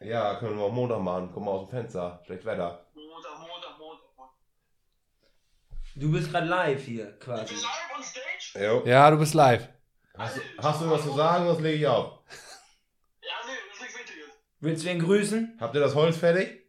Ja, 0.00 0.34
können 0.36 0.58
wir 0.58 0.64
auch 0.64 0.72
Montag 0.72 1.00
machen. 1.00 1.30
Guck 1.32 1.42
mal 1.44 1.52
aus 1.52 1.68
dem 1.68 1.70
Fenster. 1.70 2.22
Schlecht 2.26 2.44
Wetter. 2.44 2.86
Montag, 2.94 3.38
Montag, 3.38 3.78
Montag, 3.78 4.16
Montag. 4.16 4.34
Du 5.96 6.12
bist 6.12 6.30
gerade 6.30 6.46
live 6.46 6.82
hier, 6.84 7.18
quasi. 7.18 7.54
Live 7.54 7.64
on 7.96 8.02
stage? 8.02 8.64
Jo. 8.64 8.82
Ja, 8.86 9.10
du 9.10 9.16
bist 9.18 9.34
live. 9.34 9.66
Hast, 10.16 10.36
du- 10.36 10.42
hast 10.58 10.80
du 10.82 10.90
was 10.90 11.02
zu 11.02 11.12
sagen? 11.14 11.46
Das 11.46 11.58
lege 11.60 11.78
ich 11.78 11.86
auf. 11.86 12.20
Ja, 13.22 13.28
nee, 13.46 13.52
das 13.68 13.76
ist 13.76 13.80
nichts 13.82 13.98
Wichtiges. 13.98 14.30
Willst 14.60 14.84
du 14.84 14.90
ihn 14.90 14.98
grüßen? 15.00 15.56
Habt 15.60 15.74
ihr 15.74 15.80
das 15.80 15.94
Holz 15.94 16.16
fertig? 16.18 16.68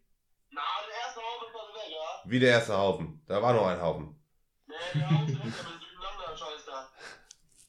Na, 0.51 0.61
der 0.87 0.95
erste 1.05 1.19
Haufen 1.19 1.47
ist 1.47 1.53
mal 1.53 1.67
weg, 1.75 1.91
ja? 1.91 2.14
Wie 2.27 2.39
der 2.39 2.51
erste 2.51 2.77
Haufen. 2.77 3.21
Da 3.27 3.41
war 3.41 3.53
noch 3.53 3.67
ein 3.67 3.81
Haufen. 3.81 4.15
Nee, 4.67 4.75
der 4.95 5.09
Haufen 5.09 5.27
ist 5.27 5.45
weg, 5.45 5.53
aber 5.59 5.77
durcheinander, 5.77 6.37
Scheiß 6.37 6.65
da. 6.65 6.89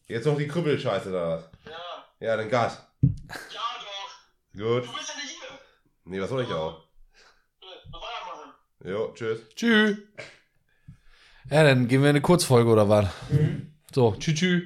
Jetzt 0.07 0.27
noch 0.27 0.37
die 0.38 0.49
Krüppelscheiße 0.49 1.12
da 1.12 1.29
was. 1.29 1.51
Ja. 1.64 2.27
Ja, 2.27 2.37
dann 2.37 2.49
Gas. 2.49 2.87
Ja, 3.03 3.09
doch. 3.31 4.59
Gut. 4.59 4.87
Du 4.87 4.92
bist 4.95 5.09
ja 5.09 5.14
nicht 5.16 5.37
hier. 5.38 5.59
Nee, 6.05 6.21
was 6.21 6.31
soll 6.31 6.42
ich 6.42 6.53
auch? 6.53 6.85
Was 7.61 8.01
weitermachen? 8.01 8.55
Jo, 8.85 9.12
tschüss. 9.14 9.40
Tschüss. 9.55 9.99
Ja, 11.51 11.62
dann 11.64 11.87
gehen 11.87 12.03
wir 12.03 12.11
in 12.11 12.16
eine 12.16 12.23
Kurzfolge 12.23 12.71
oder 12.71 12.88
was? 12.88 13.09
So, 13.92 14.16
tschüss, 14.19 14.35
tschüss. 14.35 14.62